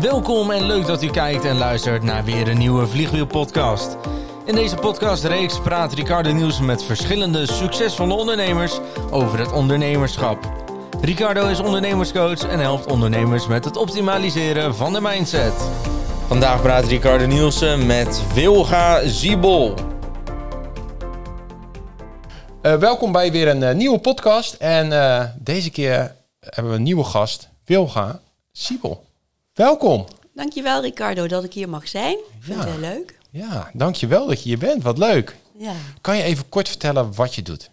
Welkom 0.00 0.50
en 0.50 0.62
leuk 0.62 0.86
dat 0.86 1.02
u 1.02 1.10
kijkt 1.10 1.44
en 1.44 1.56
luistert 1.56 2.02
naar 2.02 2.24
weer 2.24 2.48
een 2.48 2.58
nieuwe 2.58 2.86
Vliegwiel-podcast. 2.86 3.96
In 4.44 4.54
deze 4.54 4.76
podcastreeks 4.76 5.60
praat 5.60 5.92
Ricardo 5.92 6.32
Nielsen 6.32 6.64
met 6.64 6.84
verschillende 6.84 7.46
succesvolle 7.46 8.14
ondernemers 8.14 8.78
over 9.10 9.38
het 9.38 9.52
ondernemerschap. 9.52 10.52
Ricardo 11.00 11.48
is 11.48 11.60
ondernemerscoach 11.60 12.48
en 12.48 12.58
helpt 12.58 12.86
ondernemers 12.86 13.46
met 13.46 13.64
het 13.64 13.76
optimaliseren 13.76 14.74
van 14.74 14.92
de 14.92 15.00
mindset. 15.00 15.54
Vandaag 16.26 16.62
praat 16.62 16.84
Ricardo 16.84 17.26
Nielsen 17.26 17.86
met 17.86 18.22
Wilga 18.34 19.08
Ziebel. 19.08 19.74
Uh, 22.62 22.74
welkom 22.74 23.12
bij 23.12 23.32
weer 23.32 23.48
een 23.48 23.62
uh, 23.62 23.72
nieuwe 23.72 23.98
podcast. 23.98 24.54
En 24.54 24.86
uh, 24.86 25.24
deze 25.38 25.70
keer 25.70 26.16
hebben 26.40 26.72
we 26.72 26.78
een 26.78 26.84
nieuwe 26.84 27.04
gast, 27.04 27.48
Wilga 27.64 28.20
Siebel. 28.52 29.08
Welkom. 29.60 30.06
Dankjewel 30.34 30.82
Ricardo 30.82 31.26
dat 31.26 31.44
ik 31.44 31.52
hier 31.52 31.68
mag 31.68 31.88
zijn. 31.88 32.18
Ik 32.18 32.24
vind 32.40 32.58
ja. 32.58 32.64
het 32.64 32.70
heel 32.70 32.80
leuk. 32.80 33.18
Ja, 33.30 33.70
dankjewel 33.74 34.26
dat 34.26 34.42
je 34.42 34.48
hier 34.48 34.58
bent. 34.58 34.82
Wat 34.82 34.98
leuk. 34.98 35.36
Ja. 35.56 35.74
Kan 36.00 36.16
je 36.16 36.22
even 36.22 36.48
kort 36.48 36.68
vertellen 36.68 37.14
wat 37.14 37.34
je 37.34 37.42
doet? 37.42 37.70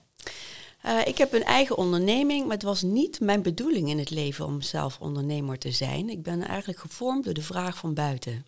ik 1.05 1.17
heb 1.17 1.33
een 1.33 1.43
eigen 1.43 1.77
onderneming, 1.77 2.43
maar 2.43 2.53
het 2.53 2.63
was 2.63 2.81
niet 2.81 3.19
mijn 3.19 3.41
bedoeling 3.41 3.89
in 3.89 3.99
het 3.99 4.09
leven 4.09 4.45
om 4.45 4.61
zelf 4.61 4.97
ondernemer 4.99 5.57
te 5.57 5.71
zijn. 5.71 6.09
Ik 6.09 6.23
ben 6.23 6.47
eigenlijk 6.47 6.79
gevormd 6.79 7.23
door 7.23 7.33
de 7.33 7.41
vraag 7.41 7.77
van 7.77 7.93
buiten. 7.93 8.45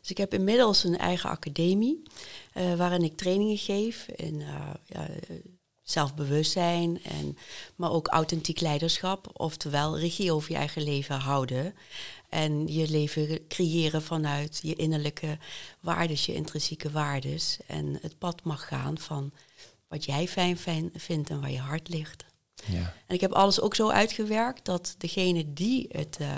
Dus 0.00 0.10
ik 0.10 0.18
heb 0.18 0.34
inmiddels 0.34 0.84
een 0.84 0.98
eigen 0.98 1.30
academie 1.30 2.02
waarin 2.76 3.02
ik 3.02 3.16
trainingen 3.16 3.58
geef 3.58 4.06
in 4.16 4.42
ja, 4.86 5.06
zelfbewustzijn, 5.86 7.02
en, 7.02 7.38
maar 7.76 7.90
ook 7.90 8.08
authentiek 8.08 8.60
leiderschap, 8.60 9.30
oftewel 9.32 9.98
regie 9.98 10.32
over 10.32 10.50
je 10.50 10.56
eigen 10.56 10.82
leven 10.82 11.16
houden. 11.16 11.74
En 12.28 12.66
je 12.66 12.88
leven 12.88 13.46
creëren 13.48 14.02
vanuit 14.02 14.58
je 14.62 14.74
innerlijke 14.74 15.38
waardes, 15.80 16.26
je 16.26 16.34
intrinsieke 16.34 16.90
waardes. 16.90 17.58
En 17.66 17.98
het 18.00 18.18
pad 18.18 18.44
mag 18.44 18.68
gaan 18.68 18.98
van 18.98 19.32
wat 19.88 20.04
jij 20.04 20.28
fijn, 20.28 20.58
fijn 20.58 20.90
vindt 20.94 21.30
en 21.30 21.40
waar 21.40 21.50
je 21.50 21.58
hart 21.58 21.88
ligt. 21.88 22.24
Ja. 22.64 22.94
En 23.06 23.14
ik 23.14 23.20
heb 23.20 23.32
alles 23.32 23.60
ook 23.60 23.74
zo 23.74 23.88
uitgewerkt 23.88 24.64
dat 24.64 24.94
degene 24.98 25.52
die 25.52 25.86
het 25.88 26.18
uh, 26.20 26.28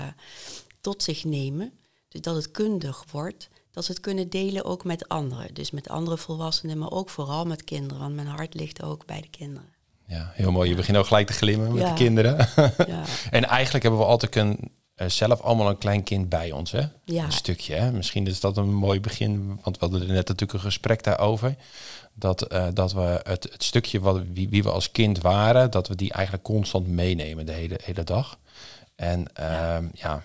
tot 0.81 1.03
zich 1.03 1.23
nemen, 1.23 1.71
dus 2.07 2.21
dat 2.21 2.35
het 2.35 2.51
kundig 2.51 3.05
wordt, 3.11 3.49
dat 3.71 3.85
ze 3.85 3.91
het 3.91 4.01
kunnen 4.01 4.29
delen 4.29 4.65
ook 4.65 4.83
met 4.83 5.07
anderen. 5.07 5.53
Dus 5.53 5.71
met 5.71 5.89
andere 5.89 6.17
volwassenen, 6.17 6.77
maar 6.77 6.91
ook 6.91 7.09
vooral 7.09 7.45
met 7.45 7.63
kinderen, 7.63 7.99
want 7.99 8.15
mijn 8.15 8.27
hart 8.27 8.53
ligt 8.53 8.83
ook 8.83 9.05
bij 9.05 9.21
de 9.21 9.29
kinderen. 9.29 9.69
Ja, 10.05 10.31
heel 10.33 10.51
mooi. 10.51 10.69
Je 10.69 10.75
begint 10.75 10.97
ook 10.97 11.05
gelijk 11.05 11.27
te 11.27 11.33
glimmen 11.33 11.73
met 11.73 11.87
de 11.87 11.93
kinderen. 11.93 12.37
Ja. 12.87 13.03
en 13.37 13.45
eigenlijk 13.45 13.83
hebben 13.83 14.01
we 14.01 14.07
altijd 14.07 14.35
een, 14.35 14.71
zelf 15.07 15.41
allemaal 15.41 15.69
een 15.69 15.77
klein 15.77 16.03
kind 16.03 16.29
bij 16.29 16.51
ons, 16.51 16.71
hè? 16.71 16.81
Ja. 17.03 17.23
Een 17.23 17.31
stukje, 17.31 17.75
hè? 17.75 17.91
Misschien 17.91 18.27
is 18.27 18.39
dat 18.39 18.57
een 18.57 18.73
mooi 18.73 18.99
begin, 18.99 19.59
want 19.63 19.79
we 19.79 19.85
hadden 19.85 20.07
net 20.07 20.27
natuurlijk 20.27 20.53
een 20.53 20.59
gesprek 20.59 21.03
daarover. 21.03 21.55
Dat, 22.13 22.53
uh, 22.53 22.67
dat 22.73 22.93
we 22.93 23.19
het, 23.23 23.43
het 23.51 23.63
stukje 23.63 23.99
wat, 23.99 24.21
wie, 24.33 24.49
wie, 24.49 24.63
we 24.63 24.71
als 24.71 24.91
kind 24.91 25.21
waren, 25.21 25.71
dat 25.71 25.87
we 25.87 25.95
die 25.95 26.13
eigenlijk 26.13 26.43
constant 26.43 26.87
meenemen 26.87 27.45
de 27.45 27.51
hele, 27.51 27.79
hele 27.83 28.03
dag. 28.03 28.37
En. 28.95 29.25
Uh, 29.39 29.77
ja, 29.93 30.23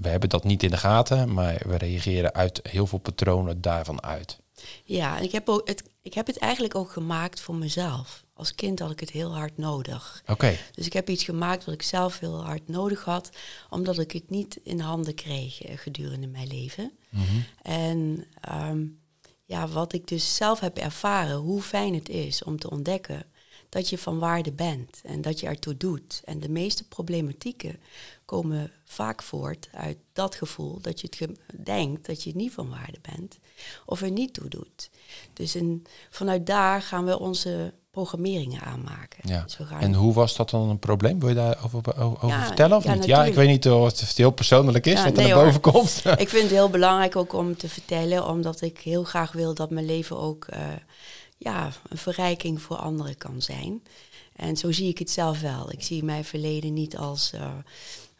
we 0.00 0.08
hebben 0.08 0.28
dat 0.28 0.44
niet 0.44 0.62
in 0.62 0.70
de 0.70 0.76
gaten, 0.76 1.32
maar 1.32 1.60
we 1.66 1.76
reageren 1.76 2.34
uit 2.34 2.60
heel 2.62 2.86
veel 2.86 2.98
patronen 2.98 3.60
daarvan 3.60 4.02
uit. 4.02 4.38
Ja, 4.84 5.18
ik 5.18 5.32
heb, 5.32 5.48
ook 5.48 5.68
het, 5.68 5.82
ik 6.02 6.14
heb 6.14 6.26
het 6.26 6.38
eigenlijk 6.38 6.74
ook 6.74 6.90
gemaakt 6.90 7.40
voor 7.40 7.54
mezelf. 7.54 8.24
Als 8.34 8.54
kind 8.54 8.78
had 8.78 8.90
ik 8.90 9.00
het 9.00 9.10
heel 9.10 9.34
hard 9.34 9.58
nodig. 9.58 10.22
Oké. 10.26 10.58
Dus 10.74 10.86
ik 10.86 10.92
heb 10.92 11.08
iets 11.08 11.24
gemaakt 11.24 11.64
wat 11.64 11.74
ik 11.74 11.82
zelf 11.82 12.18
heel 12.18 12.44
hard 12.44 12.68
nodig 12.68 13.04
had, 13.04 13.30
omdat 13.70 13.98
ik 13.98 14.12
het 14.12 14.30
niet 14.30 14.60
in 14.62 14.80
handen 14.80 15.14
kreeg 15.14 15.62
eh, 15.62 15.78
gedurende 15.78 16.26
mijn 16.26 16.46
leven. 16.46 16.92
Mm 17.08 17.22
-hmm. 17.24 17.44
En 17.62 18.26
um, 18.70 19.00
ja, 19.44 19.68
wat 19.68 19.92
ik 19.92 20.06
dus 20.06 20.36
zelf 20.36 20.60
heb 20.60 20.78
ervaren, 20.78 21.36
hoe 21.36 21.62
fijn 21.62 21.94
het 21.94 22.08
is 22.08 22.44
om 22.44 22.58
te 22.58 22.70
ontdekken 22.70 23.26
dat 23.74 23.88
je 23.88 23.98
van 23.98 24.18
waarde 24.18 24.52
bent 24.52 25.00
en 25.04 25.22
dat 25.22 25.40
je 25.40 25.46
ertoe 25.46 25.76
doet. 25.76 26.22
En 26.24 26.40
de 26.40 26.48
meeste 26.48 26.88
problematieken 26.88 27.76
komen 28.24 28.70
vaak 28.84 29.22
voort 29.22 29.68
uit 29.72 29.96
dat 30.12 30.34
gevoel 30.34 30.80
dat 30.80 31.00
je 31.00 31.08
het 31.18 31.38
denkt 31.64 32.06
dat 32.06 32.22
je 32.22 32.32
niet 32.34 32.52
van 32.52 32.68
waarde 32.68 32.98
bent 33.16 33.38
of 33.86 34.02
er 34.02 34.10
niet 34.10 34.34
toe 34.34 34.48
doet. 34.48 34.90
Dus 35.32 35.54
in, 35.56 35.86
vanuit 36.10 36.46
daar 36.46 36.82
gaan 36.82 37.04
we 37.04 37.18
onze 37.18 37.72
programmeringen 37.90 38.60
aanmaken. 38.60 39.28
Ja. 39.28 39.42
Dus 39.42 39.58
en 39.80 39.94
hoe 39.94 40.12
was 40.12 40.36
dat 40.36 40.50
dan 40.50 40.68
een 40.68 40.78
probleem? 40.78 41.20
Wil 41.20 41.28
je 41.28 41.34
daarover 41.34 41.98
over 41.98 42.28
ja, 42.28 42.46
vertellen 42.46 42.76
of 42.76 42.84
ja, 42.84 42.94
niet? 42.94 43.04
Ja, 43.04 43.24
ik 43.24 43.34
weet 43.34 43.48
niet 43.48 43.68
of 43.68 44.00
het 44.00 44.16
heel 44.16 44.30
persoonlijk 44.30 44.86
is 44.86 45.04
wat 45.04 45.16
er 45.16 45.28
naar 45.28 45.44
boven 45.44 45.60
komt. 45.60 46.02
ik 46.16 46.28
vind 46.28 46.42
het 46.42 46.50
heel 46.50 46.70
belangrijk 46.70 47.16
ook 47.16 47.32
om 47.32 47.56
te 47.56 47.68
vertellen, 47.68 48.28
omdat 48.28 48.60
ik 48.60 48.78
heel 48.78 49.04
graag 49.04 49.32
wil 49.32 49.54
dat 49.54 49.70
mijn 49.70 49.86
leven 49.86 50.18
ook 50.18 50.46
uh, 50.52 50.58
ja, 51.44 51.72
een 51.88 51.98
verrijking 51.98 52.62
voor 52.62 52.76
anderen 52.76 53.16
kan 53.16 53.42
zijn. 53.42 53.82
En 54.36 54.56
zo 54.56 54.72
zie 54.72 54.88
ik 54.88 54.98
het 54.98 55.10
zelf 55.10 55.40
wel. 55.40 55.72
Ik 55.72 55.82
zie 55.82 56.04
mijn 56.04 56.24
verleden 56.24 56.72
niet 56.72 56.96
als. 56.96 57.32
Uh, 57.34 57.52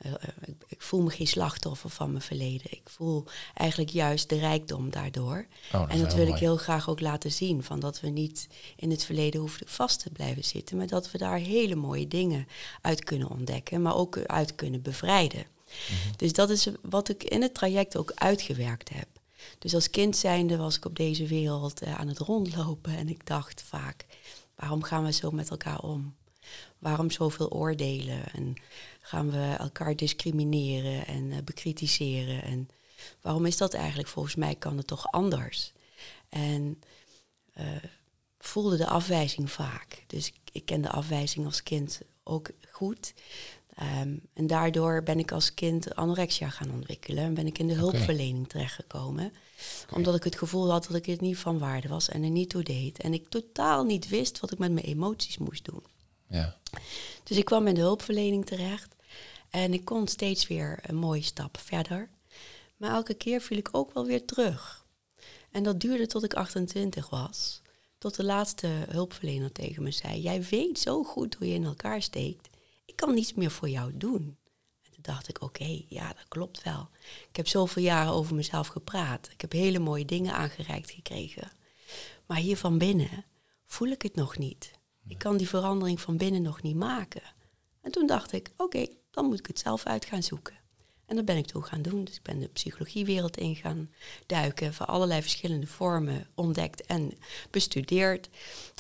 uh, 0.06 0.12
ik, 0.44 0.54
ik, 0.68 0.82
voel 0.82 1.02
me 1.02 1.10
geen 1.10 1.26
slachtoffer 1.26 1.90
van 1.90 2.10
mijn 2.10 2.22
verleden. 2.22 2.66
Ik 2.70 2.82
voel 2.84 3.24
eigenlijk 3.54 3.90
juist 3.90 4.28
de 4.28 4.38
rijkdom 4.38 4.90
daardoor. 4.90 5.46
Oh, 5.72 5.80
dat 5.80 5.88
en 5.88 5.98
dat 5.98 6.14
wil 6.14 6.26
ik 6.26 6.34
heel 6.34 6.56
graag 6.56 6.88
ook 6.88 7.00
laten 7.00 7.32
zien. 7.32 7.62
Van 7.62 7.80
dat 7.80 8.00
we 8.00 8.08
niet 8.08 8.48
in 8.76 8.90
het 8.90 9.04
verleden 9.04 9.40
hoeven 9.40 9.68
vast 9.68 10.00
te 10.02 10.10
blijven 10.10 10.44
zitten. 10.44 10.76
Maar 10.76 10.86
dat 10.86 11.10
we 11.10 11.18
daar 11.18 11.38
hele 11.38 11.74
mooie 11.74 12.08
dingen 12.08 12.46
uit 12.80 13.04
kunnen 13.04 13.30
ontdekken. 13.30 13.82
Maar 13.82 13.96
ook 13.96 14.18
uit 14.18 14.54
kunnen 14.54 14.82
bevrijden. 14.82 15.46
Mhm. 15.66 16.16
Dus 16.16 16.32
dat 16.32 16.50
is 16.50 16.68
wat 16.82 17.08
ik 17.08 17.24
in 17.24 17.42
het 17.42 17.54
traject 17.54 17.96
ook 17.96 18.12
uitgewerkt 18.14 18.88
heb. 18.88 19.08
Dus 19.64 19.74
als 19.74 19.90
kind 19.90 20.16
zijnde 20.16 20.56
was 20.56 20.76
ik 20.76 20.84
op 20.84 20.96
deze 20.96 21.26
wereld 21.26 21.82
uh, 21.82 21.94
aan 21.94 22.08
het 22.08 22.18
rondlopen 22.18 22.96
en 22.96 23.08
ik 23.08 23.26
dacht 23.26 23.62
vaak, 23.62 24.06
waarom 24.54 24.82
gaan 24.82 25.04
we 25.04 25.12
zo 25.12 25.30
met 25.30 25.50
elkaar 25.50 25.80
om? 25.80 26.14
Waarom 26.78 27.10
zoveel 27.10 27.50
oordelen? 27.50 28.32
En 28.32 28.54
gaan 29.00 29.30
we 29.30 29.54
elkaar 29.58 29.96
discrimineren 29.96 31.06
en 31.06 31.24
uh, 31.24 31.36
bekritiseren? 31.44 32.42
En 32.42 32.68
waarom 33.20 33.46
is 33.46 33.56
dat 33.56 33.74
eigenlijk? 33.74 34.08
Volgens 34.08 34.34
mij 34.34 34.54
kan 34.54 34.76
het 34.76 34.86
toch 34.86 35.12
anders? 35.12 35.72
En 36.28 36.80
uh, 37.58 37.66
voelde 38.38 38.76
de 38.76 38.86
afwijzing 38.86 39.50
vaak. 39.50 40.04
Dus 40.06 40.28
ik, 40.28 40.36
ik 40.52 40.64
ken 40.64 40.82
de 40.82 40.90
afwijzing 40.90 41.46
als 41.46 41.62
kind 41.62 42.00
ook 42.22 42.50
goed. 42.70 43.14
Um, 44.02 44.20
en 44.34 44.46
daardoor 44.46 45.02
ben 45.02 45.18
ik 45.18 45.32
als 45.32 45.54
kind 45.54 45.94
anorexia 45.94 46.48
gaan 46.48 46.72
ontwikkelen 46.72 47.24
en 47.24 47.34
ben 47.34 47.46
ik 47.46 47.58
in 47.58 47.66
de 47.66 47.74
hulpverlening 47.74 48.48
terechtgekomen. 48.48 49.32
Okay. 49.82 49.96
Omdat 49.96 50.14
ik 50.14 50.24
het 50.24 50.38
gevoel 50.38 50.70
had 50.70 50.86
dat 50.86 50.96
ik 50.96 51.06
het 51.06 51.20
niet 51.20 51.38
van 51.38 51.58
waarde 51.58 51.88
was 51.88 52.08
en 52.08 52.22
er 52.22 52.30
niet 52.30 52.48
toe 52.50 52.62
deed. 52.62 52.98
En 52.98 53.14
ik 53.14 53.28
totaal 53.28 53.84
niet 53.84 54.08
wist 54.08 54.40
wat 54.40 54.52
ik 54.52 54.58
met 54.58 54.72
mijn 54.72 54.86
emoties 54.86 55.38
moest 55.38 55.64
doen. 55.64 55.84
Ja. 56.28 56.56
Dus 57.22 57.36
ik 57.36 57.44
kwam 57.44 57.66
in 57.66 57.74
de 57.74 57.80
hulpverlening 57.80 58.46
terecht 58.46 58.94
en 59.50 59.72
ik 59.72 59.84
kon 59.84 60.08
steeds 60.08 60.46
weer 60.46 60.78
een 60.82 60.96
mooie 60.96 61.22
stap 61.22 61.58
verder. 61.58 62.08
Maar 62.76 62.90
elke 62.90 63.14
keer 63.14 63.40
viel 63.40 63.58
ik 63.58 63.68
ook 63.72 63.94
wel 63.94 64.06
weer 64.06 64.24
terug. 64.24 64.84
En 65.50 65.62
dat 65.62 65.80
duurde 65.80 66.06
tot 66.06 66.24
ik 66.24 66.34
28 66.34 67.10
was. 67.10 67.62
Tot 67.98 68.16
de 68.16 68.24
laatste 68.24 68.66
hulpverlener 68.66 69.52
tegen 69.52 69.82
me 69.82 69.90
zei: 69.90 70.20
Jij 70.20 70.42
weet 70.42 70.78
zo 70.78 71.04
goed 71.04 71.34
hoe 71.34 71.48
je 71.48 71.54
in 71.54 71.64
elkaar 71.64 72.02
steekt 72.02 72.48
ik 72.94 73.00
kan 73.00 73.14
niets 73.14 73.34
meer 73.34 73.50
voor 73.50 73.68
jou 73.68 73.96
doen. 73.96 74.36
Dacht 75.04 75.28
ik, 75.28 75.42
oké, 75.42 75.82
ja, 75.88 76.08
dat 76.08 76.28
klopt 76.28 76.62
wel. 76.62 76.88
Ik 77.28 77.36
heb 77.36 77.46
zoveel 77.48 77.82
jaren 77.82 78.12
over 78.12 78.34
mezelf 78.34 78.66
gepraat. 78.66 79.28
Ik 79.32 79.40
heb 79.40 79.52
hele 79.52 79.78
mooie 79.78 80.04
dingen 80.04 80.34
aangereikt 80.34 80.90
gekregen. 80.90 81.50
Maar 82.26 82.36
hier 82.36 82.56
van 82.56 82.78
binnen 82.78 83.24
voel 83.64 83.88
ik 83.88 84.02
het 84.02 84.14
nog 84.14 84.38
niet. 84.38 84.70
Ik 85.06 85.18
kan 85.18 85.36
die 85.36 85.48
verandering 85.48 86.00
van 86.00 86.16
binnen 86.16 86.42
nog 86.42 86.62
niet 86.62 86.76
maken. 86.76 87.22
En 87.80 87.90
toen 87.90 88.06
dacht 88.06 88.32
ik, 88.32 88.50
oké, 88.56 88.86
dan 89.10 89.26
moet 89.26 89.38
ik 89.38 89.46
het 89.46 89.58
zelf 89.58 89.84
uit 89.84 90.04
gaan 90.04 90.22
zoeken. 90.22 90.63
En 91.06 91.16
dat 91.16 91.24
ben 91.24 91.36
ik 91.36 91.46
toen 91.46 91.64
gaan 91.64 91.82
doen. 91.82 92.04
Dus 92.04 92.16
ik 92.16 92.22
ben 92.22 92.38
de 92.38 92.48
psychologiewereld 92.48 93.36
in 93.36 93.56
gaan 93.56 93.90
duiken, 94.26 94.74
van 94.74 94.86
allerlei 94.86 95.22
verschillende 95.22 95.66
vormen 95.66 96.26
ontdekt 96.34 96.86
en 96.86 97.12
bestudeerd. 97.50 98.28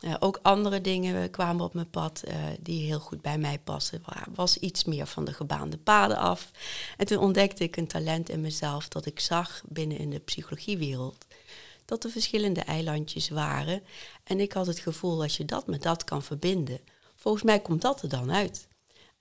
Uh, 0.04 0.14
ook 0.18 0.38
andere 0.42 0.80
dingen 0.80 1.30
kwamen 1.30 1.64
op 1.64 1.74
mijn 1.74 1.90
pad 1.90 2.22
uh, 2.28 2.34
die 2.60 2.86
heel 2.86 3.00
goed 3.00 3.22
bij 3.22 3.38
mij 3.38 3.58
passen. 3.58 4.02
Was 4.34 4.56
iets 4.56 4.84
meer 4.84 5.06
van 5.06 5.24
de 5.24 5.32
gebaande 5.32 5.78
paden 5.78 6.16
af. 6.16 6.50
En 6.96 7.06
toen 7.06 7.18
ontdekte 7.18 7.64
ik 7.64 7.76
een 7.76 7.86
talent 7.86 8.28
in 8.28 8.40
mezelf 8.40 8.88
dat 8.88 9.06
ik 9.06 9.20
zag 9.20 9.62
binnen 9.68 9.98
in 9.98 10.10
de 10.10 10.18
psychologiewereld. 10.18 11.26
Dat 11.84 12.04
er 12.04 12.10
verschillende 12.10 12.60
eilandjes 12.60 13.28
waren. 13.28 13.82
En 14.24 14.40
ik 14.40 14.52
had 14.52 14.66
het 14.66 14.78
gevoel, 14.78 15.22
als 15.22 15.36
je 15.36 15.44
dat 15.44 15.66
met 15.66 15.82
dat 15.82 16.04
kan 16.04 16.22
verbinden, 16.22 16.80
volgens 17.14 17.44
mij 17.44 17.60
komt 17.60 17.82
dat 17.82 18.02
er 18.02 18.08
dan 18.08 18.32
uit. 18.32 18.68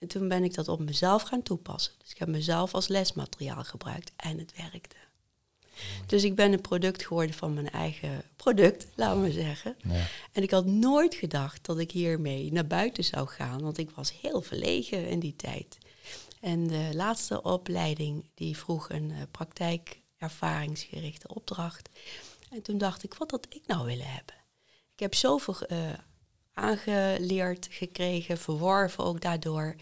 En 0.04 0.10
toen 0.10 0.28
ben 0.28 0.44
ik 0.44 0.54
dat 0.54 0.68
op 0.68 0.80
mezelf 0.80 1.22
gaan 1.22 1.44
toepassen. 1.44 1.94
Dus 1.98 2.12
ik 2.12 2.18
heb 2.18 2.28
mezelf 2.28 2.74
als 2.74 2.88
lesmateriaal 2.88 3.64
gebruikt 3.64 4.12
en 4.16 4.38
het 4.38 4.54
werkte. 4.58 4.96
Dus 6.06 6.24
ik 6.24 6.36
ben 6.36 6.54
een 6.54 6.62
product 6.62 7.06
geworden 7.06 7.36
van 7.36 7.54
mijn 7.54 7.70
eigen 7.70 8.24
product, 8.36 8.88
laten 8.96 9.22
we 9.22 9.32
zeggen. 9.32 9.76
Ja. 9.78 10.06
En 10.32 10.44
ik 10.44 10.52
had 10.52 10.66
nooit 10.66 11.16
gedacht 11.16 11.66
dat 11.66 11.80
ik 11.80 11.92
hiermee 11.92 12.52
naar 12.52 12.68
buiten 12.68 13.04
zou 13.04 13.28
gaan, 13.28 13.62
want 13.62 13.78
ik 13.78 13.90
was 13.90 14.20
heel 14.22 14.42
verlegen 14.42 15.08
in 15.08 15.20
die 15.20 15.36
tijd. 15.36 15.78
En 16.40 16.68
de 16.68 16.90
laatste 16.94 17.42
opleiding 17.42 18.26
die 18.34 18.58
vroeg 18.58 18.90
een 18.90 19.10
uh, 19.10 19.18
praktijkervaringsgerichte 19.32 21.28
opdracht. 21.28 21.90
En 22.50 22.62
toen 22.62 22.78
dacht 22.78 23.04
ik, 23.04 23.14
wat 23.14 23.32
had 23.32 23.48
ik 23.50 23.62
nou 23.66 23.86
willen 23.86 24.10
hebben? 24.10 24.36
Ik 24.94 25.00
heb 25.00 25.16
zoveel 25.16 25.56
uh, 25.68 25.78
aangeleerd 26.54 27.68
gekregen, 27.70 28.38
verworven 28.38 29.04
ook 29.04 29.22
daardoor. 29.22 29.76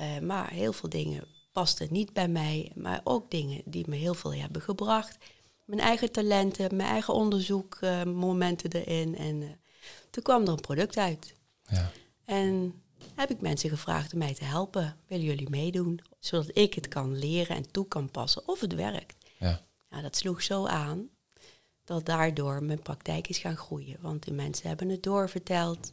Uh, 0.00 0.18
maar 0.18 0.50
heel 0.50 0.72
veel 0.72 0.88
dingen 0.88 1.24
pasten 1.52 1.88
niet 1.90 2.12
bij 2.12 2.28
mij, 2.28 2.72
maar 2.74 3.00
ook 3.04 3.30
dingen 3.30 3.62
die 3.64 3.84
me 3.88 3.96
heel 3.96 4.14
veel 4.14 4.34
hebben 4.34 4.62
gebracht. 4.62 5.18
Mijn 5.64 5.80
eigen 5.80 6.12
talenten, 6.12 6.76
mijn 6.76 6.88
eigen 6.88 7.14
onderzoekmomenten 7.14 8.70
erin. 8.70 9.16
En 9.16 9.60
toen 10.10 10.22
kwam 10.22 10.42
er 10.42 10.48
een 10.48 10.60
product 10.60 10.96
uit. 10.96 11.34
Ja. 11.66 11.90
En 12.24 12.82
heb 13.14 13.30
ik 13.30 13.40
mensen 13.40 13.70
gevraagd 13.70 14.12
om 14.12 14.18
mij 14.18 14.34
te 14.34 14.44
helpen. 14.44 14.96
Willen 15.06 15.24
jullie 15.24 15.50
meedoen? 15.50 16.00
Zodat 16.18 16.50
ik 16.56 16.74
het 16.74 16.88
kan 16.88 17.18
leren 17.18 17.56
en 17.56 17.70
toe 17.70 17.88
kan 17.88 18.10
passen 18.10 18.48
of 18.48 18.60
het 18.60 18.74
werkt. 18.74 19.16
Ja. 19.38 19.60
ja 19.90 20.00
dat 20.00 20.16
sloeg 20.16 20.42
zo 20.42 20.66
aan 20.66 21.08
dat 21.84 22.06
daardoor 22.06 22.62
mijn 22.62 22.82
praktijk 22.82 23.28
is 23.28 23.38
gaan 23.38 23.56
groeien. 23.56 23.96
Want 24.00 24.24
de 24.24 24.32
mensen 24.32 24.68
hebben 24.68 24.88
het 24.88 25.02
doorverteld. 25.02 25.92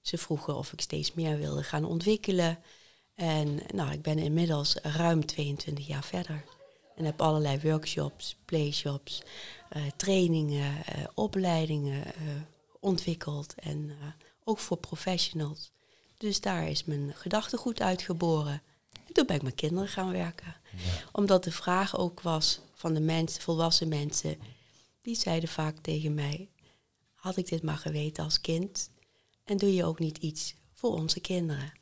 Ze 0.00 0.18
vroegen 0.18 0.56
of 0.56 0.72
ik 0.72 0.80
steeds 0.80 1.14
meer 1.14 1.38
wilde 1.38 1.62
gaan 1.62 1.84
ontwikkelen. 1.84 2.58
En 3.14 3.60
nou, 3.74 3.92
ik 3.92 4.02
ben 4.02 4.18
inmiddels 4.18 4.74
ruim 4.74 5.26
22 5.26 5.86
jaar 5.86 6.04
verder. 6.04 6.44
En 6.96 7.04
heb 7.04 7.22
allerlei 7.22 7.60
workshops, 7.62 8.36
playshops, 8.44 9.22
uh, 9.76 9.82
trainingen, 9.96 10.72
uh, 10.72 11.04
opleidingen 11.14 12.02
uh, 12.06 12.12
ontwikkeld. 12.80 13.54
En 13.54 13.92
ook 14.44 14.58
voor 14.58 14.76
professionals. 14.76 15.70
Dus 16.16 16.40
daar 16.40 16.68
is 16.68 16.84
mijn 16.84 17.12
gedachtegoed 17.14 17.80
uitgeboren. 17.80 18.62
En 19.06 19.12
toen 19.12 19.26
ben 19.26 19.36
ik 19.36 19.42
met 19.42 19.54
kinderen 19.54 19.88
gaan 19.88 20.12
werken. 20.12 20.56
Omdat 21.12 21.44
de 21.44 21.52
vraag 21.52 21.96
ook 21.96 22.20
was 22.20 22.60
van 22.74 22.94
de 22.94 23.00
mensen, 23.00 23.42
volwassen 23.42 23.88
mensen, 23.88 24.38
die 25.02 25.16
zeiden 25.16 25.48
vaak 25.48 25.76
tegen 25.78 26.14
mij, 26.14 26.48
had 27.14 27.36
ik 27.36 27.48
dit 27.48 27.62
maar 27.62 27.76
geweten 27.78 28.24
als 28.24 28.40
kind? 28.40 28.90
En 29.50 29.56
doe 29.56 29.74
je 29.74 29.84
ook 29.84 29.98
niet 29.98 30.18
iets 30.18 30.54
voor 30.72 30.92
onze 30.92 31.20
kinderen? 31.20 31.72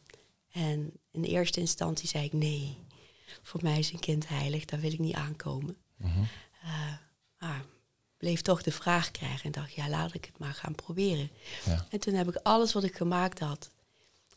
En 0.52 0.92
in 1.10 1.24
eerste 1.24 1.60
instantie 1.60 2.08
zei 2.08 2.24
ik 2.24 2.32
nee. 2.32 2.78
Voor 3.42 3.60
mij 3.62 3.78
is 3.78 3.92
een 3.92 3.98
kind 3.98 4.28
heilig, 4.28 4.64
daar 4.64 4.80
wil 4.80 4.92
ik 4.92 4.98
niet 4.98 5.14
aankomen. 5.14 5.76
Mm 5.96 6.28
maar 7.38 7.64
bleef 8.16 8.42
toch 8.42 8.62
de 8.62 8.72
vraag 8.72 9.10
krijgen 9.10 9.44
en 9.44 9.52
dacht, 9.52 9.72
ja, 9.72 9.88
laat 9.88 10.14
ik 10.14 10.24
het 10.24 10.38
maar 10.38 10.54
gaan 10.54 10.74
proberen. 10.74 11.30
Ja. 11.64 11.86
En 11.90 12.00
toen 12.00 12.14
heb 12.14 12.28
ik 12.28 12.36
alles 12.42 12.72
wat 12.72 12.84
ik 12.84 12.96
gemaakt 12.96 13.38
had 13.38 13.70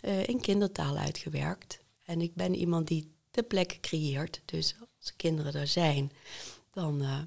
uh, 0.02 0.28
in 0.28 0.42
kindertaal 0.42 0.98
uitgewerkt. 0.98 1.80
En 2.06 2.22
ik 2.22 2.36
ben 2.36 2.56
iemand 2.56 2.88
die 2.88 3.16
ter 3.32 3.44
plekke 3.44 3.80
creëert. 3.80 4.42
Dus 4.46 4.76
als 5.00 5.16
kinderen 5.16 5.54
er 5.54 5.68
zijn, 5.68 6.12
dan 6.72 7.02
uh, 7.02 7.20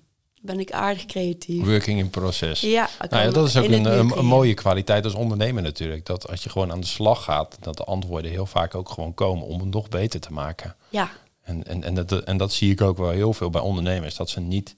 ben 0.44 0.60
ik 0.60 0.72
aardig 0.72 1.06
creatief. 1.06 1.64
Working 1.64 1.98
in 1.98 2.10
process. 2.10 2.60
Ja, 2.60 2.88
nou 3.10 3.24
ja 3.24 3.30
dat 3.30 3.46
is 3.46 3.56
ook 3.56 3.64
een, 3.64 3.84
een, 4.18 4.26
mooie 4.26 4.54
kwaliteit 4.54 5.04
als 5.04 5.14
ondernemer 5.14 5.62
natuurlijk. 5.62 6.06
Dat 6.06 6.28
als 6.28 6.42
je 6.42 6.50
gewoon 6.50 6.72
aan 6.72 6.80
de 6.80 6.86
slag 6.86 7.24
gaat, 7.24 7.56
dat 7.60 7.76
de 7.76 7.84
antwoorden 7.84 8.30
heel 8.30 8.46
vaak 8.46 8.74
ook 8.74 8.88
gewoon 8.88 9.14
komen 9.14 9.46
om 9.46 9.60
het 9.60 9.70
nog 9.70 9.88
beter 9.88 10.20
te 10.20 10.32
maken. 10.32 10.76
Ja. 10.88 11.10
En, 11.42 11.64
en, 11.66 11.84
en, 11.84 11.94
dat, 11.94 12.12
en 12.12 12.36
dat 12.36 12.52
zie 12.52 12.70
ik 12.70 12.80
ook 12.80 12.96
wel 12.96 13.10
heel 13.10 13.32
veel 13.32 13.50
bij 13.50 13.60
ondernemers. 13.60 14.16
Dat 14.16 14.30
ze 14.30 14.40
niet 14.40 14.76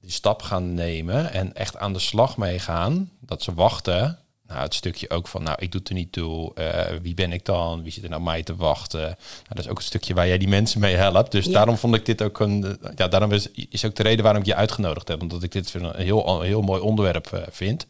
die 0.00 0.10
stap 0.10 0.42
gaan 0.42 0.74
nemen 0.74 1.32
en 1.32 1.54
echt 1.54 1.76
aan 1.76 1.92
de 1.92 1.98
slag 1.98 2.36
mee 2.36 2.58
gaan. 2.58 3.10
Dat 3.20 3.42
ze 3.42 3.54
wachten 3.54 4.18
nou, 4.48 4.60
het 4.60 4.74
stukje 4.74 5.10
ook 5.10 5.28
van, 5.28 5.42
nou, 5.42 5.56
ik 5.60 5.72
doe 5.72 5.80
het 5.80 5.88
er 5.88 5.94
niet 5.94 6.12
toe. 6.12 6.52
Uh, 6.54 7.00
wie 7.02 7.14
ben 7.14 7.32
ik 7.32 7.44
dan? 7.44 7.82
Wie 7.82 7.92
zit 7.92 8.04
er 8.04 8.10
nou 8.10 8.22
mij 8.22 8.42
te 8.42 8.56
wachten? 8.56 9.00
Nou, 9.00 9.16
dat 9.48 9.58
is 9.58 9.68
ook 9.68 9.76
een 9.76 9.82
stukje 9.82 10.14
waar 10.14 10.26
jij 10.26 10.38
die 10.38 10.48
mensen 10.48 10.80
mee 10.80 10.94
helpt. 10.94 11.32
Dus 11.32 11.46
daarom 11.46 11.76
vond 11.76 11.94
ik 11.94 12.06
dit 12.06 12.22
ook 12.22 12.40
een. 12.40 12.78
Ja, 12.96 13.08
daarom 13.08 13.32
is, 13.32 13.50
is 13.50 13.84
ook 13.84 13.94
de 13.94 14.02
reden 14.02 14.22
waarom 14.22 14.42
ik 14.42 14.48
je 14.48 14.54
uitgenodigd 14.54 15.08
heb. 15.08 15.20
Omdat 15.22 15.42
ik 15.42 15.52
dit 15.52 15.74
een 15.74 15.96
heel, 15.96 16.40
heel 16.40 16.62
mooi 16.62 16.80
onderwerp 16.80 17.30
uh, 17.34 17.40
vind. 17.50 17.86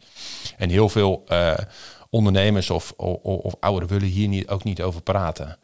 En 0.57 0.71
heel 0.71 0.89
veel 0.89 1.25
uh, 1.29 1.55
ondernemers 2.11 2.71
of, 2.71 2.93
of, 2.97 3.23
of 3.23 3.55
ouderen 3.61 3.89
willen 3.89 4.09
hier 4.09 4.29
niet, 4.29 4.49
ook 4.49 4.65
niet 4.65 4.83
over 4.83 5.03
praten. 5.03 5.59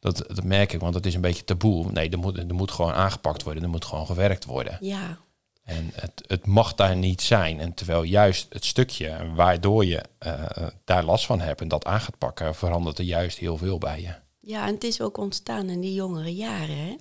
Dat, 0.00 0.16
dat 0.16 0.44
merk 0.44 0.72
ik, 0.72 0.80
want 0.80 0.94
het 0.94 1.06
is 1.06 1.14
een 1.14 1.20
beetje 1.20 1.44
taboe. 1.44 1.92
Nee, 1.92 2.10
er 2.10 2.18
moet, 2.18 2.38
er 2.38 2.54
moet 2.54 2.70
gewoon 2.70 2.92
aangepakt 2.92 3.42
worden. 3.42 3.62
Er 3.62 3.68
moet 3.68 3.84
gewoon 3.84 4.06
gewerkt 4.06 4.44
worden. 4.44 4.78
Ja. 4.80 5.18
En 5.64 5.90
het, 5.94 6.24
het 6.26 6.46
mag 6.46 6.74
daar 6.74 6.96
niet 6.96 7.22
zijn. 7.22 7.60
En 7.60 7.74
terwijl 7.74 8.02
juist 8.02 8.46
het 8.52 8.64
stukje 8.64 9.32
waardoor 9.34 9.84
je 9.84 10.04
uh, 10.26 10.68
daar 10.84 11.04
last 11.04 11.26
van 11.26 11.40
hebt 11.40 11.60
en 11.60 11.68
dat 11.68 11.84
aan 11.84 12.00
gaat 12.00 12.18
pakken, 12.18 12.54
verandert 12.54 12.98
er 12.98 13.04
juist 13.04 13.38
heel 13.38 13.56
veel 13.56 13.78
bij 13.78 14.00
je. 14.00 14.14
Ja, 14.40 14.66
en 14.66 14.74
het 14.74 14.84
is 14.84 15.00
ook 15.00 15.16
ontstaan 15.16 15.70
in 15.70 15.80
die 15.80 15.94
jongere 15.94 16.34
jaren. 16.34 16.76
Hè? 16.76 16.96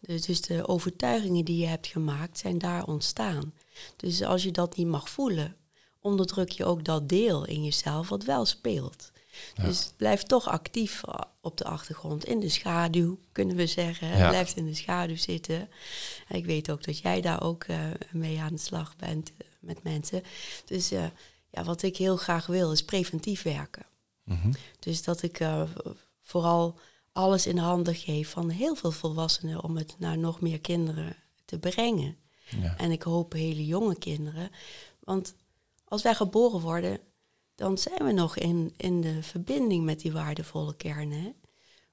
Dus, 0.00 0.22
dus 0.22 0.40
de 0.40 0.68
overtuigingen 0.68 1.44
die 1.44 1.58
je 1.58 1.66
hebt 1.66 1.86
gemaakt 1.86 2.38
zijn 2.38 2.58
daar 2.58 2.84
ontstaan. 2.84 3.52
Dus 3.96 4.22
als 4.22 4.42
je 4.42 4.50
dat 4.50 4.76
niet 4.76 4.86
mag 4.86 5.10
voelen, 5.10 5.56
onderdruk 6.00 6.50
je 6.50 6.64
ook 6.64 6.84
dat 6.84 7.08
deel 7.08 7.44
in 7.44 7.64
jezelf 7.64 8.08
wat 8.08 8.24
wel 8.24 8.44
speelt. 8.44 9.10
Dus 9.62 9.92
blijf 9.96 10.22
toch 10.22 10.48
actief 10.48 11.02
eh, 11.04 11.14
op 11.40 11.56
de 11.56 11.64
achtergrond, 11.64 12.24
in 12.24 12.40
de 12.40 12.48
schaduw, 12.48 13.18
kunnen 13.32 13.56
we 13.56 13.66
zeggen. 13.66 14.08
Ja. 14.08 14.28
Blijft 14.28 14.56
in 14.56 14.66
de 14.66 14.74
schaduw 14.74 15.16
zitten. 15.16 15.68
Ik 16.28 16.44
weet 16.44 16.70
ook 16.70 16.84
dat 16.84 16.98
jij 16.98 17.20
daar 17.20 17.42
ook 17.42 17.66
uh, 17.66 17.78
mee 18.12 18.40
aan 18.40 18.54
de 18.54 18.60
slag 18.60 18.96
bent 18.96 19.30
uh, 19.30 19.36
met 19.60 19.82
mensen. 19.82 20.22
Dus 20.64 20.92
uh, 20.92 21.04
ja, 21.50 21.64
wat 21.64 21.82
ik 21.82 21.96
heel 21.96 22.16
graag 22.16 22.46
wil, 22.46 22.72
is 22.72 22.84
preventief 22.84 23.42
werken. 23.42 23.86
Mm 24.24 24.38
-hmm. 24.40 24.52
Dus 24.78 25.02
dat 25.02 25.22
ik 25.22 25.40
vooral 26.22 26.78
alles 27.12 27.46
in 27.46 27.58
handen 27.58 27.94
geef 27.94 28.30
van 28.30 28.48
heel 28.48 28.74
veel 28.74 28.90
volwassenen 28.90 29.62
om 29.62 29.76
het 29.76 29.94
naar 29.98 30.18
nog 30.18 30.40
meer 30.40 30.60
kinderen 30.60 31.16
te 31.44 31.58
brengen. 31.58 32.16
Ja. 32.60 32.76
En 32.76 32.90
ik 32.90 33.02
hoop 33.02 33.32
hele 33.32 33.66
jonge 33.66 33.98
kinderen. 33.98 34.50
Want 35.00 35.34
als 35.84 36.02
wij 36.02 36.14
geboren 36.14 36.60
worden, 36.60 37.00
dan 37.56 37.78
zijn 37.78 38.04
we 38.04 38.12
nog 38.12 38.36
in, 38.36 38.74
in 38.76 39.00
de 39.00 39.22
verbinding 39.22 39.84
met 39.84 40.00
die 40.00 40.12
waardevolle 40.12 40.76
kernen. 40.76 41.22
Hè? 41.22 41.32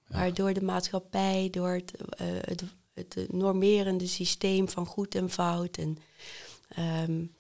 Maar 0.07 0.33
door 0.33 0.53
de 0.53 0.63
maatschappij, 0.63 1.47
door 1.51 1.69
het, 1.69 1.93
uh, 2.21 2.27
het, 2.41 2.63
het, 2.93 3.31
normerende 3.31 4.07
systeem 4.07 4.69
van 4.69 4.85
goed 4.85 5.15
en 5.15 5.29
fout 5.29 5.77
en 5.77 5.97
um, 7.09 7.35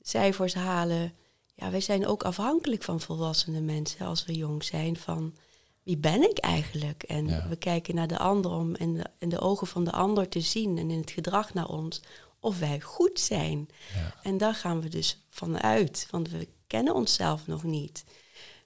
cijfers 0.00 0.54
halen. 0.54 1.12
Ja, 1.54 1.70
wij 1.70 1.80
zijn 1.80 2.06
ook 2.06 2.22
afhankelijk 2.22 2.82
van 2.82 3.00
volwassene 3.00 3.60
mensen 3.60 4.06
als 4.06 4.24
we 4.24 4.34
jong 4.34 4.64
zijn. 4.64 4.96
Van 4.96 5.34
wie 5.82 5.96
ben 5.96 6.22
ik 6.30 6.38
eigenlijk? 6.38 7.02
En 7.02 7.48
we 7.48 7.56
kijken 7.56 7.94
naar 7.94 8.08
de 8.08 8.18
ander 8.18 8.50
om 8.50 8.76
in 8.76 8.94
de, 8.94 9.04
in 9.18 9.28
de 9.28 9.40
ogen 9.40 9.66
van 9.66 9.84
de 9.84 9.92
ander 9.92 10.28
te 10.28 10.40
zien 10.40 10.78
en 10.78 10.90
in 10.90 11.00
het 11.00 11.10
gedrag 11.10 11.54
naar 11.54 11.68
ons 11.68 12.00
of 12.40 12.58
wij 12.58 12.80
goed 12.80 13.20
zijn. 13.20 13.68
Ja. 13.94 14.14
En 14.22 14.38
daar 14.38 14.54
gaan 14.54 14.80
we 14.80 14.88
dus 14.88 15.24
vanuit, 15.30 16.06
want 16.10 16.30
we 16.30 16.48
kennen 16.72 16.94
onszelf 16.94 17.46
nog 17.46 17.62
niet. 17.62 18.04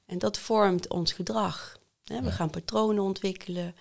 En 0.06 0.18
dat 0.18 0.38
vormt 0.38 0.88
ons 0.88 1.12
gedrag. 1.12 1.78
We 2.04 2.32
gaan 2.32 2.50
patronen 2.50 3.02
ontwikkelen 3.02 3.74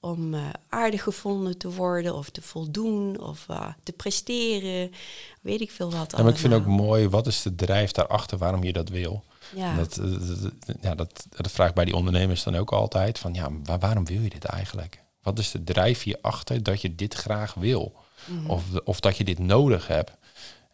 om 0.00 0.34
uh, 0.34 0.48
aardig 0.68 1.02
gevonden 1.02 1.58
te 1.58 1.70
worden 1.70 2.14
of 2.14 2.30
te 2.30 2.42
voldoen 2.42 3.20
of 3.20 3.46
uh, 3.50 3.68
te 3.82 3.92
presteren. 3.92 4.92
Weet 5.40 5.60
ik 5.60 5.70
veel 5.70 5.90
wat. 5.90 6.12
Ja, 6.16 6.22
maar 6.22 6.32
ik 6.32 6.38
vind 6.38 6.54
ook 6.54 6.66
mooi, 6.66 7.08
wat 7.08 7.26
is 7.26 7.42
de 7.42 7.54
drijf 7.54 7.90
daarachter 7.90 8.38
waarom 8.38 8.64
je 8.64 8.72
dat 8.72 8.88
wil? 8.88 9.24
Ja. 9.54 9.74
Dat, 9.74 9.98
uh, 9.98 10.50
ja, 10.80 10.94
dat, 10.94 11.26
dat 11.28 11.50
vraag 11.50 11.68
ik 11.68 11.74
bij 11.74 11.84
die 11.84 11.96
ondernemers 11.96 12.42
dan 12.42 12.56
ook 12.56 12.72
altijd. 12.72 13.18
Van 13.18 13.34
ja, 13.34 13.48
waar, 13.64 13.78
waarom 13.78 14.04
wil 14.04 14.20
je 14.20 14.30
dit 14.30 14.44
eigenlijk? 14.44 15.02
Wat 15.22 15.38
is 15.38 15.50
de 15.50 15.64
drijf 15.64 16.02
hierachter 16.02 16.62
dat 16.62 16.80
je 16.80 16.94
dit 16.94 17.14
graag 17.14 17.54
wil? 17.54 17.92
Mm 18.24 18.50
of, 18.50 18.62
of 18.84 19.00
dat 19.00 19.16
je 19.16 19.24
dit 19.24 19.38
nodig 19.38 19.86
hebt? 19.86 20.12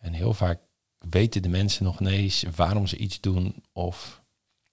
En 0.01 0.13
heel 0.13 0.35
vaak 0.35 0.59
weten 1.11 1.43
de 1.43 1.49
mensen 1.49 1.85
nog 1.85 2.01
niet 2.01 2.11
eens 2.11 2.45
waarom 2.57 2.87
ze 2.87 2.97
iets 2.97 3.21
doen 3.21 3.63
of 3.73 4.23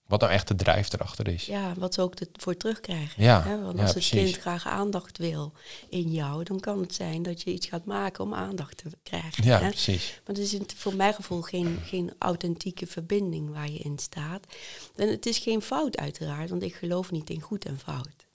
wat 0.10 0.20
nou 0.20 0.32
echt 0.32 0.48
de 0.48 0.56
drijf 0.56 0.94
erachter 0.94 1.28
is. 1.28 1.46
Ja, 1.46 1.74
wat 1.78 1.94
ze 1.94 2.02
ook 2.02 2.14
voor 2.34 2.58
terugkrijgen. 2.58 3.24
Ja, 3.24 3.44
hè? 3.44 3.62
Want 3.62 3.80
als 3.80 3.94
het 3.94 4.10
kind 4.10 4.38
graag 4.38 4.68
aandacht 4.68 5.18
wil 5.18 5.54
in 5.90 6.12
jou, 6.12 6.44
dan 6.44 6.60
kan 6.60 6.82
het 6.82 6.94
zijn 6.94 7.24
dat 7.24 7.42
je 7.42 7.54
iets 7.54 7.68
gaat 7.68 7.86
maken 7.86 8.24
om 8.24 8.34
aandacht 8.34 8.78
te 8.78 8.90
krijgen. 9.04 9.44
Ja, 9.44 9.60
hè? 9.60 9.70
precies. 9.70 10.22
Maar 10.26 10.36
het 10.36 10.54
is 10.54 10.60
voor 10.76 10.96
mijn 10.96 11.14
gevoel 11.14 11.42
geen, 11.42 11.80
geen 11.84 12.12
authentieke 12.20 12.88
verbinding 12.88 13.54
waar 13.54 13.70
je 13.70 13.80
in 13.80 14.00
staat. 14.00 14.46
En 14.96 15.10
het 15.10 15.26
is 15.26 15.38
geen 15.38 15.62
fout 15.62 15.98
uiteraard, 15.98 16.50
want 16.50 16.64
ik 16.64 16.76
geloof 16.76 17.12
niet 17.12 17.30
in 17.30 17.42
goed 17.42 17.66
en 17.66 17.80
fout. 17.80 18.28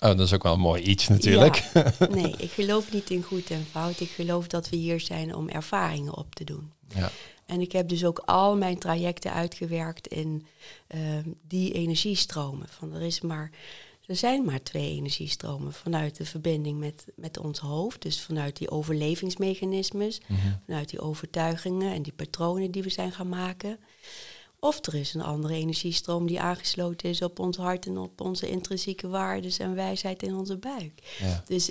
Oh, 0.00 0.08
dat 0.08 0.20
is 0.20 0.32
ook 0.32 0.42
wel 0.42 0.52
een 0.52 0.60
mooi 0.60 0.82
iets 0.82 1.08
natuurlijk. 1.08 1.64
nee, 2.10 2.34
ik 2.38 2.50
geloof 2.50 2.92
niet 2.92 3.10
in 3.10 3.22
goed 3.22 3.50
en 3.50 3.66
fout. 3.70 4.00
Ik 4.00 4.10
geloof 4.10 4.46
dat 4.46 4.68
we 4.68 4.76
hier 4.76 5.00
zijn 5.00 5.34
om 5.34 5.48
ervaringen 5.48 6.16
op 6.16 6.34
te 6.34 6.44
doen. 6.44 6.72
Ja. 6.94 7.10
En 7.46 7.60
ik 7.60 7.72
heb 7.72 7.88
dus 7.88 8.04
ook 8.04 8.18
al 8.18 8.56
mijn 8.56 8.78
trajecten 8.78 9.32
uitgewerkt 9.32 10.06
in 10.06 10.46
uh, 10.94 11.00
die 11.42 11.72
energiestromen. 11.72 12.68
Van 12.68 12.94
er, 12.94 13.02
is 13.02 13.20
maar, 13.20 13.50
er 14.06 14.16
zijn 14.16 14.44
maar 14.44 14.62
twee 14.62 14.96
energiestromen. 14.96 15.72
Vanuit 15.72 16.16
de 16.16 16.24
verbinding 16.24 16.78
met, 16.78 17.04
met 17.16 17.38
ons 17.38 17.58
hoofd, 17.58 18.02
dus 18.02 18.20
vanuit 18.20 18.56
die 18.56 18.70
overlevingsmechanismes, 18.70 20.20
mhm. 20.26 20.40
vanuit 20.64 20.88
die 20.88 21.00
overtuigingen 21.00 21.92
en 21.92 22.02
die 22.02 22.12
patronen 22.12 22.70
die 22.70 22.82
we 22.82 22.90
zijn 22.90 23.12
gaan 23.12 23.28
maken. 23.28 23.78
Of 24.60 24.86
er 24.86 24.94
is 24.94 25.14
een 25.14 25.22
andere 25.22 25.54
energiestroom 25.54 26.26
die 26.26 26.40
aangesloten 26.40 27.08
is 27.08 27.22
op 27.22 27.38
ons 27.38 27.56
hart 27.56 27.86
en 27.86 27.98
op 27.98 28.20
onze 28.20 28.48
intrinsieke 28.48 29.08
waarden 29.08 29.58
en 29.58 29.74
wijsheid 29.74 30.22
in 30.22 30.34
onze 30.34 30.56
buik. 30.56 31.16
Ja. 31.18 31.42
Dus 31.46 31.70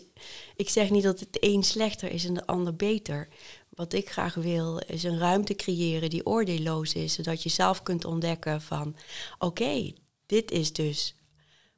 ik 0.56 0.70
zeg 0.70 0.90
niet 0.90 1.04
dat 1.04 1.20
het 1.20 1.38
een 1.40 1.64
slechter 1.64 2.12
is 2.12 2.26
en 2.26 2.34
de 2.34 2.46
ander 2.46 2.76
beter. 2.76 3.28
Wat 3.76 3.94
ik 3.94 4.10
graag 4.10 4.34
wil 4.34 4.80
is 4.88 5.04
een 5.04 5.20
ruimte 5.20 5.56
creëren 5.56 6.10
die 6.10 6.26
oordeelloos 6.26 6.94
is, 6.94 7.14
zodat 7.14 7.44
je 7.44 7.50
zelf 7.50 7.84
kunt 7.84 8.06
ontdekken 8.06 8.62
van 8.62 8.96
oké, 9.40 9.94
dit 10.26 10.52
is 10.52 10.74
dus 10.74 11.16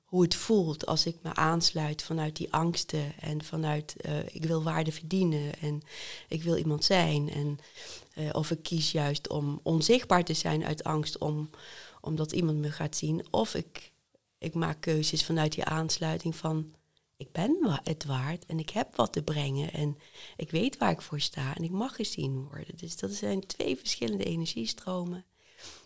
hoe 0.04 0.22
het 0.22 0.36
voelt 0.36 0.86
als 0.86 1.06
ik 1.06 1.18
me 1.22 1.36
aansluit 1.36 2.04
vanuit 2.04 2.36
die 2.36 2.54
angsten 2.54 3.14
en 3.20 3.44
vanuit 3.44 3.96
uh, 4.06 4.20
ik 4.32 4.46
wil 4.46 4.64
waarde 4.64 4.92
verdienen 4.92 5.60
en 5.60 5.82
ik 6.28 6.44
wil 6.44 6.58
iemand 6.58 6.84
zijn. 6.84 7.30
En, 7.30 7.60
uh, 8.18 8.30
of 8.32 8.52
ik 8.52 8.64
kies 8.64 8.92
juist 8.92 9.30
om 9.30 9.60
onzichtbaar 9.64 10.24
te 10.24 10.34
zijn 10.34 10.66
uit 10.66 10.84
angst 10.84 11.18
om, 11.18 11.50
omdat 12.02 12.32
iemand 12.32 12.58
me 12.58 12.72
gaat 12.72 12.96
zien. 12.96 13.26
Of 13.32 13.56
ik, 13.56 13.92
ik 14.38 14.54
maak 14.54 14.82
keuzes 14.82 15.26
vanuit 15.26 15.54
die 15.54 15.64
aansluiting 15.64 16.36
van 16.36 16.74
ik 17.18 17.32
ben 17.32 17.80
het 17.84 18.06
waard 18.06 18.46
en 18.46 18.60
ik 18.60 18.70
heb 18.70 18.96
wat 18.96 19.14
te 19.14 19.24
brengen 19.24 19.74
en 19.74 19.98
ik 20.36 20.52
weet 20.52 20.78
waar 20.78 20.92
ik 20.92 21.02
voor 21.02 21.20
sta 21.20 21.56
en 21.56 21.64
ik 21.64 21.72
mag 21.72 21.96
gezien 21.96 22.44
worden. 22.44 22.78
Dus 22.78 22.98
dat 22.98 23.12
zijn 23.12 23.46
twee 23.46 23.78
verschillende 23.78 24.24
energiestromen 24.24 25.26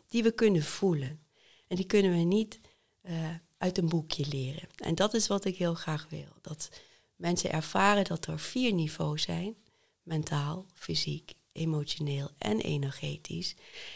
die 0.07 0.23
we 0.23 0.31
kunnen 0.31 0.63
voelen. 0.63 1.19
En 1.67 1.75
die 1.75 1.85
kunnen 1.85 2.11
we 2.11 2.17
niet 2.17 2.59
uh, 3.03 3.29
uit 3.57 3.77
een 3.77 3.89
boekje 3.89 4.27
leren. 4.27 4.69
En 4.75 4.95
dat 4.95 5.13
is 5.13 5.27
wat 5.27 5.45
ik 5.45 5.57
heel 5.57 5.73
graag 5.73 6.07
wil. 6.09 6.33
Dat 6.41 6.69
mensen 7.15 7.51
ervaren 7.51 8.03
dat 8.03 8.25
er 8.25 8.39
vier 8.39 8.73
niveaus 8.73 9.21
zijn. 9.21 9.55
Mentaal, 10.03 10.65
fysiek, 10.73 11.33
emotioneel 11.51 12.29
en 12.37 12.59
energetisch. 12.59 13.55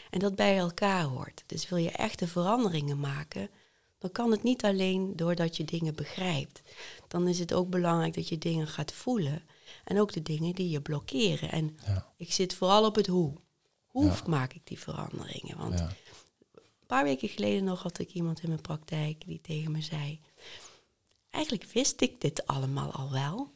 En 0.09 0.19
dat 0.19 0.35
bij 0.35 0.57
elkaar 0.57 1.03
hoort. 1.03 1.43
Dus 1.45 1.69
wil 1.69 1.77
je 1.77 1.91
echte 1.91 2.27
veranderingen 2.27 2.99
maken, 2.99 3.49
dan 3.97 4.11
kan 4.11 4.31
het 4.31 4.43
niet 4.43 4.63
alleen 4.63 5.15
doordat 5.15 5.57
je 5.57 5.65
dingen 5.65 5.95
begrijpt. 5.95 6.61
Dan 7.07 7.27
is 7.27 7.39
het 7.39 7.53
ook 7.53 7.69
belangrijk 7.69 8.13
dat 8.13 8.29
je 8.29 8.37
dingen 8.37 8.67
gaat 8.67 8.93
voelen. 8.93 9.43
En 9.83 9.99
ook 9.99 10.13
de 10.13 10.21
dingen 10.21 10.55
die 10.55 10.69
je 10.69 10.81
blokkeren. 10.81 11.51
En 11.51 11.77
ik 12.17 12.33
zit 12.33 12.53
vooral 12.53 12.85
op 12.85 12.95
het 12.95 13.07
hoe. 13.07 13.33
Hoe 13.85 14.13
maak 14.27 14.53
ik 14.53 14.61
die 14.63 14.79
veranderingen? 14.79 15.57
Want 15.57 15.79
een 15.79 16.87
paar 16.87 17.03
weken 17.03 17.29
geleden 17.29 17.63
nog 17.63 17.83
had 17.83 17.99
ik 17.99 18.13
iemand 18.13 18.41
in 18.41 18.49
mijn 18.49 18.61
praktijk 18.61 19.23
die 19.25 19.41
tegen 19.41 19.71
me 19.71 19.81
zei: 19.81 20.19
Eigenlijk 21.29 21.63
wist 21.63 22.01
ik 22.01 22.21
dit 22.21 22.47
allemaal 22.47 22.91
al 22.91 23.11
wel, 23.11 23.51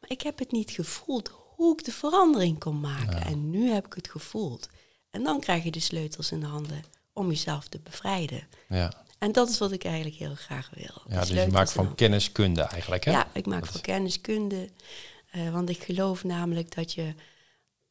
maar 0.00 0.10
ik 0.10 0.22
heb 0.22 0.38
het 0.38 0.52
niet 0.52 0.70
gevoeld 0.70 1.28
hoe 1.56 1.72
ik 1.72 1.84
de 1.84 1.92
verandering 1.92 2.58
kon 2.58 2.80
maken. 2.80 3.20
En 3.24 3.50
nu 3.50 3.70
heb 3.70 3.86
ik 3.86 3.92
het 3.92 4.10
gevoeld. 4.10 4.68
En 5.10 5.22
dan 5.22 5.40
krijg 5.40 5.64
je 5.64 5.70
de 5.70 5.80
sleutels 5.80 6.32
in 6.32 6.40
de 6.40 6.46
handen 6.46 6.84
om 7.12 7.28
jezelf 7.28 7.68
te 7.68 7.78
bevrijden. 7.78 8.48
Ja. 8.68 9.03
En 9.24 9.32
dat 9.32 9.48
is 9.48 9.58
wat 9.58 9.72
ik 9.72 9.84
eigenlijk 9.84 10.16
heel 10.16 10.34
graag 10.34 10.70
wil. 10.74 11.02
Ja, 11.08 11.20
dus 11.20 11.28
je 11.28 11.46
maakt 11.50 11.72
van 11.72 11.94
kenniskunde 11.94 12.62
eigenlijk, 12.62 13.04
hè? 13.04 13.10
Ja, 13.10 13.28
ik 13.32 13.46
maak 13.46 13.66
van 13.66 13.80
kenniskunde. 13.80 14.68
Uh, 15.34 15.52
want 15.52 15.68
ik 15.68 15.82
geloof 15.82 16.24
namelijk 16.24 16.74
dat 16.74 16.92
je 16.92 17.14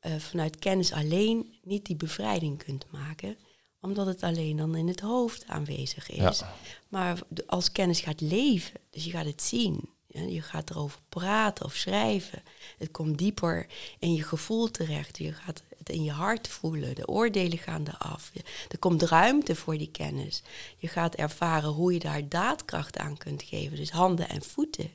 uh, 0.02 0.16
vanuit 0.16 0.60
kennis 0.60 0.92
alleen 0.92 1.56
niet 1.64 1.86
die 1.86 1.96
bevrijding 1.96 2.64
kunt 2.64 2.86
maken 2.92 3.38
omdat 3.82 4.06
het 4.06 4.24
alleen 4.24 4.58
dan 4.58 4.76
in 4.76 4.88
het 4.88 5.00
hoofd 5.00 5.48
aanwezig 5.48 6.10
is. 6.10 6.42
Maar 6.90 7.20
als 7.48 7.72
kennis 7.72 8.00
gaat 8.00 8.22
leven, 8.22 8.80
dus 8.90 9.04
je 9.04 9.12
gaat 9.12 9.26
het 9.26 9.42
zien, 9.42 9.90
je 10.14 10.42
gaat 10.42 10.70
erover 10.70 11.00
praten 11.10 11.66
of 11.66 11.76
schrijven. 11.76 12.44
Het 12.78 12.92
komt 12.92 13.18
dieper 13.18 13.68
in 14.00 14.14
je 14.14 14.24
gevoel 14.24 14.72
terecht. 14.72 15.18
Je 15.18 15.34
gaat 15.34 15.64
het 15.78 15.90
in 15.90 16.04
je 16.04 16.12
hart 16.12 16.48
voelen. 16.48 16.96
De 16.96 17.08
oordelen 17.08 17.58
gaan 17.58 17.86
eraf. 17.88 18.32
Er 18.70 18.80
komt 18.80 19.02
ruimte 19.02 19.56
voor 19.56 19.78
die 19.78 19.92
kennis. 19.92 20.42
Je 20.78 20.88
gaat 20.88 21.16
ervaren 21.16 21.70
hoe 21.70 21.94
je 21.94 22.00
daar 22.00 22.30
daadkracht 22.30 22.98
aan 22.98 23.18
kunt 23.18 23.44
geven. 23.44 23.78
Dus 23.78 23.92
handen 23.92 24.30
en 24.30 24.42
voeten. 24.42 24.92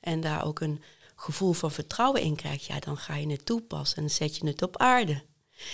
En 0.00 0.20
daar 0.20 0.44
ook 0.44 0.60
een 0.60 0.82
gevoel 1.16 1.52
van 1.52 1.70
vertrouwen 1.70 2.22
in 2.22 2.36
krijgt. 2.36 2.64
Ja, 2.64 2.78
dan 2.78 2.96
ga 2.96 3.16
je 3.16 3.30
het 3.30 3.46
toepassen 3.46 4.02
en 4.02 4.10
zet 4.10 4.36
je 4.36 4.46
het 4.46 4.62
op 4.62 4.76
aarde. 4.76 5.22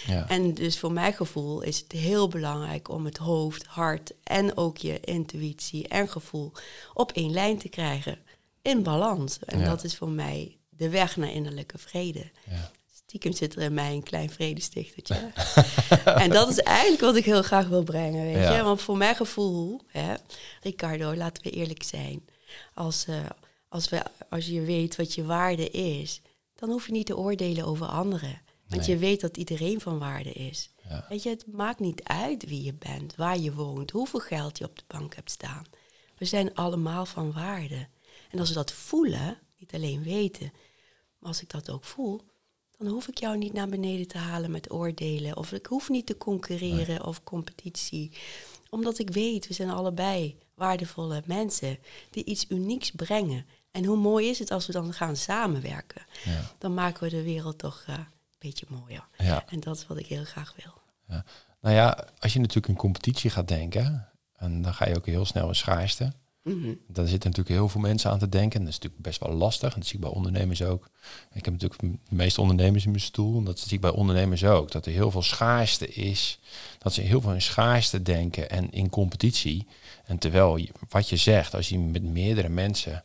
Ja. 0.07 0.29
En 0.29 0.55
dus 0.55 0.79
voor 0.79 0.93
mijn 0.93 1.13
gevoel 1.13 1.61
is 1.61 1.79
het 1.79 1.93
heel 1.93 2.29
belangrijk 2.29 2.89
om 2.89 3.05
het 3.05 3.17
hoofd, 3.17 3.67
hart 3.67 4.13
en 4.23 4.57
ook 4.57 4.77
je 4.77 5.01
intuïtie 5.01 5.89
en 5.89 6.09
gevoel 6.09 6.53
op 6.95 7.13
één 7.13 7.31
lijn 7.31 7.59
te 7.59 7.69
krijgen. 7.69 8.19
In 8.63 8.83
balans. 8.83 9.39
En 9.39 9.65
dat 9.65 9.85
is 9.85 9.97
voor 9.97 10.09
mij 10.09 10.59
de 10.69 10.89
weg 10.89 11.17
naar 11.17 11.33
innerlijke 11.33 11.79
vrede. 11.79 12.31
Ja. 12.51 12.71
Stiekem 12.95 13.33
zit 13.33 13.55
er 13.55 13.63
in 13.63 13.75
mij 13.75 13.93
een 13.93 14.03
klein 14.03 14.31
vredestichtertje. 14.31 15.33
en 16.05 16.31
dat 16.31 16.49
is 16.49 16.59
eigenlijk 16.59 17.01
wat 17.01 17.17
ik 17.17 17.25
heel 17.25 17.43
graag 17.43 17.69
wil 17.69 17.83
brengen, 17.83 18.25
weet 18.25 18.57
je. 18.57 18.63
Want 18.63 18.83
voor 18.83 18.97
mijn 18.97 19.17
gevoel, 19.17 19.81
hè, 19.87 20.15
Ricardo, 20.63 21.15
laten 21.15 21.43
we 21.43 21.51
eerlijk 21.51 21.83
zijn. 21.83 22.25
Als, 22.75 23.07
uh, 23.09 23.17
als, 23.69 23.89
we, 23.89 24.03
als 24.29 24.47
je 24.47 24.61
weet 24.61 24.97
wat 24.97 25.15
je 25.15 25.25
waarde 25.25 25.71
is, 25.71 26.21
dan 26.55 26.71
hoef 26.71 26.87
je 26.87 26.93
niet 26.93 27.07
te 27.07 27.17
oordelen 27.17 27.65
over 27.65 27.87
anderen. 27.87 28.41
Want 28.69 28.87
je 28.87 28.97
weet 28.97 29.21
dat 29.21 29.37
iedereen 29.37 29.81
van 29.81 29.99
waarde 29.99 30.33
is. 30.33 30.71
Weet 31.09 31.23
je, 31.23 31.29
het 31.29 31.47
maakt 31.47 31.81
niet 31.81 32.03
uit 32.03 32.45
wie 32.49 32.63
je 32.63 32.75
bent, 32.75 33.15
waar 33.17 33.39
je 33.39 33.55
woont, 33.55 33.91
hoeveel 33.91 34.21
geld 34.21 34.59
je 34.59 34.65
op 34.65 34.79
de 34.79 34.85
bank 34.87 35.15
hebt 35.15 35.31
staan. 35.31 35.65
We 36.19 36.25
zijn 36.25 36.55
allemaal 36.55 37.07
van 37.07 37.33
waarde. 37.33 37.89
En 38.31 38.39
als 38.39 38.49
we 38.49 38.55
dat 38.55 38.73
voelen, 38.73 39.39
niet 39.59 39.75
alleen 39.75 40.03
weten, 40.03 40.53
maar 41.19 41.29
als 41.29 41.43
ik 41.43 41.51
dat 41.51 41.71
ook 41.71 41.85
voel, 41.85 42.21
dan 42.79 42.89
hoef 42.89 43.09
ik 43.09 43.19
jou 43.19 43.39
niet 43.39 43.53
naar 43.53 43.69
beneden 43.69 44.07
te 44.07 44.19
halen 44.19 44.51
met 44.51 44.73
oordelen. 44.73 45.37
Of 45.37 45.53
ik 45.53 45.67
hoef 45.67 45.89
niet 45.89 46.07
te 46.07 46.17
concurreren 46.17 47.05
of 47.05 47.23
competitie. 47.23 48.13
Omdat 48.71 48.99
ik 48.99 49.11
weet, 49.11 49.47
we 49.47 49.55
zijn 49.55 49.71
allebei 49.71 50.39
waardevolle 50.55 51.23
mensen 51.27 51.79
die 52.11 52.25
iets 52.25 52.47
unieks 52.49 52.91
brengen. 52.91 53.47
En 53.71 53.85
hoe 53.85 53.97
mooi 53.97 54.29
is 54.29 54.39
het 54.39 54.51
als 54.51 54.67
we 54.67 54.73
dan 54.73 54.93
gaan 54.93 55.17
samenwerken? 55.17 56.07
Ja. 56.25 56.51
Dan 56.59 56.75
maken 56.75 57.03
we 57.03 57.09
de 57.09 57.23
wereld 57.23 57.59
toch 57.59 57.85
uh, 57.89 57.99
beetje 58.39 58.67
mooier. 58.69 59.09
Ja. 59.17 59.45
En 59.47 59.61
dat 59.61 59.77
is 59.77 59.87
wat 59.87 59.99
ik 59.99 60.07
heel 60.07 60.25
graag 60.25 60.55
wil. 60.63 60.73
Ja. 61.09 61.25
Nou 61.61 61.75
ja, 61.75 62.09
als 62.19 62.33
je 62.33 62.39
natuurlijk 62.39 62.69
in 62.69 62.77
competitie 62.77 63.31
gaat 63.31 63.49
denken, 63.49 64.09
en 64.37 64.63
dan 64.63 64.75
ga 64.75 64.89
je 64.89 64.97
ook 64.97 65.07
heel 65.07 65.25
snel 65.25 65.49
in 65.49 65.55
schaarste. 65.55 66.13
Mm 66.43 66.63
-hmm. 66.63 66.79
Daar 66.87 67.07
zitten 67.07 67.31
natuurlijk 67.31 67.57
heel 67.57 67.69
veel 67.69 67.81
mensen 67.81 68.11
aan 68.11 68.19
te 68.19 68.29
denken. 68.29 68.59
En 68.59 68.65
dat 68.65 68.75
is 68.75 68.79
natuurlijk 68.79 69.03
best 69.03 69.21
wel 69.21 69.33
lastig. 69.33 69.73
En 69.73 69.79
dat 69.79 69.89
zie 69.89 69.97
ik 69.97 70.05
bij 70.05 70.11
ondernemers 70.11 70.63
ook. 70.63 70.91
Ik 71.33 71.45
heb 71.45 71.55
natuurlijk 71.55 71.81
de 71.81 72.15
meeste 72.15 72.41
ondernemers 72.41 72.85
in 72.85 72.91
mijn 72.91 73.03
stoel. 73.03 73.39
En 73.39 73.45
dat 73.45 73.59
zie 73.59 73.73
ik 73.73 73.81
bij 73.81 73.91
ondernemers 73.91 74.45
ook. 74.45 74.71
Dat 74.71 74.87
er 74.87 74.93
heel 74.93 75.11
veel 75.11 75.23
schaarste 75.23 75.89
is. 75.89 76.39
Dat 76.79 76.93
ze 76.93 77.01
heel 77.01 77.21
veel 77.21 77.33
in 77.35 77.43
schaarste 77.43 78.03
denken 78.03 78.51
en 78.51 78.71
in 78.71 78.91
competitie. 78.91 79.67
En 80.05 80.19
terwijl 80.19 80.67
wat 80.89 81.09
je 81.09 81.17
zegt, 81.17 81.55
als 81.55 81.69
je 81.69 81.79
met 81.79 82.03
meerdere 82.03 82.49
mensen 82.49 83.05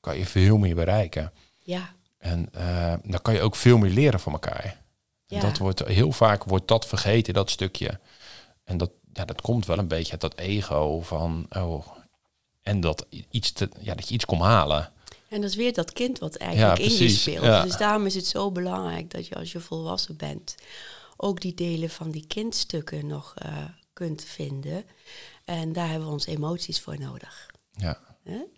kan 0.00 0.18
je 0.18 0.26
veel 0.26 0.58
meer 0.58 0.74
bereiken. 0.74 1.32
Ja. 1.58 1.94
En 2.18 2.48
uh, 2.56 2.94
dan 3.04 3.22
kan 3.22 3.34
je 3.34 3.40
ook 3.40 3.56
veel 3.56 3.78
meer 3.78 3.90
leren 3.90 4.20
van 4.20 4.32
elkaar. 4.32 4.82
Ja. 5.26 5.40
Dat 5.40 5.58
wordt, 5.58 5.84
heel 5.86 6.12
vaak 6.12 6.44
wordt 6.44 6.68
dat 6.68 6.86
vergeten, 6.86 7.34
dat 7.34 7.50
stukje. 7.50 8.00
En 8.64 8.76
dat, 8.76 8.90
ja, 9.12 9.24
dat 9.24 9.40
komt 9.40 9.66
wel 9.66 9.78
een 9.78 9.88
beetje 9.88 10.12
uit 10.12 10.20
dat 10.20 10.38
ego 10.38 11.00
van, 11.00 11.46
oh, 11.50 11.86
en 12.62 12.80
dat, 12.80 13.06
iets 13.30 13.52
te, 13.52 13.68
ja, 13.80 13.94
dat 13.94 14.08
je 14.08 14.14
iets 14.14 14.24
kon 14.24 14.40
halen. 14.40 14.92
En 15.28 15.40
dat 15.40 15.50
is 15.50 15.56
weer 15.56 15.72
dat 15.72 15.92
kind 15.92 16.18
wat 16.18 16.36
eigenlijk 16.36 16.78
in 16.78 16.96
je 16.96 17.08
speelt. 17.08 17.62
Dus 17.62 17.76
daarom 17.76 18.06
is 18.06 18.14
het 18.14 18.26
zo 18.26 18.50
belangrijk 18.50 19.10
dat 19.10 19.26
je 19.26 19.34
als 19.34 19.52
je 19.52 19.60
volwassen 19.60 20.16
bent, 20.16 20.54
ook 21.16 21.40
die 21.40 21.54
delen 21.54 21.90
van 21.90 22.10
die 22.10 22.26
kindstukken 22.26 23.06
nog 23.06 23.34
uh, 23.44 23.64
kunt 23.92 24.24
vinden. 24.24 24.84
En 25.44 25.72
daar 25.72 25.88
hebben 25.88 26.06
we 26.06 26.12
onze 26.12 26.30
emoties 26.30 26.80
voor 26.80 26.98
nodig. 26.98 27.50
Ja. 27.72 28.08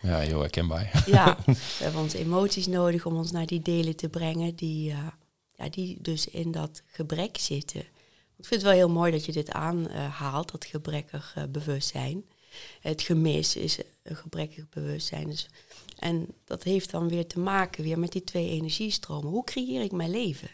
Ja, 0.00 0.18
heel 0.18 0.40
herkenbaar. 0.40 1.04
Ja, 1.06 1.38
we 1.47 1.54
hebben 1.82 2.00
onze 2.00 2.18
emoties 2.18 2.66
nodig 2.66 3.06
om 3.06 3.16
ons 3.16 3.30
naar 3.30 3.47
die 3.47 3.62
delen 3.62 3.97
te 3.97 4.09
brengen 4.09 4.54
die, 4.54 4.90
uh, 4.90 4.99
ja, 5.54 5.68
die 5.68 5.99
dus 6.00 6.28
in 6.28 6.52
dat 6.52 6.82
gebrek 6.87 7.38
zitten. 7.38 7.80
Ik 8.37 8.49
vind 8.49 8.50
het 8.50 8.62
wel 8.62 8.73
heel 8.73 8.88
mooi 8.88 9.12
dat 9.12 9.25
je 9.25 9.32
dit 9.32 9.50
aanhaalt, 9.50 10.50
dat 10.50 10.64
gebrekkig 10.64 11.35
uh, 11.38 11.44
bewustzijn. 11.44 12.25
Het 12.80 13.02
gemis 13.02 13.56
is 13.56 13.78
een 14.02 14.16
gebrekkig 14.16 14.68
bewustzijn. 14.68 15.28
Dus, 15.28 15.49
en 15.99 16.26
dat 16.44 16.62
heeft 16.62 16.90
dan 16.90 17.09
weer 17.09 17.26
te 17.26 17.38
maken 17.38 17.85
weer 17.85 17.99
met 17.99 18.12
die 18.12 18.25
twee 18.25 18.50
energiestromen. 18.50 19.30
Hoe 19.30 19.44
creëer 19.44 19.82
ik 19.82 19.92
mijn 19.92 20.11
leven? 20.11 20.49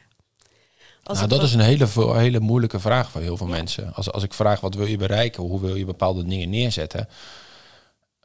Als 1.02 1.18
nou, 1.18 1.30
dat 1.30 1.42
is 1.42 1.54
een 1.54 1.60
hele, 1.60 2.16
hele 2.18 2.40
moeilijke 2.40 2.80
vraag 2.80 3.10
voor 3.10 3.20
heel 3.20 3.36
veel 3.36 3.46
mensen. 3.46 3.94
Als, 3.94 4.12
als 4.12 4.22
ik 4.22 4.34
vraag 4.34 4.60
wat 4.60 4.74
wil 4.74 4.86
je 4.86 4.96
bereiken, 4.96 5.42
hoe 5.42 5.60
wil 5.60 5.74
je 5.74 5.84
bepaalde 5.84 6.24
dingen 6.24 6.50
neerzetten, 6.50 7.08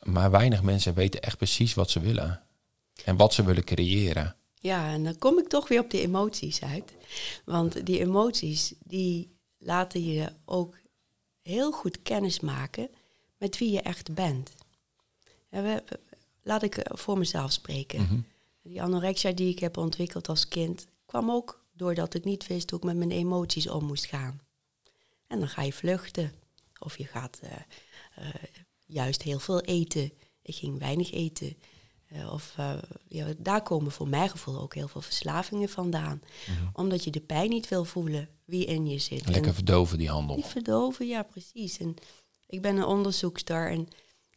maar 0.02 0.32
weinig 0.32 0.62
mensen 0.62 0.94
weten 0.94 1.22
echt 1.22 1.38
precies 1.38 1.74
wat 1.74 1.90
ze 1.90 2.00
willen. 2.00 2.42
En 3.06 3.16
wat 3.16 3.34
ze 3.34 3.44
willen 3.44 3.64
creëren. 3.64 4.36
Ja, 4.60 4.92
en 4.92 5.04
dan 5.04 5.18
kom 5.18 5.40
ik 5.40 5.48
toch 5.48 5.68
weer 5.68 5.80
op 5.80 5.90
de 5.90 6.02
emoties 6.02 6.62
uit. 6.62 6.94
Want 7.46 7.86
die 7.86 8.00
emoties, 8.00 8.74
die 8.84 9.38
laten 9.58 10.06
je 10.06 10.32
ook 10.46 10.78
heel 11.42 11.72
goed 11.72 12.02
kennis 12.02 12.40
maken 12.40 12.90
met 13.44 13.58
wie 13.58 13.72
je 13.72 13.82
echt 13.82 14.14
bent. 14.14 14.52
we, 15.50 15.84
laat 16.44 16.64
ik 16.64 16.80
voor 16.84 17.18
mezelf 17.18 17.52
spreken. 17.52 18.02
Mhm. 18.02 18.20
Die 18.62 18.82
anorexia 18.82 19.32
die 19.32 19.50
ik 19.50 19.60
heb 19.60 19.78
ontwikkeld 19.78 20.30
als 20.30 20.48
kind, 20.48 20.88
kwam 21.06 21.32
ook 21.32 21.66
doordat 21.74 22.14
ik 22.14 22.24
niet 22.24 22.48
wist 22.48 22.70
hoe 22.70 22.80
ik 22.80 22.86
met 22.86 22.96
mijn 22.96 23.12
emoties 23.12 23.70
om 23.70 23.86
moest 23.86 24.06
gaan. 24.06 24.42
En 25.28 25.40
dan 25.40 25.48
ga 25.48 25.62
je 25.62 25.74
vluchten. 25.74 26.34
Of 26.80 26.98
je 26.98 27.06
gaat 27.06 27.40
juist 28.86 29.22
heel 29.22 29.40
veel 29.40 29.62
eten. 29.62 30.12
Ik 30.42 30.56
ging 30.56 30.80
weinig 30.80 31.12
eten. 31.12 31.58
of 32.32 32.56
ja, 33.08 33.34
daar 33.38 33.64
komen 33.64 33.92
voor 33.92 34.08
mijn 34.08 34.30
gevoel 34.30 34.62
ook 34.62 34.76
heel 34.76 34.88
veel 34.88 35.02
verslavingen 35.02 35.70
vandaan. 35.70 36.22
Mhm. 36.48 36.68
Omdat 36.74 37.04
je 37.04 37.12
de 37.12 37.22
pijn 37.22 37.50
niet 37.50 37.70
wil 37.70 37.86
voelen 37.86 38.30
wie 38.46 38.66
in 38.66 38.88
je 38.88 39.00
zit. 39.00 39.30
Lekker 39.30 39.54
verdoven 39.54 39.98
die 39.98 40.10
handel. 40.10 40.36
Die 40.36 40.46
verdoven, 40.46 41.08
ja 41.08 41.24
precies. 41.24 41.78
En 41.78 41.96
ik 42.54 42.62
ben 42.62 42.78
een 42.78 42.86
onderzoekster 42.86 43.72
en 43.72 43.88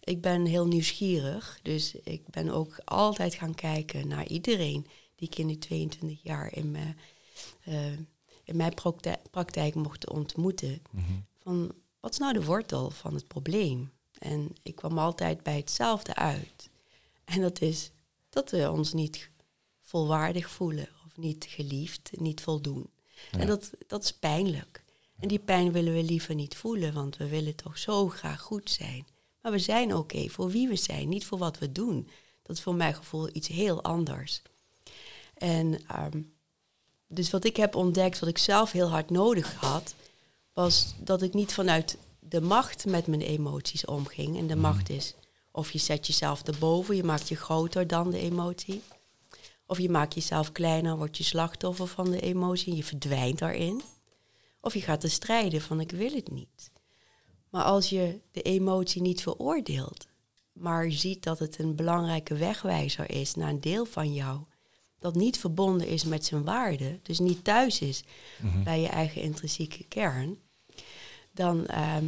ik 0.00 0.20
ben 0.20 0.44
heel 0.44 0.66
nieuwsgierig. 0.66 1.58
Dus 1.62 1.94
ik 1.94 2.28
ben 2.28 2.50
ook 2.50 2.78
altijd 2.84 3.34
gaan 3.34 3.54
kijken 3.54 4.08
naar 4.08 4.26
iedereen 4.26 4.86
die 5.14 5.28
ik 5.28 5.38
in 5.38 5.46
die 5.46 5.58
22 5.58 6.22
jaar 6.22 6.52
in 6.52 6.70
mijn, 6.70 6.98
uh, 7.68 7.92
in 8.44 8.56
mijn 8.56 8.74
praktijk, 9.30 9.74
mocht 9.74 10.10
ontmoeten. 10.10 10.82
Mhm. 10.90 11.12
Van 11.42 11.72
wat 12.00 12.12
is 12.12 12.18
nou 12.18 12.32
de 12.32 12.44
wortel 12.44 12.90
van 12.90 13.14
het 13.14 13.28
probleem? 13.28 13.92
En 14.18 14.56
ik 14.62 14.74
kwam 14.74 14.98
altijd 14.98 15.42
bij 15.42 15.56
hetzelfde 15.56 16.14
uit. 16.14 16.70
En 17.24 17.40
dat 17.40 17.60
is 17.60 17.90
dat 18.28 18.50
we 18.50 18.70
ons 18.70 18.92
niet 18.92 19.30
volwaardig 19.80 20.50
voelen 20.50 20.88
of 21.06 21.16
niet 21.16 21.46
geliefd, 21.48 22.10
niet 22.14 22.40
voldoen. 22.40 22.90
En 23.30 23.46
dat, 23.46 23.70
dat 23.86 24.04
is 24.04 24.12
pijnlijk. 24.12 24.84
En 25.18 25.28
die 25.28 25.38
pijn 25.38 25.72
willen 25.72 25.92
we 25.92 26.02
liever 26.02 26.34
niet 26.34 26.56
voelen, 26.56 26.92
want 26.92 27.16
we 27.16 27.28
willen 27.28 27.54
toch 27.54 27.78
zo 27.78 28.08
graag 28.08 28.40
goed 28.40 28.70
zijn. 28.70 29.06
Maar 29.42 29.52
we 29.52 29.58
zijn 29.58 29.94
oké 29.94 30.28
voor 30.28 30.50
wie 30.50 30.68
we 30.68 30.76
zijn, 30.76 31.08
niet 31.08 31.26
voor 31.26 31.38
wat 31.38 31.58
we 31.58 31.72
doen. 31.72 32.08
Dat 32.42 32.56
is 32.56 32.62
voor 32.62 32.74
mijn 32.74 32.94
gevoel 32.94 33.28
iets 33.32 33.48
heel 33.48 33.82
anders. 33.82 34.42
En 35.34 35.86
ehm, 35.86 36.20
dus 37.06 37.30
wat 37.30 37.44
ik 37.44 37.56
heb 37.56 37.74
ontdekt, 37.74 38.18
wat 38.18 38.28
ik 38.28 38.38
zelf 38.38 38.72
heel 38.72 38.88
hard 38.88 39.10
nodig 39.10 39.54
had, 39.54 39.94
was 40.52 40.94
dat 40.98 41.22
ik 41.22 41.34
niet 41.34 41.52
vanuit 41.52 41.98
de 42.18 42.40
macht 42.40 42.86
met 42.86 43.06
mijn 43.06 43.20
emoties 43.20 43.84
omging. 43.84 44.38
En 44.38 44.46
de 44.46 44.54
mhm. 44.54 44.62
macht 44.62 44.88
is 44.88 45.14
of 45.56 45.70
je 45.70 45.78
zet 45.78 46.06
jezelf 46.06 46.42
erboven, 46.42 46.96
je 46.96 47.04
maakt 47.04 47.28
je 47.28 47.36
groter 47.36 47.86
dan 47.86 48.10
de 48.10 48.18
emotie. 48.18 48.82
Of 49.66 49.78
je 49.78 49.90
maakt 49.90 50.14
jezelf 50.14 50.52
kleiner, 50.52 50.96
wordt 50.96 51.16
je 51.16 51.24
slachtoffer 51.24 51.86
van 51.86 52.10
de 52.10 52.20
emotie 52.20 52.70
en 52.70 52.76
je 52.76 52.84
verdwijnt 52.84 53.38
daarin. 53.38 53.82
Of 54.60 54.74
je 54.74 54.80
gaat 54.80 55.02
er 55.02 55.10
strijden 55.10 55.60
van 55.60 55.80
ik 55.80 55.90
wil 55.90 56.12
het 56.12 56.30
niet. 56.30 56.70
Maar 57.50 57.64
als 57.64 57.88
je 57.88 58.20
de 58.30 58.42
emotie 58.42 59.02
niet 59.02 59.22
veroordeelt, 59.22 60.06
maar 60.52 60.90
ziet 60.90 61.22
dat 61.22 61.38
het 61.38 61.58
een 61.58 61.74
belangrijke 61.74 62.34
wegwijzer 62.34 63.10
is 63.10 63.34
naar 63.34 63.48
een 63.48 63.60
deel 63.60 63.84
van 63.84 64.14
jou, 64.14 64.40
dat 64.98 65.14
niet 65.14 65.38
verbonden 65.38 65.86
is 65.86 66.04
met 66.04 66.24
zijn 66.24 66.44
waarde, 66.44 66.98
dus 67.02 67.18
niet 67.18 67.44
thuis 67.44 67.80
is 67.80 68.04
mhm. 68.40 68.62
bij 68.62 68.80
je 68.80 68.88
eigen 68.88 69.22
intrinsieke 69.22 69.84
kern, 69.84 70.38
dan, 71.30 71.66
ehm, 71.66 72.04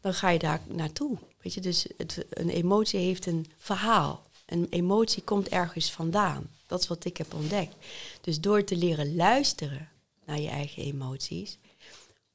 dan 0.00 0.14
ga 0.14 0.28
je 0.28 0.38
daar 0.38 0.60
naartoe. 0.66 1.18
Weet 1.42 1.54
je, 1.54 1.60
dus 1.60 1.86
het, 1.96 2.26
een 2.30 2.48
emotie 2.48 3.00
heeft 3.00 3.26
een 3.26 3.46
verhaal. 3.58 4.22
Een 4.46 4.66
emotie 4.70 5.22
komt 5.22 5.48
ergens 5.48 5.92
vandaan. 5.92 6.50
Dat 6.66 6.80
is 6.80 6.86
wat 6.86 7.04
ik 7.04 7.16
heb 7.16 7.34
ontdekt. 7.34 7.74
Dus 8.20 8.40
door 8.40 8.64
te 8.64 8.76
leren 8.76 9.14
luisteren 9.14 9.88
naar 10.32 10.40
je 10.40 10.48
eigen 10.48 10.82
emoties, 10.82 11.58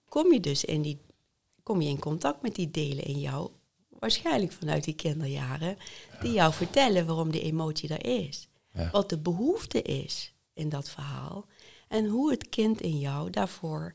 kom 0.10 0.34
je 0.34 0.39
dus 0.39 0.66
in, 0.66 0.82
die, 0.82 1.00
kom 1.63 1.82
je 1.82 1.89
in 1.89 2.00
contact 2.00 2.42
met 2.42 2.56
die 2.56 2.72
delen 2.72 3.04
in 3.04 3.20
jou, 3.20 3.50
waarschijnlijk 3.89 4.51
vanuit 4.51 4.84
die 4.84 4.96
kinderjaren, 4.96 5.77
die 6.22 6.32
jou 6.32 6.54
vertellen 6.54 7.06
waarom 7.06 7.32
die 7.32 7.42
emotie 7.42 7.98
er 7.98 8.24
is. 8.24 8.48
Wat 8.92 9.10
de 9.10 9.18
behoefte 9.18 9.82
is 9.82 10.34
in 10.54 10.70
dat 10.70 10.89
verhaal 10.89 11.46
en 11.88 12.06
hoe 12.06 12.32
het 12.32 12.50
kind 12.50 12.82
in 12.82 13.00
jou 13.00 13.30
daarvoor, 13.30 13.94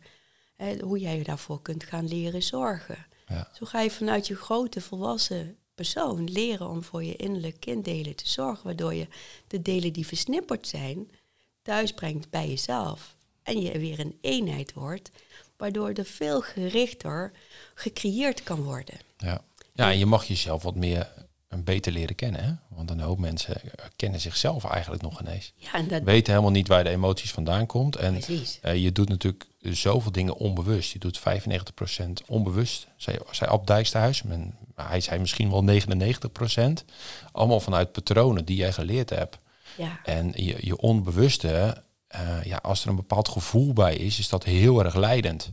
hoe 0.81 0.99
jij 0.99 1.19
je 1.19 1.25
daarvoor 1.25 1.63
kunt 1.63 1.85
gaan 1.85 2.09
leren 2.09 2.43
zorgen. 2.43 3.07
Ja. 3.27 3.51
Zo 3.55 3.67
ga 3.67 3.81
je 3.81 3.91
vanuit 3.91 4.27
je 4.27 4.37
grote 4.37 4.81
volwassen 4.81 5.57
persoon 5.75 6.31
leren 6.31 6.69
om 6.69 6.83
voor 6.83 7.05
je 7.05 7.17
innerlijke 7.17 7.59
kinddelen 7.59 8.17
te 8.17 8.29
zorgen, 8.29 8.65
waardoor 8.65 8.95
je 8.95 9.09
de 9.47 9.63
delen 9.63 9.93
die 9.93 10.07
versnipperd 10.07 10.69
zijn 10.69 11.11
thuis 11.63 11.93
brengt 11.93 12.31
bij 12.31 12.49
jezelf 12.49 13.17
en 13.43 13.61
je 13.61 13.79
weer 13.79 14.01
een 14.01 14.19
eenheid 14.21 14.73
wordt, 14.73 15.11
waardoor 15.57 15.93
er 15.93 16.05
veel 16.05 16.41
gerichter 16.41 17.33
gecreëerd 17.75 18.43
kan 18.43 18.63
worden. 18.63 18.95
Ja, 19.17 19.45
ja 19.73 19.91
en 19.91 19.99
je 19.99 20.07
mag 20.07 20.25
jezelf 20.25 20.63
wat 20.63 20.75
meer 20.75 21.13
een 21.53 21.65
beter 21.65 21.93
leren 21.93 22.15
kennen. 22.15 22.45
Hè? 22.45 22.53
Want 22.69 22.91
een 22.91 23.01
hoop 23.01 23.19
mensen 23.19 23.61
kennen 23.97 24.21
zichzelf 24.21 24.65
eigenlijk 24.65 25.03
nog 25.03 25.21
ineens. 25.21 25.53
Ja, 25.57 25.73
en 25.73 25.89
dat... 25.89 26.03
Weten 26.03 26.33
helemaal 26.33 26.53
niet 26.53 26.69
waar 26.69 26.85
de 26.85 26.91
emoties 26.91 27.31
vandaan 27.31 27.67
komt. 27.67 27.97
En 27.97 28.21
uh, 28.65 28.83
je 28.83 28.93
doet 28.93 29.09
natuurlijk 29.09 29.47
zoveel 29.61 30.13
dingen 30.13 30.37
onbewust. 30.37 30.93
Je 30.93 30.99
doet 30.99 31.21
95% 31.21 31.23
onbewust. 32.27 32.87
Zij, 32.97 33.19
zij 33.31 33.49
Ab 33.49 33.67
Dijksterhuis, 33.67 34.23
men, 34.23 34.55
hij 34.75 35.01
zei 35.01 35.21
misschien 35.21 35.51
wel 35.51 35.81
99%. 36.81 36.85
Allemaal 37.33 37.61
vanuit 37.61 37.93
patronen 37.93 38.45
die 38.45 38.57
jij 38.57 38.73
geleerd 38.73 39.11
hebt. 39.11 39.39
Ja. 39.77 40.01
En 40.05 40.33
je, 40.35 40.57
je 40.61 40.77
onbewuste, 40.77 41.83
uh, 42.15 42.45
ja, 42.45 42.57
als 42.57 42.83
er 42.83 42.89
een 42.89 42.97
bepaald 42.97 43.29
gevoel 43.29 43.73
bij 43.73 43.97
is, 43.97 44.19
is 44.19 44.29
dat 44.29 44.45
heel 44.45 44.85
erg 44.85 44.95
leidend. 44.95 45.53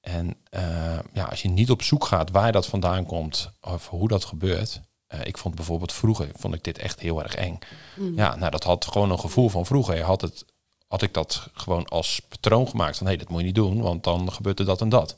En 0.00 0.36
uh, 0.50 0.98
ja, 1.12 1.24
als 1.24 1.42
je 1.42 1.48
niet 1.48 1.70
op 1.70 1.82
zoek 1.82 2.04
gaat 2.04 2.30
waar 2.30 2.52
dat 2.52 2.66
vandaan 2.66 3.06
komt 3.06 3.50
of 3.60 3.88
hoe 3.88 4.08
dat 4.08 4.24
gebeurt. 4.24 4.80
Uh, 5.14 5.20
ik 5.24 5.38
vond 5.38 5.54
bijvoorbeeld 5.54 5.92
vroeger 5.92 6.28
vond 6.36 6.54
ik 6.54 6.64
dit 6.64 6.78
echt 6.78 7.00
heel 7.00 7.22
erg 7.22 7.34
eng. 7.34 7.58
Mm. 7.96 8.16
Ja, 8.16 8.36
nou 8.36 8.50
dat 8.50 8.64
had 8.64 8.86
gewoon 8.86 9.10
een 9.10 9.20
gevoel 9.20 9.48
van 9.48 9.66
vroeger. 9.66 9.96
Je 9.96 10.02
had, 10.02 10.20
het, 10.20 10.44
had 10.88 11.02
ik 11.02 11.14
dat 11.14 11.48
gewoon 11.52 11.88
als 11.88 12.20
patroon 12.28 12.68
gemaakt 12.68 12.96
van 12.96 13.06
hé, 13.06 13.12
hey, 13.12 13.22
dat 13.22 13.30
moet 13.30 13.40
je 13.40 13.46
niet 13.46 13.54
doen, 13.54 13.80
want 13.80 14.04
dan 14.04 14.32
gebeurt 14.32 14.58
er 14.58 14.64
dat 14.64 14.80
en 14.80 14.88
dat. 14.88 15.16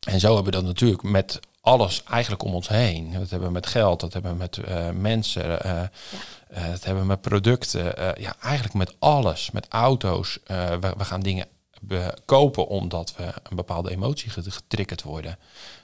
En 0.00 0.20
zo 0.20 0.34
hebben 0.34 0.52
we 0.52 0.58
dat 0.58 0.64
natuurlijk 0.64 1.02
met 1.02 1.40
alles 1.60 2.02
eigenlijk 2.04 2.42
om 2.42 2.54
ons 2.54 2.68
heen. 2.68 3.12
Dat 3.12 3.30
hebben 3.30 3.48
we 3.48 3.54
met 3.54 3.66
geld, 3.66 4.00
dat 4.00 4.12
hebben 4.12 4.32
we 4.32 4.38
met 4.38 4.56
uh, 4.56 4.90
mensen, 4.90 5.44
uh, 5.44 5.58
ja. 5.60 5.90
Dat 6.54 6.84
hebben 6.84 7.02
we 7.02 7.08
met 7.08 7.20
producten. 7.20 7.84
ja, 8.20 8.34
eigenlijk 8.40 8.74
met 8.74 8.96
alles. 8.98 9.50
Met 9.50 9.66
auto's. 9.68 10.38
We, 10.46 10.94
we, 10.96 11.04
gaan 11.04 11.20
dingen 11.20 11.46
kopen 12.24 12.66
omdat 12.66 13.14
we 13.16 13.24
een 13.24 13.56
bepaalde 13.56 13.90
emotie 13.90 14.30
getriggerd 14.30 15.02
worden. 15.02 15.38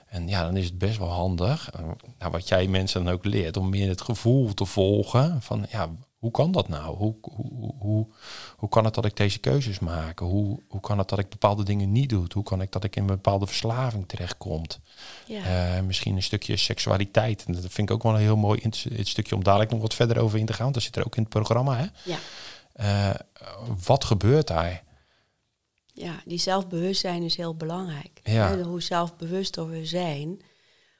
En 0.07 0.27
ja, 0.27 0.43
dan 0.43 0.57
is 0.57 0.65
het 0.65 0.77
best 0.77 0.97
wel 0.97 1.11
handig, 1.11 1.69
nou, 2.17 2.31
wat 2.31 2.47
jij 2.47 2.67
mensen 2.67 3.03
dan 3.03 3.13
ook 3.13 3.25
leert, 3.25 3.57
om 3.57 3.69
meer 3.69 3.89
het 3.89 4.01
gevoel 4.01 4.53
te 4.53 4.65
volgen 4.65 5.41
van 5.41 5.65
ja, 5.69 5.89
hoe 6.19 6.31
kan 6.31 6.51
dat 6.51 6.67
nou? 6.67 6.95
Hoe, 6.95 7.15
hoe, 7.21 7.73
hoe, 7.79 8.07
hoe 8.55 8.69
kan 8.69 8.85
het 8.85 8.93
dat 8.93 9.05
ik 9.05 9.17
deze 9.17 9.39
keuzes 9.39 9.79
maak? 9.79 10.19
Hoe, 10.19 10.59
hoe 10.67 10.81
kan 10.81 10.97
het 10.97 11.09
dat 11.09 11.19
ik 11.19 11.29
bepaalde 11.29 11.63
dingen 11.63 11.91
niet 11.91 12.09
doe? 12.09 12.25
Hoe 12.33 12.43
kan 12.43 12.61
ik 12.61 12.71
dat 12.71 12.83
ik 12.83 12.95
in 12.95 13.01
een 13.01 13.07
bepaalde 13.07 13.47
verslaving 13.47 14.07
terechtkom? 14.07 14.63
Ja. 15.25 15.77
Uh, 15.77 15.83
misschien 15.83 16.15
een 16.15 16.23
stukje 16.23 16.57
seksualiteit. 16.57 17.45
En 17.45 17.53
dat 17.53 17.61
vind 17.61 17.89
ik 17.89 17.95
ook 17.95 18.03
wel 18.03 18.13
een 18.13 18.19
heel 18.19 18.37
mooi 18.37 18.59
het 18.93 19.07
stukje 19.07 19.35
om 19.35 19.43
dadelijk 19.43 19.71
nog 19.71 19.81
wat 19.81 19.93
verder 19.93 20.19
over 20.19 20.39
in 20.39 20.45
te 20.45 20.53
gaan. 20.53 20.71
Dat 20.71 20.83
zit 20.83 20.95
er 20.95 21.05
ook 21.05 21.15
in 21.15 21.21
het 21.21 21.31
programma. 21.31 21.77
Hè? 21.77 21.85
Ja. 22.03 22.17
Uh, 22.75 23.15
wat 23.85 24.03
gebeurt 24.03 24.47
daar? 24.47 24.83
Ja, 25.93 26.21
die 26.25 26.39
zelfbewustzijn 26.39 27.23
is 27.23 27.35
heel 27.35 27.55
belangrijk. 27.55 28.19
Ja. 28.23 28.57
hoe 28.61 28.81
zelfbewuster 28.81 29.69
we 29.69 29.85
zijn, 29.85 30.41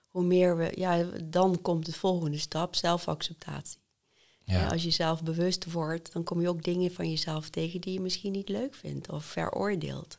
hoe 0.07 0.23
meer 0.23 0.57
we, 0.57 0.71
ja, 0.75 1.03
dan 1.23 1.61
komt 1.61 1.85
de 1.85 1.93
volgende 1.93 2.37
stap, 2.37 2.75
zelfacceptatie. 2.75 3.78
Ja. 4.49 4.67
als 4.67 4.83
je 4.83 4.89
zelf 4.89 5.23
bewust 5.23 5.71
wordt, 5.71 6.13
dan 6.13 6.23
kom 6.23 6.41
je 6.41 6.49
ook 6.49 6.63
dingen 6.63 6.93
van 6.93 7.09
jezelf 7.09 7.49
tegen 7.49 7.81
die 7.81 7.93
je 7.93 7.99
misschien 7.99 8.31
niet 8.31 8.49
leuk 8.49 8.75
vindt 8.75 9.09
of 9.09 9.25
veroordeelt. 9.25 10.17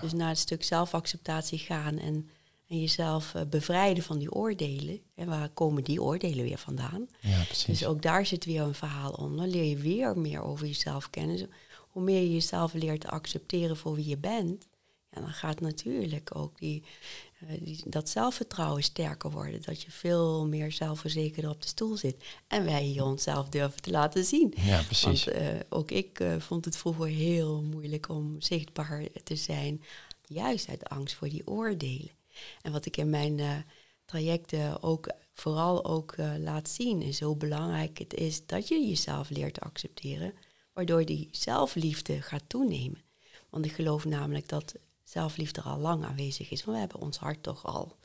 Dus 0.00 0.12
naar 0.12 0.28
het 0.28 0.38
stuk 0.38 0.64
zelfacceptatie 0.64 1.58
gaan 1.58 1.98
en, 1.98 2.28
en 2.68 2.80
jezelf 2.80 3.34
uh, 3.34 3.42
bevrijden 3.50 4.02
van 4.02 4.18
die 4.18 4.32
oordelen. 4.32 5.00
En 5.14 5.26
waar 5.26 5.48
komen 5.48 5.84
die 5.84 6.02
oordelen 6.02 6.44
weer 6.44 6.58
vandaan? 6.58 7.08
Ja, 7.20 7.42
precies. 7.42 7.78
Dus 7.78 7.86
ook 7.86 8.02
daar 8.02 8.26
zit 8.26 8.44
weer 8.44 8.62
een 8.62 8.74
verhaal 8.74 9.12
onder. 9.12 9.46
Leer 9.46 9.64
je 9.64 9.76
weer 9.76 10.18
meer 10.18 10.42
over 10.42 10.66
jezelf 10.66 11.10
kennen 11.10 11.50
hoe 11.88 12.02
meer 12.02 12.22
je 12.22 12.32
jezelf 12.32 12.72
leert 12.72 13.00
te 13.00 13.08
accepteren 13.08 13.76
voor 13.76 13.94
wie 13.94 14.08
je 14.08 14.16
bent, 14.16 14.66
ja, 15.10 15.20
dan 15.20 15.32
gaat 15.32 15.60
natuurlijk 15.60 16.36
ook 16.36 16.58
die, 16.58 16.82
die, 17.60 17.82
dat 17.86 18.08
zelfvertrouwen 18.08 18.82
sterker 18.82 19.30
worden. 19.30 19.62
Dat 19.62 19.82
je 19.82 19.90
veel 19.90 20.46
meer 20.46 20.72
zelfverzekerder 20.72 21.50
op 21.50 21.62
de 21.62 21.68
stoel 21.68 21.96
zit. 21.96 22.24
En 22.46 22.64
wij 22.64 22.92
je 22.92 23.04
onszelf 23.04 23.48
durven 23.48 23.82
te 23.82 23.90
laten 23.90 24.24
zien. 24.24 24.54
Ja, 24.56 24.82
precies. 24.82 25.24
Want 25.24 25.36
uh, 25.36 25.48
ook 25.68 25.90
ik 25.90 26.20
uh, 26.20 26.36
vond 26.38 26.64
het 26.64 26.76
vroeger 26.76 27.06
heel 27.06 27.62
moeilijk 27.62 28.08
om 28.08 28.40
zichtbaar 28.40 29.06
te 29.24 29.36
zijn. 29.36 29.82
Juist 30.26 30.68
uit 30.68 30.88
angst 30.88 31.14
voor 31.14 31.28
die 31.28 31.46
oordelen. 31.46 32.10
En 32.62 32.72
wat 32.72 32.86
ik 32.86 32.96
in 32.96 33.10
mijn 33.10 33.64
trajecten 34.04 34.82
ook 34.82 35.12
vooral 35.34 35.84
ook 35.84 36.14
laat 36.38 36.68
zien, 36.68 37.02
is 37.02 37.20
hoe 37.20 37.36
belangrijk 37.36 37.98
het 37.98 38.14
is 38.14 38.46
dat 38.46 38.68
je 38.68 38.88
jezelf 38.88 39.30
leert 39.30 39.54
te 39.54 39.60
accepteren 39.60 40.32
waardoor 40.78 41.04
die 41.04 41.28
zelfliefde 41.30 42.22
gaat 42.22 42.44
toenemen. 42.46 43.02
Want 43.50 43.64
ik 43.64 43.72
geloof 43.72 44.04
namelijk 44.04 44.48
dat 44.48 44.74
zelfliefde 45.08 45.62
al 45.62 45.78
lang 45.78 46.04
aanwezig 46.04 46.50
is. 46.50 46.64
Want 46.64 46.76
we 46.76 46.82
hebben 46.82 47.00
ons 47.00 47.18
hart 47.18 47.42
toch 47.42 47.66
al. 47.66 47.96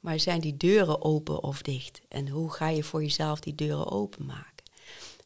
Maar 0.00 0.20
zijn 0.20 0.40
die 0.40 0.56
deuren 0.56 1.02
open 1.02 1.42
of 1.42 1.62
dicht? 1.62 2.00
En 2.08 2.28
hoe 2.28 2.52
ga 2.52 2.68
je 2.68 2.82
voor 2.82 3.02
jezelf 3.02 3.40
die 3.40 3.54
deuren 3.54 3.90
openmaken? 3.90 4.64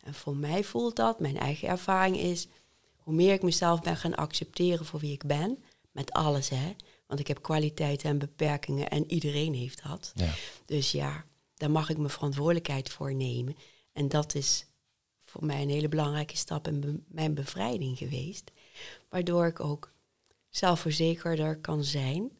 En 0.04 0.14
voor 0.14 0.36
mij 0.36 0.64
voelt 0.64 0.96
dat, 0.96 1.20
mijn 1.20 1.38
eigen 1.38 1.68
ervaring 1.68 2.16
is, 2.16 2.48
hoe 2.96 3.14
meer 3.14 3.32
ik 3.32 3.42
mezelf 3.42 3.80
ben 3.80 3.96
gaan 3.96 4.14
accepteren 4.14 4.86
voor 4.86 5.00
wie 5.00 5.12
ik 5.12 5.26
ben, 5.26 5.62
met 5.90 6.12
alles 6.12 6.48
hè. 6.48 6.74
Want 7.06 7.20
ik 7.20 7.26
heb 7.26 7.42
kwaliteiten 7.42 8.10
en 8.10 8.18
beperkingen 8.18 8.90
en 8.90 9.10
iedereen 9.10 9.54
heeft 9.54 9.82
dat. 9.82 10.12
Ja. 10.14 10.32
Dus 10.64 10.92
ja, 10.92 11.24
daar 11.54 11.70
mag 11.70 11.90
ik 11.90 11.96
mijn 11.96 12.10
verantwoordelijkheid 12.10 12.90
voor 12.90 13.14
nemen. 13.14 13.56
En 13.92 14.08
dat 14.08 14.34
is 14.34 14.66
voor 15.20 15.44
mij 15.44 15.62
een 15.62 15.70
hele 15.70 15.88
belangrijke 15.88 16.36
stap 16.36 16.68
in 16.68 17.04
mijn 17.08 17.34
bevrijding 17.34 17.98
geweest. 17.98 18.50
Waardoor 19.08 19.46
ik 19.46 19.60
ook 19.60 19.92
zelfverzekerder 20.50 21.58
kan 21.58 21.84
zijn. 21.84 22.30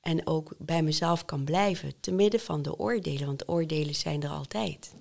En 0.00 0.26
ook 0.26 0.54
bij 0.58 0.82
mezelf 0.82 1.24
kan 1.24 1.44
blijven, 1.44 1.92
te 2.00 2.12
midden 2.12 2.40
van 2.40 2.62
de 2.62 2.78
oordelen. 2.78 3.26
Want 3.26 3.48
oordelen 3.48 3.94
zijn 3.94 4.22
er 4.22 4.30
altijd. 4.30 4.94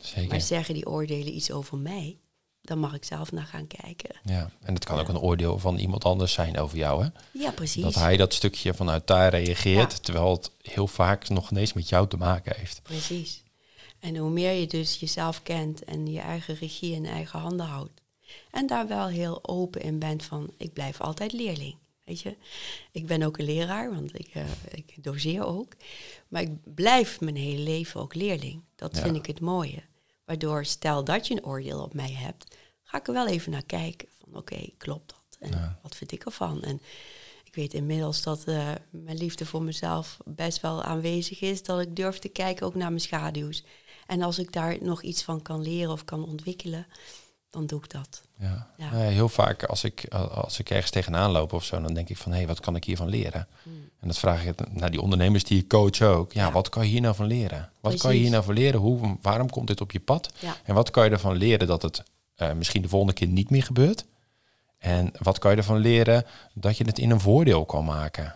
Zeker. 0.00 0.28
Maar 0.28 0.40
zeggen 0.40 0.74
die 0.74 0.86
oordelen 0.86 1.34
iets 1.34 1.50
over 1.50 1.78
mij, 1.78 2.18
dan 2.60 2.78
mag 2.78 2.94
ik 2.94 3.04
zelf 3.04 3.32
naar 3.32 3.46
gaan 3.46 3.66
kijken. 3.66 4.16
Ja, 4.24 4.50
en 4.60 4.74
het 4.74 4.84
kan 4.84 4.98
ook 4.98 5.08
een 5.08 5.18
oordeel 5.18 5.58
van 5.58 5.78
iemand 5.78 6.04
anders 6.04 6.32
zijn 6.32 6.58
over 6.58 6.78
jou, 6.78 7.04
hè? 7.04 7.08
Ja, 7.32 7.50
precies. 7.50 7.82
Dat 7.82 7.94
hij 7.94 8.16
dat 8.16 8.34
stukje 8.34 8.74
vanuit 8.74 9.06
daar 9.06 9.30
reageert, 9.30 10.04
terwijl 10.04 10.30
het 10.30 10.50
heel 10.62 10.86
vaak 10.86 11.28
nog 11.28 11.50
ineens 11.50 11.72
met 11.72 11.88
jou 11.88 12.08
te 12.08 12.16
maken 12.16 12.56
heeft. 12.56 12.82
Precies. 12.82 13.42
En 13.98 14.16
hoe 14.16 14.30
meer 14.30 14.52
je 14.52 14.66
dus 14.66 15.00
jezelf 15.00 15.42
kent 15.42 15.84
en 15.84 16.06
je 16.06 16.20
eigen 16.20 16.54
regie 16.54 16.94
in 16.94 17.06
eigen 17.06 17.38
handen 17.38 17.66
houdt. 17.66 18.00
En 18.50 18.66
daar 18.66 18.88
wel 18.88 19.06
heel 19.06 19.38
open 19.48 19.80
in 19.80 19.98
bent 19.98 20.24
van, 20.24 20.50
ik 20.56 20.72
blijf 20.72 21.00
altijd 21.00 21.32
leerling. 21.32 21.76
Weet 22.04 22.20
je, 22.20 22.36
ik 22.92 23.06
ben 23.06 23.22
ook 23.22 23.38
een 23.38 23.44
leraar, 23.44 23.94
want 23.94 24.18
ik, 24.18 24.34
uh, 24.34 24.44
ik 24.70 25.04
doseer 25.04 25.44
ook. 25.44 25.72
Maar 26.28 26.42
ik 26.42 26.74
blijf 26.74 27.20
mijn 27.20 27.36
hele 27.36 27.62
leven 27.62 28.00
ook 28.00 28.14
leerling. 28.14 28.62
Dat 28.74 28.98
vind 28.98 29.16
ik 29.16 29.26
het 29.26 29.40
mooie. 29.40 29.82
Waardoor, 30.24 30.64
stel 30.64 31.04
dat 31.04 31.26
je 31.26 31.34
een 31.34 31.44
oordeel 31.44 31.82
op 31.82 31.94
mij 31.94 32.12
hebt, 32.12 32.56
ga 32.82 32.98
ik 32.98 33.06
er 33.06 33.12
wel 33.12 33.26
even 33.28 33.52
naar 33.52 33.64
kijken. 33.64 34.08
Van 34.18 34.36
oké, 34.36 34.68
klopt 34.76 35.08
dat? 35.08 35.50
En 35.50 35.78
wat 35.82 35.96
vind 35.96 36.12
ik 36.12 36.24
ervan? 36.24 36.62
En 36.62 36.80
ik 37.44 37.54
weet 37.54 37.74
inmiddels 37.74 38.22
dat 38.22 38.48
uh, 38.48 38.72
mijn 38.90 39.16
liefde 39.16 39.46
voor 39.46 39.62
mezelf 39.62 40.16
best 40.24 40.60
wel 40.60 40.82
aanwezig 40.82 41.40
is. 41.40 41.62
Dat 41.62 41.80
ik 41.80 41.96
durf 41.96 42.18
te 42.18 42.28
kijken 42.28 42.66
ook 42.66 42.74
naar 42.74 42.88
mijn 42.88 43.00
schaduws. 43.00 43.64
En 44.06 44.22
als 44.22 44.38
ik 44.38 44.52
daar 44.52 44.82
nog 44.82 45.02
iets 45.02 45.22
van 45.22 45.42
kan 45.42 45.62
leren 45.62 45.92
of 45.92 46.04
kan 46.04 46.24
ontwikkelen, 46.24 46.86
dan 47.54 47.66
doe 47.66 47.78
ik 47.78 47.90
dat. 47.90 48.22
Ja. 48.38 48.68
ja. 48.76 48.90
heel 48.90 49.28
vaak 49.28 49.64
als 49.64 49.84
ik, 49.84 50.06
als 50.14 50.58
ik 50.58 50.70
ergens 50.70 50.90
tegenaan 50.90 51.30
loop 51.30 51.52
of 51.52 51.64
zo, 51.64 51.80
dan 51.80 51.94
denk 51.94 52.08
ik 52.08 52.16
van 52.16 52.32
hé, 52.32 52.38
hey, 52.38 52.46
wat 52.46 52.60
kan 52.60 52.76
ik 52.76 52.84
hiervan 52.84 53.08
leren? 53.08 53.46
Hmm. 53.62 53.90
En 54.00 54.08
dat 54.08 54.18
vraag 54.18 54.44
ik 54.44 54.72
naar 54.72 54.90
die 54.90 55.00
ondernemers 55.00 55.44
die 55.44 55.58
ik 55.58 55.68
coach 55.68 56.00
ook. 56.00 56.32
Ja, 56.32 56.52
wat 56.52 56.68
kan 56.68 56.84
je 56.84 56.90
hier 56.90 57.00
nou 57.00 57.14
van 57.14 57.26
leren? 57.26 57.70
Wat 57.80 57.96
kan 57.96 58.14
je 58.14 58.20
hier 58.20 58.30
nou 58.30 58.44
van 58.44 58.54
leren? 58.54 58.80
Hoe, 58.80 59.16
waarom 59.22 59.50
komt 59.50 59.66
dit 59.66 59.80
op 59.80 59.92
je 59.92 60.00
pad? 60.00 60.32
En 60.64 60.74
wat 60.74 60.90
kan 60.90 61.04
je 61.04 61.10
ervan 61.10 61.36
leren 61.36 61.66
dat 61.66 61.82
het 61.82 62.02
uh, 62.38 62.52
misschien 62.52 62.82
de 62.82 62.88
volgende 62.88 63.14
keer 63.14 63.28
niet 63.28 63.50
meer 63.50 63.62
gebeurt? 63.62 64.04
En 64.78 65.12
wat 65.18 65.38
kan 65.38 65.50
je 65.50 65.56
ervan 65.56 65.78
leren 65.78 66.24
dat 66.54 66.76
je 66.76 66.84
het 66.84 66.98
in 66.98 67.10
een 67.10 67.20
voordeel 67.20 67.64
kan 67.64 67.84
maken? 67.84 68.34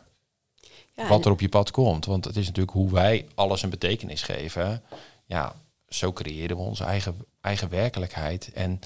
wat 1.08 1.24
er 1.24 1.32
op 1.32 1.40
je 1.40 1.48
pad 1.48 1.70
komt. 1.70 2.04
Want 2.04 2.24
het 2.24 2.36
is 2.36 2.46
natuurlijk 2.46 2.76
hoe 2.76 2.92
wij 2.92 3.26
alles 3.34 3.62
een 3.62 3.70
betekenis 3.70 4.22
geven. 4.22 4.82
Ja, 5.26 5.54
zo 5.88 6.12
creëren 6.12 6.56
we 6.56 6.62
onze 6.62 6.84
eigen, 6.84 7.16
eigen 7.40 7.68
werkelijkheid. 7.68 8.52
En 8.52 8.80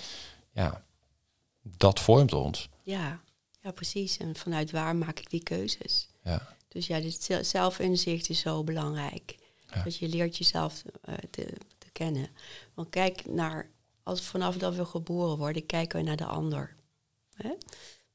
ja, 0.53 0.85
dat 1.62 2.01
vormt 2.01 2.33
ons. 2.33 2.69
Ja, 2.83 3.21
ja, 3.62 3.71
precies. 3.71 4.17
En 4.17 4.37
vanuit 4.37 4.71
waar 4.71 4.97
maak 4.97 5.19
ik 5.19 5.31
die 5.31 5.43
keuzes? 5.43 6.09
Ja. 6.23 6.57
Dus 6.69 6.87
ja, 6.87 7.01
dit 7.01 7.38
zelfinzicht 7.41 8.29
is 8.29 8.38
zo 8.38 8.65
belangrijk. 8.65 9.37
Dat 9.85 9.97
je 9.97 10.09
leert 10.09 10.37
jezelf 10.37 10.83
uh, 11.09 11.15
te, 11.31 11.47
te, 11.79 11.91
kennen. 11.93 12.29
Want 12.75 12.88
kijk 12.88 13.27
naar, 13.27 13.71
als 14.03 14.21
vanaf 14.21 14.57
dat 14.57 14.75
we 14.75 14.85
geboren 14.85 15.37
worden, 15.37 15.67
kijken 15.67 15.99
we 15.99 16.05
naar 16.05 16.17
de 16.17 16.25
ander. 16.25 16.77
Hè? 17.35 17.53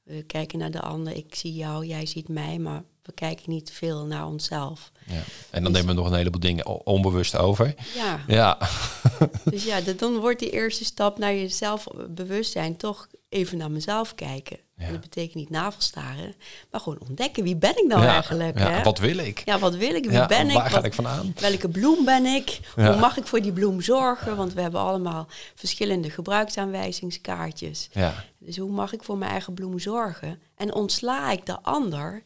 We 0.08 0.24
kijken 0.24 0.60
naar 0.60 0.72
de 0.72 0.82
ander, 0.82 1.16
ik 1.16 1.36
zie 1.36 1.54
jou, 1.54 1.86
jij 1.86 2.06
ziet 2.06 2.28
mij, 2.28 2.60
maar 2.60 2.84
we 3.04 3.14
kijken 3.14 3.52
niet 3.52 3.72
veel 3.72 4.06
naar 4.06 4.28
onszelf. 4.28 4.92
Ja. 5.06 5.14
En 5.50 5.64
dan 5.64 5.72
dus, 5.72 5.82
nemen 5.82 5.96
we 5.96 6.02
nog 6.02 6.12
een 6.12 6.18
heleboel 6.18 6.40
dingen 6.40 6.86
onbewust 6.86 7.38
over. 7.38 7.76
Ja. 7.96 8.20
ja. 8.28 8.58
dus 9.52 9.64
ja, 9.64 9.82
dan 9.82 10.18
wordt 10.18 10.40
die 10.40 10.50
eerste 10.50 10.86
stap 10.86 11.18
naar 11.18 11.34
jezelf 11.34 11.88
bewustzijn 12.10 12.78
toch 12.78 13.08
even 13.30 13.58
naar 13.58 13.72
mezelf 13.72 14.16
kijken. 14.16 14.58
Ja. 14.78 14.92
Dat 14.92 15.02
betekent 15.02 15.36
niet 15.36 15.50
navelstaren, 15.50 16.36
maar 16.72 16.82
gewoon 16.82 17.00
ontdekken. 17.08 17.44
Wie 17.44 17.56
ben 17.56 17.78
ik 17.78 17.86
nou 17.88 18.06
eigenlijk? 18.06 18.60
Ja, 18.60 18.84
Wat 18.84 19.00
wil 19.00 19.18
ik? 19.18 19.42
Ja, 19.46 19.60
wat 19.60 19.76
wil 19.76 19.96
ik? 19.96 20.06
Wie 20.10 20.26
ben 20.26 20.50
ik? 20.50 20.56
Waar 20.56 20.70
ga 20.70 20.84
ik 20.84 20.94
vandaan? 20.94 21.34
Welke 21.40 21.70
bloem 21.70 22.06
ben 22.06 22.26
ik? 22.26 22.60
Hoe 22.76 22.96
mag 22.96 23.18
ik 23.18 23.28
voor 23.28 23.42
die 23.42 23.52
bloem 23.52 23.82
zorgen? 23.82 24.36
Want 24.36 24.54
we 24.54 24.62
hebben 24.62 24.80
allemaal 24.80 25.28
verschillende 25.56 26.10
gebruiksaanwijzingskaartjes. 26.10 27.90
Ja. 27.92 28.14
Dus 28.38 28.58
hoe 28.58 28.72
mag 28.72 28.94
ik 28.94 29.04
voor 29.04 29.18
mijn 29.18 29.32
eigen 29.32 29.54
bloem 29.54 29.80
zorgen? 29.80 30.42
En 30.56 30.74
ontsla 30.74 31.32
ik 31.32 31.46
de 31.46 31.62
ander 31.62 32.24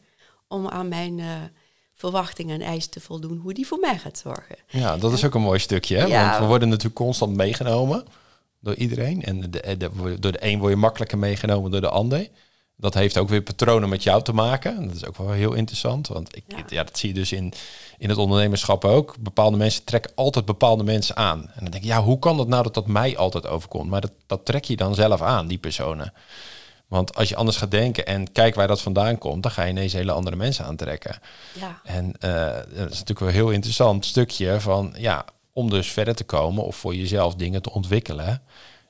om 0.48 0.68
aan 0.68 0.88
mijn 0.88 1.18
uh, 1.18 1.26
verwachtingen 1.92 2.60
en 2.60 2.66
eisen 2.66 2.90
te 2.90 3.00
voldoen, 3.00 3.38
hoe 3.38 3.54
die 3.54 3.66
voor 3.66 3.78
mij 3.78 3.98
gaat 3.98 4.18
zorgen. 4.18 4.56
Ja, 4.66 4.96
dat 4.96 5.12
is 5.12 5.24
ook 5.24 5.34
een 5.34 5.40
mooi 5.40 5.58
stukje. 5.58 5.96
Hè? 5.96 6.08
Want 6.08 6.38
we 6.38 6.44
worden 6.44 6.68
natuurlijk 6.68 6.96
constant 6.96 7.36
meegenomen 7.36 8.04
door 8.62 8.74
iedereen. 8.74 9.22
En 9.22 9.40
de, 9.40 9.76
de, 9.76 9.90
door 10.18 10.32
de 10.32 10.44
een 10.46 10.58
word 10.58 10.70
je 10.70 10.78
makkelijker 10.78 11.18
meegenomen 11.18 11.70
door 11.70 11.80
de 11.80 11.88
ander. 11.88 12.28
Dat 12.76 12.94
heeft 12.94 13.18
ook 13.18 13.28
weer 13.28 13.42
patronen 13.42 13.88
met 13.88 14.02
jou 14.02 14.22
te 14.22 14.32
maken. 14.32 14.86
Dat 14.86 14.96
is 14.96 15.06
ook 15.06 15.16
wel 15.16 15.30
heel 15.30 15.52
interessant. 15.52 16.08
Want 16.08 16.36
ik, 16.36 16.44
ja. 16.68 16.84
dat 16.84 16.98
zie 16.98 17.08
je 17.08 17.14
dus 17.14 17.32
in, 17.32 17.52
in 17.98 18.08
het 18.08 18.18
ondernemerschap 18.18 18.84
ook. 18.84 19.16
Bepaalde 19.20 19.56
mensen 19.56 19.84
trekken 19.84 20.12
altijd 20.14 20.44
bepaalde 20.44 20.84
mensen 20.84 21.16
aan. 21.16 21.40
En 21.40 21.60
dan 21.60 21.70
denk 21.70 21.82
je, 21.82 21.88
ja, 21.88 22.02
hoe 22.02 22.18
kan 22.18 22.36
dat 22.36 22.48
nou 22.48 22.62
dat 22.62 22.74
dat 22.74 22.86
mij 22.86 23.16
altijd 23.16 23.46
overkomt? 23.46 23.90
Maar 23.90 24.00
dat, 24.00 24.12
dat 24.26 24.44
trek 24.44 24.64
je 24.64 24.76
dan 24.76 24.94
zelf 24.94 25.22
aan, 25.22 25.46
die 25.46 25.58
personen. 25.58 26.12
Want 26.88 27.14
als 27.14 27.28
je 27.28 27.36
anders 27.36 27.56
gaat 27.56 27.70
denken 27.70 28.06
en 28.06 28.32
kijk 28.32 28.54
waar 28.54 28.66
dat 28.66 28.82
vandaan 28.82 29.18
komt, 29.18 29.42
dan 29.42 29.52
ga 29.52 29.62
je 29.62 29.70
ineens 29.70 29.92
hele 29.92 30.12
andere 30.12 30.36
mensen 30.36 30.64
aantrekken. 30.64 31.18
Ja. 31.52 31.80
En 31.84 32.06
uh, 32.06 32.54
dat 32.54 32.90
is 32.90 32.98
natuurlijk 32.98 33.18
wel 33.18 33.28
een 33.28 33.34
heel 33.34 33.50
interessant 33.50 34.06
stukje 34.06 34.60
van, 34.60 34.94
ja, 34.96 35.24
om 35.52 35.70
dus 35.70 35.92
verder 35.92 36.14
te 36.14 36.24
komen 36.24 36.64
of 36.64 36.76
voor 36.76 36.94
jezelf 36.94 37.34
dingen 37.34 37.62
te 37.62 37.72
ontwikkelen, 37.72 38.42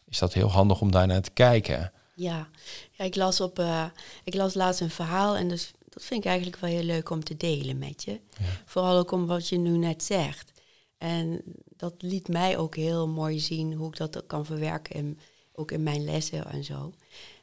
is 0.08 0.18
dat 0.18 0.32
heel 0.32 0.50
handig 0.50 0.80
om 0.80 0.90
daar 0.90 1.06
naar 1.06 1.22
te 1.22 1.30
kijken. 1.30 1.92
Ja, 2.14 2.48
ja 2.90 3.04
ik, 3.04 3.16
las 3.16 3.40
op, 3.40 3.58
uh, 3.58 3.84
ik 4.24 4.34
las 4.34 4.54
laatst 4.54 4.80
een 4.80 4.90
verhaal 4.90 5.36
en 5.36 5.48
dus, 5.48 5.72
dat 5.88 6.04
vind 6.04 6.20
ik 6.24 6.30
eigenlijk 6.30 6.60
wel 6.60 6.70
heel 6.70 6.82
leuk 6.82 7.10
om 7.10 7.24
te 7.24 7.36
delen 7.36 7.78
met 7.78 8.02
je. 8.02 8.20
Vooral 8.64 8.98
ook 8.98 9.10
om 9.10 9.26
wat 9.26 9.48
je 9.48 9.58
nu 9.58 9.76
net 9.76 10.02
zegt. 10.02 10.52
En 10.98 11.42
dat 11.76 11.94
liet 11.98 12.28
mij 12.28 12.58
ook 12.58 12.76
heel 12.76 13.08
mooi 13.08 13.40
zien 13.40 13.72
hoe 13.72 13.88
ik 13.88 13.96
dat 13.96 14.22
kan 14.26 14.46
verwerken, 14.46 14.94
in, 14.94 15.18
ook 15.52 15.70
in 15.70 15.82
mijn 15.82 16.04
lessen 16.04 16.46
en 16.46 16.64
zo. 16.64 16.92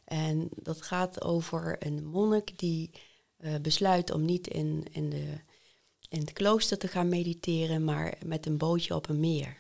En 0.05 0.49
dat 0.55 0.81
gaat 0.81 1.23
over 1.23 1.75
een 1.79 2.05
monnik 2.05 2.59
die 2.59 2.91
uh, 3.39 3.55
besluit 3.61 4.11
om 4.11 4.25
niet 4.25 4.47
in, 4.47 4.85
in, 4.91 5.09
de, 5.09 5.39
in 6.09 6.19
het 6.19 6.33
klooster 6.33 6.77
te 6.77 6.87
gaan 6.87 7.09
mediteren, 7.09 7.83
maar 7.83 8.17
met 8.25 8.45
een 8.45 8.57
bootje 8.57 8.95
op 8.95 9.09
een 9.09 9.19
meer. 9.19 9.57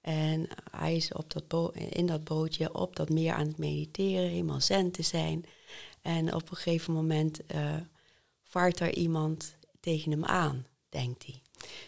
En 0.00 0.48
hij 0.70 0.96
is 0.96 1.12
op 1.12 1.32
dat 1.32 1.76
in 1.76 2.06
dat 2.06 2.24
bootje 2.24 2.74
op 2.74 2.96
dat 2.96 3.08
meer 3.08 3.32
aan 3.32 3.46
het 3.46 3.58
mediteren, 3.58 4.28
helemaal 4.28 4.60
zen 4.60 4.90
te 4.90 5.02
zijn. 5.02 5.44
En 6.00 6.34
op 6.34 6.50
een 6.50 6.56
gegeven 6.56 6.92
moment 6.92 7.40
uh, 7.54 7.74
vaart 8.42 8.80
er 8.80 8.94
iemand 8.94 9.56
tegen 9.80 10.10
hem 10.10 10.24
aan, 10.24 10.66
denkt 10.88 11.26
hij. 11.26 11.42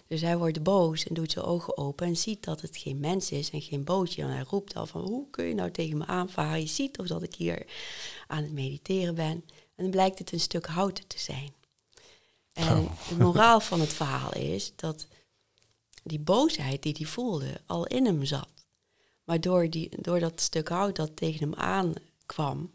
Dus 0.07 0.21
hij 0.21 0.39
wordt 0.39 0.63
boos 0.63 1.07
en 1.07 1.15
doet 1.15 1.33
zijn 1.33 1.45
ogen 1.45 1.77
open 1.77 2.07
en 2.07 2.17
ziet 2.17 2.45
dat 2.45 2.61
het 2.61 2.77
geen 2.77 3.01
mens 3.01 3.31
is 3.31 3.51
en 3.51 3.63
geen 3.63 3.85
bootje. 3.85 4.23
En 4.23 4.29
hij 4.29 4.45
roept 4.49 4.75
al 4.75 4.87
van, 4.87 5.01
hoe 5.01 5.31
kun 5.31 5.45
je 5.45 5.55
nou 5.55 5.71
tegen 5.71 5.99
me 5.99 6.07
aanvaren? 6.07 6.61
Je 6.61 6.67
ziet 6.67 6.99
of 6.99 7.07
dat 7.07 7.23
ik 7.23 7.35
hier 7.35 7.67
aan 8.27 8.43
het 8.43 8.53
mediteren 8.53 9.15
ben. 9.15 9.45
En 9.75 9.83
dan 9.83 9.91
blijkt 9.91 10.19
het 10.19 10.33
een 10.33 10.41
stuk 10.41 10.67
houten 10.67 11.07
te 11.07 11.19
zijn. 11.19 11.55
En 12.57 12.79
oh. 12.79 13.09
de 13.09 13.17
moraal 13.17 13.61
van 13.61 13.81
het 13.81 13.93
verhaal 13.93 14.33
is 14.35 14.73
dat 14.77 15.07
die 16.03 16.21
boosheid 16.21 16.83
die 16.83 16.95
hij 16.99 17.07
voelde 17.07 17.61
al 17.67 17.87
in 17.87 18.05
hem 18.05 18.25
zat. 18.25 18.49
Maar 19.25 19.41
door, 19.41 19.71
die, 19.71 19.91
door 20.01 20.21
dat 20.21 20.41
stuk 20.41 20.69
hout 20.69 20.97
dat 20.97 21.17
tegen 21.17 21.41
hem 21.41 21.55
aankwam, 21.55 22.71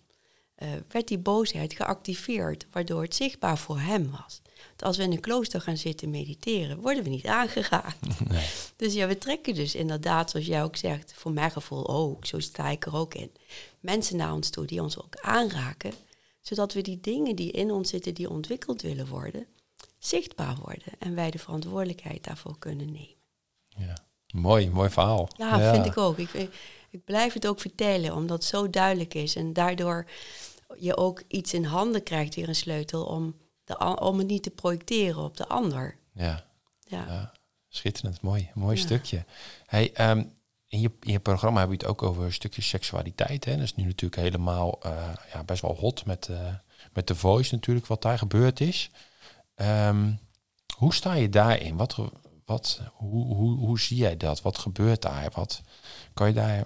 uh, 0.57 0.69
werd 0.87 1.07
die 1.07 1.17
boosheid 1.17 1.73
geactiveerd, 1.73 2.67
waardoor 2.71 3.01
het 3.01 3.15
zichtbaar 3.15 3.57
voor 3.57 3.79
hem 3.79 4.11
was 4.11 4.41
als 4.81 4.97
we 4.97 5.03
in 5.03 5.11
een 5.11 5.19
klooster 5.19 5.61
gaan 5.61 5.77
zitten 5.77 6.09
mediteren, 6.09 6.79
worden 6.79 7.03
we 7.03 7.09
niet 7.09 7.25
aangegaan. 7.25 7.93
Nee. 8.29 8.47
Dus 8.75 8.93
ja, 8.93 9.07
we 9.07 9.17
trekken 9.17 9.55
dus 9.55 9.75
inderdaad, 9.75 10.29
zoals 10.29 10.45
jij 10.45 10.63
ook 10.63 10.75
zegt, 10.75 11.13
voor 11.13 11.31
mijn 11.31 11.51
gevoel 11.51 11.89
ook, 11.89 12.25
zo 12.25 12.39
sta 12.39 12.69
ik 12.69 12.85
er 12.85 12.95
ook 12.95 13.13
in, 13.13 13.31
mensen 13.79 14.17
naar 14.17 14.33
ons 14.33 14.49
toe 14.49 14.65
die 14.65 14.81
ons 14.81 14.99
ook 14.99 15.15
aanraken, 15.21 15.93
zodat 16.41 16.73
we 16.73 16.81
die 16.81 16.99
dingen 17.01 17.35
die 17.35 17.51
in 17.51 17.71
ons 17.71 17.89
zitten, 17.89 18.13
die 18.13 18.29
ontwikkeld 18.29 18.81
willen 18.81 19.07
worden, 19.07 19.45
zichtbaar 20.03 20.55
worden 20.55 20.93
en 20.99 21.15
wij 21.15 21.31
de 21.31 21.39
verantwoordelijkheid 21.39 22.23
daarvoor 22.23 22.57
kunnen 22.59 22.91
nemen. 22.91 23.15
Ja, 23.67 23.97
mooi, 24.33 24.69
mooi 24.69 24.89
verhaal. 24.89 25.29
Ja, 25.37 25.73
vind 25.73 25.85
ik 25.85 25.97
ook. 25.97 26.17
Ik, 26.17 26.49
ik 26.89 27.03
blijf 27.03 27.33
het 27.33 27.47
ook 27.47 27.59
vertellen, 27.59 28.15
omdat 28.15 28.37
het 28.37 28.47
zo 28.47 28.69
duidelijk 28.69 29.13
is 29.13 29.35
en 29.35 29.53
daardoor 29.53 30.09
je 30.77 30.97
ook 30.97 31.23
iets 31.27 31.53
in 31.53 31.63
handen 31.63 32.03
krijgt, 32.03 32.35
weer 32.35 32.47
een 32.47 32.55
sleutel 32.55 33.05
om 33.05 33.39
om 33.79 34.17
het 34.17 34.27
niet 34.27 34.43
te 34.43 34.49
projecteren 34.49 35.23
op 35.23 35.37
de 35.37 35.47
ander. 35.47 35.97
Ja, 36.13 36.45
ja. 36.79 37.05
ja 37.07 37.31
schitterend, 37.69 38.21
mooi, 38.21 38.49
mooi 38.53 38.77
stukje. 38.77 39.25
Hey, 39.65 39.93
ehm, 39.93 40.23
in, 40.67 40.79
je, 40.79 40.91
in 40.99 41.11
je 41.11 41.19
programma 41.19 41.59
heb 41.59 41.69
je 41.69 41.75
het 41.75 41.85
ook 41.85 42.01
over 42.01 42.23
een 42.23 42.33
stukje 42.33 42.61
seksualiteit. 42.61 43.45
Hè? 43.45 43.55
Dat 43.55 43.63
is 43.63 43.75
nu 43.75 43.83
natuurlijk 43.83 44.21
helemaal 44.21 44.79
uh, 44.85 45.09
ja, 45.33 45.43
best 45.43 45.61
wel 45.61 45.75
hot 45.75 46.05
met, 46.05 46.27
uh, 46.31 46.53
met 46.93 47.07
de 47.07 47.15
voice 47.15 47.53
natuurlijk, 47.55 47.87
wat 47.87 48.01
daar 48.01 48.17
gebeurd 48.17 48.59
is. 48.59 48.89
Ehm, 49.61 50.11
hoe 50.77 50.93
sta 50.93 51.13
je 51.13 51.29
daarin? 51.29 51.77
Wat, 51.77 51.97
wat, 52.45 52.81
hoe, 52.93 53.35
hoe, 53.35 53.57
hoe 53.57 53.79
zie 53.79 53.97
jij 53.97 54.17
dat? 54.17 54.41
Wat 54.41 54.57
gebeurt 54.57 55.01
daar? 55.01 55.31
Wat, 55.33 55.61
kan 56.13 56.27
je 56.27 56.33
daar 56.33 56.65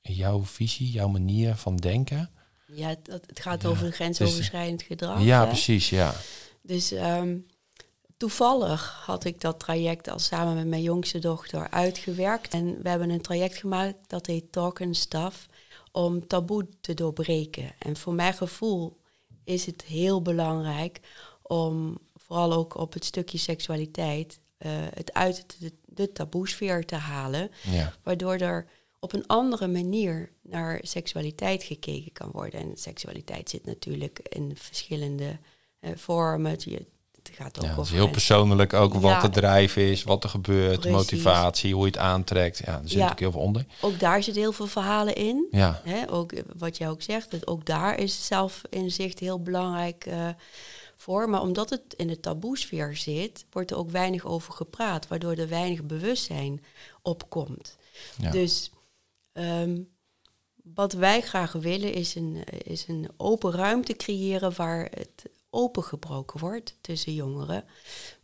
jouw 0.00 0.44
visie, 0.44 0.90
jouw 0.90 1.08
manier 1.08 1.54
van 1.54 1.76
denken? 1.76 2.30
Ja, 2.66 2.88
het, 2.88 3.06
het 3.26 3.40
gaat 3.40 3.66
over 3.66 3.86
dus- 3.86 3.94
grensoverschrijdend 3.94 4.82
gedrag. 4.82 5.22
Ja, 5.22 5.46
precies, 5.46 5.90
ja. 5.90 6.14
Dus 6.62 6.92
ehm, 6.92 7.38
toevallig 8.16 9.02
had 9.04 9.24
ik 9.24 9.40
dat 9.40 9.58
traject 9.58 10.08
al 10.08 10.18
samen 10.18 10.54
met 10.54 10.66
mijn 10.66 10.82
jongste 10.82 11.18
dochter 11.18 11.70
uitgewerkt. 11.70 12.54
En 12.54 12.82
we 12.82 12.88
hebben 12.88 13.10
een 13.10 13.20
traject 13.20 13.56
gemaakt 13.56 13.96
dat 14.06 14.26
heet 14.26 14.52
Talk 14.52 14.80
and 14.80 14.96
Stuff, 14.96 15.48
om 15.92 16.26
taboe 16.26 16.68
te 16.80 16.94
doorbreken. 16.94 17.72
En 17.78 17.96
voor 17.96 18.14
mijn 18.14 18.34
gevoel 18.34 19.00
is 19.44 19.66
het 19.66 19.82
heel 19.82 20.22
belangrijk 20.22 21.00
om 21.42 21.98
vooral 22.26 22.52
ook 22.52 22.76
op 22.76 22.92
het 22.92 23.04
stukje 23.04 23.38
seksualiteit 23.38 24.40
uh, 24.58 24.72
het 24.94 25.12
uit 25.12 25.56
de, 25.58 25.72
de 25.84 26.12
taboesfeer 26.12 26.86
te 26.86 26.94
halen. 26.94 27.50
Ja. 27.70 27.92
Waardoor 28.02 28.36
er 28.36 28.66
op 29.00 29.12
een 29.12 29.26
andere 29.26 29.66
manier 29.66 30.32
naar 30.42 30.78
seksualiteit 30.82 31.62
gekeken 31.62 32.12
kan 32.12 32.30
worden. 32.32 32.60
En 32.60 32.70
seksualiteit 32.74 33.50
zit 33.50 33.66
natuurlijk 33.66 34.18
in 34.28 34.52
verschillende 34.54 35.38
uh, 35.80 35.90
vormen. 35.94 36.50
Het, 36.50 36.66
gaat 37.32 37.58
ook 37.58 37.64
ja, 37.64 37.76
het 37.76 37.84
is 37.84 37.90
heel 37.90 38.10
persoonlijk 38.10 38.72
ook 38.72 38.94
wat 38.94 39.20
de 39.20 39.28
drijf 39.28 39.76
is, 39.76 40.02
wat 40.02 40.24
er 40.24 40.30
gebeurt, 40.30 40.90
motivatie, 40.90 41.74
hoe 41.74 41.84
je 41.84 41.90
het 41.90 42.00
aantrekt. 42.00 42.58
Ja, 42.58 42.64
er 42.64 42.72
zit 42.72 42.82
natuurlijk 42.82 43.20
heel 43.20 43.30
veel 43.30 43.40
onder. 43.40 43.64
Ook 43.80 44.00
daar 44.00 44.22
zit 44.22 44.34
heel 44.34 44.52
veel 44.52 44.66
verhalen 44.66 45.14
in. 45.14 45.46
Ja. 45.50 45.80
Hè, 45.84 46.10
ook 46.10 46.32
wat 46.56 46.76
jij 46.76 46.88
ook 46.88 47.02
zegt, 47.02 47.30
dat 47.30 47.46
ook 47.46 47.66
daar 47.66 47.98
is 47.98 48.26
zelfinzicht 48.26 49.18
heel 49.18 49.42
belangrijk 49.42 50.06
uh, 50.06 50.28
voor. 50.96 51.30
Maar 51.30 51.40
omdat 51.40 51.70
het 51.70 51.94
in 51.96 52.06
de 52.06 52.20
taboesfeer 52.20 52.96
zit, 52.96 53.46
wordt 53.50 53.70
er 53.70 53.76
ook 53.76 53.90
weinig 53.90 54.24
over 54.24 54.52
gepraat, 54.52 55.08
waardoor 55.08 55.34
er 55.34 55.48
weinig 55.48 55.84
bewustzijn 55.84 56.64
opkomt. 57.02 57.76
Ja. 58.18 58.30
Dus 58.30 58.70
Ehm, 59.36 59.82
wat 60.62 60.92
wij 60.92 61.20
graag 61.20 61.52
willen 61.52 61.92
is 61.92 62.14
een, 62.14 62.44
is 62.44 62.88
een 62.88 63.08
open 63.16 63.52
ruimte 63.52 63.96
creëren 63.96 64.56
waar 64.56 64.90
het 64.90 65.24
opengebroken 65.50 66.40
wordt 66.40 66.78
tussen 66.80 67.14
jongeren. 67.14 67.64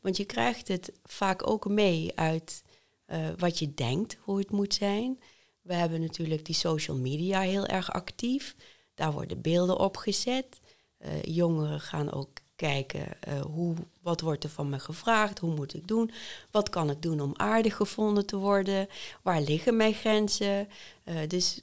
Want 0.00 0.16
je 0.16 0.24
krijgt 0.24 0.68
het 0.68 0.92
vaak 1.04 1.48
ook 1.48 1.68
mee 1.68 2.12
uit 2.14 2.62
uh, 3.06 3.28
wat 3.38 3.58
je 3.58 3.74
denkt, 3.74 4.16
hoe 4.20 4.38
het 4.38 4.50
moet 4.50 4.74
zijn. 4.74 5.20
We 5.62 5.74
hebben 5.74 6.00
natuurlijk 6.00 6.44
die 6.44 6.54
social 6.54 6.96
media 6.96 7.40
heel 7.40 7.66
erg 7.66 7.92
actief. 7.92 8.54
Daar 8.94 9.12
worden 9.12 9.40
beelden 9.40 9.78
op 9.78 9.96
gezet. 9.96 10.60
Uh, 10.98 11.22
jongeren 11.22 11.80
gaan 11.80 12.12
ook 12.12 12.38
kijken 12.56 13.06
uh, 13.28 13.40
hoe, 13.40 13.74
wat 14.02 14.20
wordt 14.20 14.44
er 14.44 14.50
van 14.50 14.68
me 14.68 14.78
gevraagd, 14.78 15.38
hoe 15.38 15.54
moet 15.54 15.74
ik 15.74 15.88
doen, 15.88 16.10
wat 16.50 16.68
kan 16.68 16.90
ik 16.90 17.02
doen 17.02 17.20
om 17.20 17.32
aardig 17.36 17.76
gevonden 17.76 18.26
te 18.26 18.36
worden, 18.36 18.88
waar 19.22 19.40
liggen 19.40 19.76
mijn 19.76 19.94
grenzen. 19.94 20.68
Uh, 21.04 21.14
dus 21.28 21.60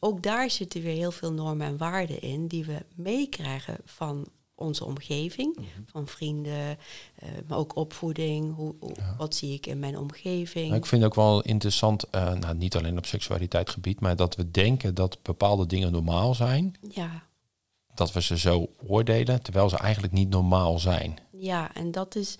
ook 0.00 0.22
daar 0.22 0.50
zitten 0.50 0.82
weer 0.82 0.96
heel 0.96 1.12
veel 1.12 1.32
normen 1.32 1.66
en 1.66 1.76
waarden 1.76 2.22
in 2.22 2.46
die 2.46 2.64
we 2.64 2.78
meekrijgen 2.94 3.76
van 3.84 4.26
onze 4.54 4.84
omgeving, 4.84 5.56
mhm. 5.56 5.66
van 5.86 6.06
vrienden, 6.06 6.78
uh, 7.22 7.28
maar 7.46 7.58
ook 7.58 7.76
opvoeding. 7.76 8.54
Hoe, 8.54 8.74
Wat 9.18 9.34
zie 9.34 9.54
ik 9.54 9.66
in 9.66 9.78
mijn 9.78 9.98
omgeving? 9.98 10.66
Nou, 10.66 10.78
ik 10.78 10.86
vind 10.86 11.02
het 11.02 11.10
ook 11.10 11.16
wel 11.16 11.42
interessant, 11.42 12.10
nou, 12.10 12.54
niet 12.54 12.76
alleen 12.76 12.98
op 12.98 13.06
seksualiteitsgebied, 13.06 14.00
maar 14.00 14.16
dat 14.16 14.36
we 14.36 14.50
denken 14.50 14.94
dat 14.94 15.18
bepaalde 15.22 15.66
dingen 15.66 15.92
normaal 15.92 16.34
zijn. 16.34 16.74
Ja 16.90 17.30
dat 17.94 18.12
we 18.12 18.22
ze 18.22 18.38
zo 18.38 18.66
oordelen, 18.86 19.42
terwijl 19.42 19.68
ze 19.68 19.76
eigenlijk 19.76 20.12
niet 20.12 20.28
normaal 20.28 20.78
zijn. 20.78 21.18
Ja, 21.30 21.74
en 21.74 21.90
dat 21.90 22.16
is 22.16 22.38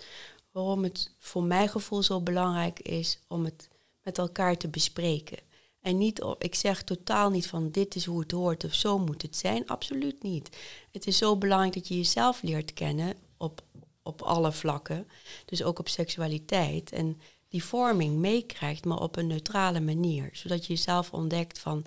waarom 0.53 0.83
het 0.83 1.15
voor 1.19 1.43
mijn 1.43 1.69
gevoel 1.69 2.03
zo 2.03 2.21
belangrijk 2.21 2.81
is 2.81 3.19
om 3.29 3.45
het 3.45 3.69
met 4.03 4.19
elkaar 4.19 4.57
te 4.57 4.69
bespreken. 4.69 5.38
En 5.81 5.99
niet, 5.99 6.25
ik 6.38 6.55
zeg 6.55 6.83
totaal 6.83 7.31
niet 7.31 7.47
van 7.47 7.71
dit 7.71 7.95
is 7.95 8.05
hoe 8.05 8.21
het 8.21 8.31
hoort 8.31 8.65
of 8.65 8.75
zo 8.75 8.99
moet 8.99 9.23
het 9.23 9.37
zijn. 9.37 9.67
Absoluut 9.67 10.23
niet. 10.23 10.57
Het 10.93 11.07
is 11.07 11.19
zo 11.19 11.37
belangrijk 11.37 11.75
dat 11.75 11.88
je 11.88 11.97
jezelf 11.97 12.43
leert 12.43 12.73
kennen 12.73 13.17
op, 13.37 13.62
op 14.03 14.23
alle 14.23 14.53
vlakken. 14.53 15.09
Dus 15.45 15.62
ook 15.62 15.79
op 15.79 15.88
seksualiteit. 15.88 16.93
En 16.93 17.21
die 17.49 17.65
vorming 17.65 18.17
meekrijgt, 18.17 18.85
maar 18.85 19.01
op 19.01 19.17
een 19.17 19.27
neutrale 19.27 19.81
manier. 19.81 20.31
Zodat 20.33 20.67
je 20.67 20.73
jezelf 20.73 21.12
ontdekt 21.12 21.59
van 21.59 21.85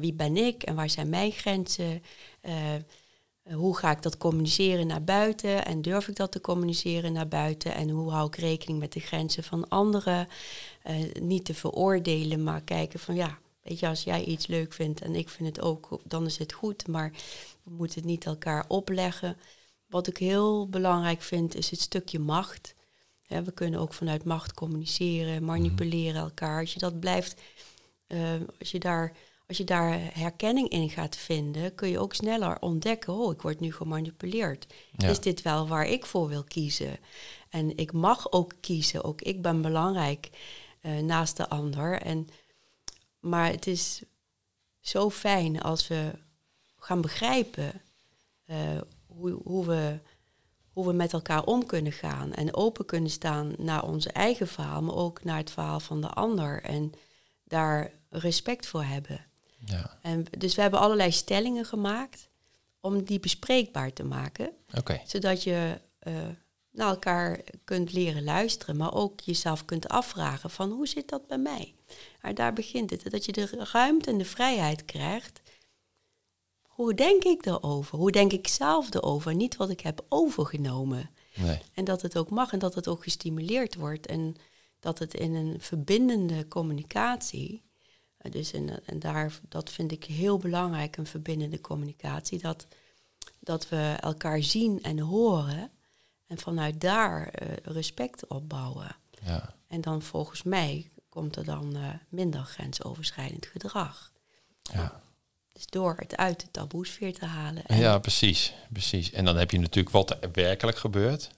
wie 0.00 0.12
ben 0.12 0.36
ik 0.36 0.62
en 0.62 0.74
waar 0.74 0.90
zijn 0.90 1.08
mijn 1.08 1.32
grenzen? 1.32 2.02
Uh, 2.42 2.54
hoe 3.52 3.76
ga 3.76 3.90
ik 3.90 4.02
dat 4.02 4.16
communiceren 4.16 4.86
naar 4.86 5.04
buiten 5.04 5.64
en 5.64 5.82
durf 5.82 6.08
ik 6.08 6.16
dat 6.16 6.32
te 6.32 6.40
communiceren 6.40 7.12
naar 7.12 7.28
buiten? 7.28 7.74
En 7.74 7.88
hoe 7.88 8.10
hou 8.10 8.26
ik 8.26 8.36
rekening 8.36 8.78
met 8.78 8.92
de 8.92 9.00
grenzen 9.00 9.44
van 9.44 9.68
anderen? 9.68 10.28
Uh, 10.90 11.12
niet 11.20 11.44
te 11.44 11.54
veroordelen, 11.54 12.42
maar 12.42 12.60
kijken 12.62 13.00
van 13.00 13.14
ja, 13.14 13.38
weet 13.62 13.78
je, 13.78 13.88
als 13.88 14.02
jij 14.02 14.24
iets 14.24 14.46
leuk 14.46 14.72
vindt 14.72 15.00
en 15.00 15.14
ik 15.14 15.28
vind 15.28 15.48
het 15.48 15.64
ook, 15.64 16.00
dan 16.04 16.26
is 16.26 16.38
het 16.38 16.52
goed. 16.52 16.86
Maar 16.86 17.12
we 17.62 17.70
moeten 17.70 17.98
het 17.98 18.08
niet 18.08 18.26
elkaar 18.26 18.64
opleggen. 18.68 19.36
Wat 19.86 20.06
ik 20.06 20.16
heel 20.16 20.68
belangrijk 20.68 21.22
vind, 21.22 21.54
is 21.54 21.70
het 21.70 21.80
stukje 21.80 22.18
macht. 22.18 22.74
we 23.26 23.52
kunnen 23.54 23.80
ook 23.80 23.94
vanuit 23.94 24.24
macht 24.24 24.54
communiceren, 24.54 25.44
manipuleren 25.44 26.20
elkaar. 26.20 26.60
Als 26.60 26.72
je 26.72 26.78
dat 26.78 27.00
blijft, 27.00 27.40
uh, 28.08 28.20
als 28.58 28.70
je 28.70 28.78
daar 28.78 29.12
als 29.50 29.58
je 29.58 29.64
daar 29.64 29.98
herkenning 30.12 30.68
in 30.68 30.90
gaat 30.90 31.16
vinden, 31.16 31.74
kun 31.74 31.88
je 31.88 31.98
ook 31.98 32.14
sneller 32.14 32.60
ontdekken, 32.60 33.12
oh, 33.12 33.32
ik 33.32 33.42
word 33.42 33.60
nu 33.60 33.72
gemanipuleerd. 33.72 34.66
Is 34.96 35.20
dit 35.20 35.42
wel 35.42 35.68
waar 35.68 35.86
ik 35.86 36.06
voor 36.06 36.28
wil 36.28 36.44
kiezen? 36.44 36.98
En 37.48 37.76
ik 37.76 37.92
mag 37.92 38.32
ook 38.32 38.52
kiezen, 38.60 39.04
ook 39.04 39.20
ik 39.20 39.42
ben 39.42 39.62
belangrijk 39.62 40.30
uh, 40.82 40.98
naast 40.98 41.36
de 41.36 41.48
ander. 41.48 42.02
En, 42.02 42.28
maar 43.20 43.50
het 43.50 43.66
is 43.66 44.02
zo 44.80 45.10
fijn 45.10 45.60
als 45.62 45.88
we 45.88 46.12
gaan 46.76 47.00
begrijpen 47.00 47.82
uh, 48.46 48.56
hoe, 49.06 49.40
hoe, 49.44 49.66
we, 49.66 49.98
hoe 50.72 50.86
we 50.86 50.92
met 50.92 51.12
elkaar 51.12 51.44
om 51.44 51.66
kunnen 51.66 51.92
gaan 51.92 52.32
en 52.32 52.54
open 52.54 52.86
kunnen 52.86 53.10
staan 53.10 53.54
naar 53.58 53.84
onze 53.84 54.12
eigen 54.12 54.48
verhaal, 54.48 54.82
maar 54.82 54.96
ook 54.96 55.24
naar 55.24 55.38
het 55.38 55.50
verhaal 55.50 55.80
van 55.80 56.00
de 56.00 56.08
ander. 56.08 56.62
En 56.62 56.92
daar 57.44 57.92
respect 58.10 58.66
voor 58.66 58.82
hebben. 58.82 59.28
Ja. 59.64 59.98
En 60.02 60.26
dus 60.38 60.54
we 60.54 60.60
hebben 60.60 60.80
allerlei 60.80 61.12
stellingen 61.12 61.64
gemaakt 61.64 62.28
om 62.80 63.02
die 63.02 63.20
bespreekbaar 63.20 63.92
te 63.92 64.04
maken. 64.04 64.52
Okay. 64.78 65.02
Zodat 65.06 65.42
je 65.42 65.80
uh, 66.02 66.14
naar 66.70 66.88
elkaar 66.88 67.40
kunt 67.64 67.92
leren 67.92 68.24
luisteren, 68.24 68.76
maar 68.76 68.94
ook 68.94 69.20
jezelf 69.20 69.64
kunt 69.64 69.88
afvragen 69.88 70.50
van 70.50 70.70
hoe 70.70 70.88
zit 70.88 71.08
dat 71.08 71.26
bij 71.26 71.38
mij? 71.38 71.74
Maar 72.22 72.34
daar 72.34 72.52
begint 72.52 72.90
het, 72.90 73.10
dat 73.10 73.24
je 73.24 73.32
de 73.32 73.68
ruimte 73.72 74.10
en 74.10 74.18
de 74.18 74.24
vrijheid 74.24 74.84
krijgt. 74.84 75.40
Hoe 76.62 76.94
denk 76.94 77.24
ik 77.24 77.46
erover? 77.46 77.98
Hoe 77.98 78.12
denk 78.12 78.32
ik 78.32 78.48
zelf 78.48 78.94
erover? 78.94 79.34
Niet 79.34 79.56
wat 79.56 79.70
ik 79.70 79.80
heb 79.80 80.04
overgenomen. 80.08 81.10
Nee. 81.34 81.60
En 81.74 81.84
dat 81.84 82.02
het 82.02 82.16
ook 82.16 82.30
mag 82.30 82.52
en 82.52 82.58
dat 82.58 82.74
het 82.74 82.88
ook 82.88 83.02
gestimuleerd 83.02 83.74
wordt. 83.74 84.06
En 84.06 84.36
dat 84.80 84.98
het 84.98 85.14
in 85.14 85.34
een 85.34 85.60
verbindende 85.60 86.48
communicatie 86.48 87.62
dus 88.30 88.52
en, 88.52 88.86
en 88.86 88.98
daar, 88.98 89.38
dat 89.48 89.70
vind 89.70 89.92
ik 89.92 90.04
heel 90.04 90.38
belangrijk, 90.38 90.96
een 90.96 91.06
verbindende 91.06 91.60
communicatie. 91.60 92.38
Dat, 92.38 92.66
dat 93.38 93.68
we 93.68 93.96
elkaar 94.00 94.42
zien 94.42 94.82
en 94.82 94.98
horen 94.98 95.70
en 96.26 96.38
vanuit 96.38 96.80
daar 96.80 97.42
uh, 97.42 97.48
respect 97.62 98.26
opbouwen. 98.26 98.96
Ja. 99.24 99.54
En 99.66 99.80
dan 99.80 100.02
volgens 100.02 100.42
mij 100.42 100.90
komt 101.08 101.36
er 101.36 101.44
dan 101.44 101.76
uh, 101.76 101.88
minder 102.08 102.44
grensoverschrijdend 102.44 103.46
gedrag. 103.46 104.12
Ja. 104.62 105.02
Dus 105.52 105.66
door 105.66 105.94
het 105.96 106.16
uit 106.16 106.40
de 106.40 106.50
taboesfeer 106.50 107.14
te 107.14 107.24
halen. 107.24 107.62
ja, 107.66 107.98
precies, 107.98 108.54
precies. 108.72 109.10
En 109.10 109.24
dan 109.24 109.36
heb 109.36 109.50
je 109.50 109.58
natuurlijk 109.58 109.94
wat 109.94 110.10
er 110.10 110.30
werkelijk 110.32 110.78
gebeurt. 110.78 111.30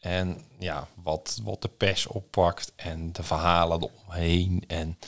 En 0.00 0.40
ja, 0.58 0.88
wat, 1.02 1.40
wat 1.42 1.62
de 1.62 1.68
pers 1.68 2.06
oppakt 2.06 2.72
en 2.76 3.12
de 3.12 3.22
verhalen 3.22 3.82
eromheen. 3.82 4.64
En 4.66 4.98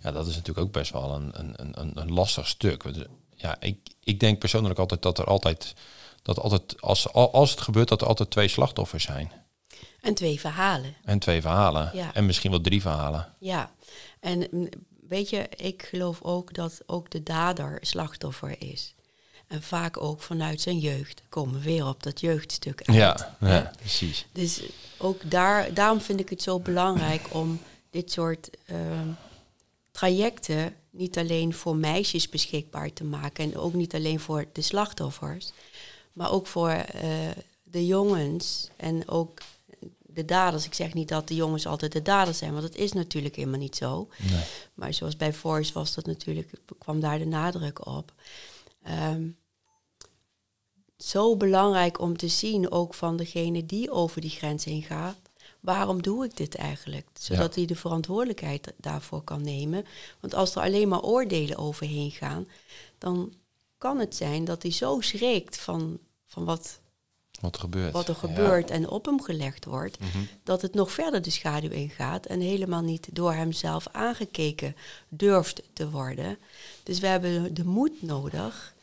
ja, 0.00 0.12
dat 0.12 0.26
is 0.26 0.34
natuurlijk 0.34 0.66
ook 0.66 0.72
best 0.72 0.92
wel 0.92 1.14
een, 1.14 1.30
een, 1.38 1.80
een, 1.80 2.00
een 2.00 2.12
lastig 2.12 2.48
stuk. 2.48 2.84
Ja, 3.34 3.56
ik, 3.60 3.78
ik 4.04 4.20
denk 4.20 4.38
persoonlijk 4.38 4.78
altijd 4.78 5.02
dat 5.02 5.18
er 5.18 5.24
altijd, 5.24 5.74
dat 6.22 6.38
altijd 6.38 6.82
als, 6.82 7.12
als 7.12 7.50
het 7.50 7.60
gebeurt, 7.60 7.88
dat 7.88 8.00
er 8.00 8.06
altijd 8.06 8.30
twee 8.30 8.48
slachtoffers 8.48 9.04
zijn. 9.04 9.32
En 10.00 10.14
twee 10.14 10.40
verhalen. 10.40 10.94
En 11.04 11.18
twee 11.18 11.40
verhalen. 11.40 11.90
Ja. 11.92 12.14
En 12.14 12.26
misschien 12.26 12.50
wel 12.50 12.60
drie 12.60 12.80
verhalen. 12.80 13.34
Ja, 13.38 13.70
en 14.20 14.48
mm, 14.50 14.68
weet 15.08 15.30
je, 15.30 15.48
ik 15.56 15.82
geloof 15.82 16.22
ook 16.22 16.54
dat 16.54 16.82
ook 16.86 17.10
de 17.10 17.22
dader 17.22 17.78
slachtoffer 17.80 18.62
is. 18.62 18.94
En 19.50 19.62
vaak 19.62 20.02
ook 20.02 20.20
vanuit 20.20 20.60
zijn 20.60 20.78
jeugd. 20.78 21.22
Komen 21.28 21.54
we 21.54 21.60
weer 21.60 21.86
op 21.86 22.02
dat 22.02 22.20
jeugdstuk 22.20 22.82
uit. 22.84 22.96
Ja, 22.96 23.36
ja, 23.40 23.72
precies. 23.78 24.26
Dus 24.32 24.62
ook 24.98 25.30
daar, 25.30 25.74
daarom 25.74 26.00
vind 26.00 26.20
ik 26.20 26.28
het 26.28 26.42
zo 26.42 26.60
belangrijk 26.60 27.34
om 27.34 27.60
dit 27.90 28.12
soort 28.12 28.50
ehm, 28.66 29.08
trajecten 29.90 30.74
niet 30.90 31.18
alleen 31.18 31.54
voor 31.54 31.76
meisjes 31.76 32.28
beschikbaar 32.28 32.92
te 32.92 33.04
maken 33.04 33.44
en 33.44 33.56
ook 33.56 33.72
niet 33.74 33.94
alleen 33.94 34.20
voor 34.20 34.44
de 34.52 34.62
slachtoffers, 34.62 35.52
maar 36.12 36.32
ook 36.32 36.46
voor 36.46 36.70
uh, 36.70 37.12
de 37.62 37.86
jongens 37.86 38.68
en 38.76 39.08
ook 39.08 39.40
de 40.00 40.24
daders. 40.24 40.64
Ik 40.64 40.74
zeg 40.74 40.94
niet 40.94 41.08
dat 41.08 41.28
de 41.28 41.34
jongens 41.34 41.66
altijd 41.66 41.92
de 41.92 42.02
daders 42.02 42.38
zijn, 42.38 42.52
want 42.52 42.62
dat 42.62 42.76
is 42.76 42.92
natuurlijk 42.92 43.36
helemaal 43.36 43.58
niet 43.58 43.76
zo. 43.76 44.08
Nee. 44.18 44.42
Maar 44.74 44.94
zoals 44.94 45.16
bij 45.16 45.32
Voice 45.32 45.72
was 45.72 45.94
dat 45.94 46.06
natuurlijk, 46.06 46.52
kwam 46.78 47.00
daar 47.00 47.18
de 47.18 47.26
nadruk 47.26 47.86
op. 47.86 48.12
Ehm, 48.82 49.28
zo 50.96 51.36
belangrijk 51.36 52.00
om 52.00 52.16
te 52.16 52.28
zien, 52.28 52.70
ook 52.70 52.94
van 52.94 53.16
degene 53.16 53.66
die 53.66 53.90
over 53.90 54.20
die 54.20 54.30
grens 54.30 54.64
heen 54.64 54.82
gaat. 54.82 55.16
Waarom 55.60 56.02
doe 56.02 56.24
ik 56.24 56.36
dit 56.36 56.54
eigenlijk? 56.54 57.08
Zodat 57.12 57.54
hij 57.54 57.64
de 57.64 57.76
verantwoordelijkheid 57.76 58.72
daarvoor 58.76 59.22
kan 59.22 59.42
nemen. 59.42 59.84
Want 60.20 60.34
als 60.34 60.54
er 60.54 60.62
alleen 60.62 60.88
maar 60.88 61.02
oordelen 61.02 61.56
overheen 61.56 62.10
gaan, 62.10 62.48
dan 62.98 63.34
kan 63.78 63.98
het 63.98 64.16
zijn 64.16 64.44
dat 64.44 64.62
hij 64.62 64.72
zo 64.72 65.00
schrikt 65.00 65.58
van, 65.58 65.98
van 66.26 66.44
wat, 66.44 66.80
wat 67.40 67.54
er 67.54 67.60
gebeurt, 67.60 67.92
wat 67.92 68.08
er 68.08 68.14
gebeurt 68.14 68.70
en 68.70 68.88
op 68.88 69.04
hem 69.04 69.22
gelegd 69.22 69.64
wordt, 69.64 70.00
mhm. 70.00 70.18
dat 70.42 70.62
het 70.62 70.74
nog 70.74 70.92
verder 70.92 71.22
de 71.22 71.30
schaduw 71.30 71.70
ingaat 71.70 72.26
en 72.26 72.40
helemaal 72.40 72.82
niet 72.82 73.08
door 73.12 73.32
hemzelf 73.32 73.86
aangekeken 73.92 74.76
durft 75.08 75.62
te 75.72 75.90
worden. 75.90 76.38
Dus 76.82 76.98
we 76.98 77.06
hebben 77.06 77.54
de 77.54 77.64
moed 77.64 78.02
nodig 78.02 78.74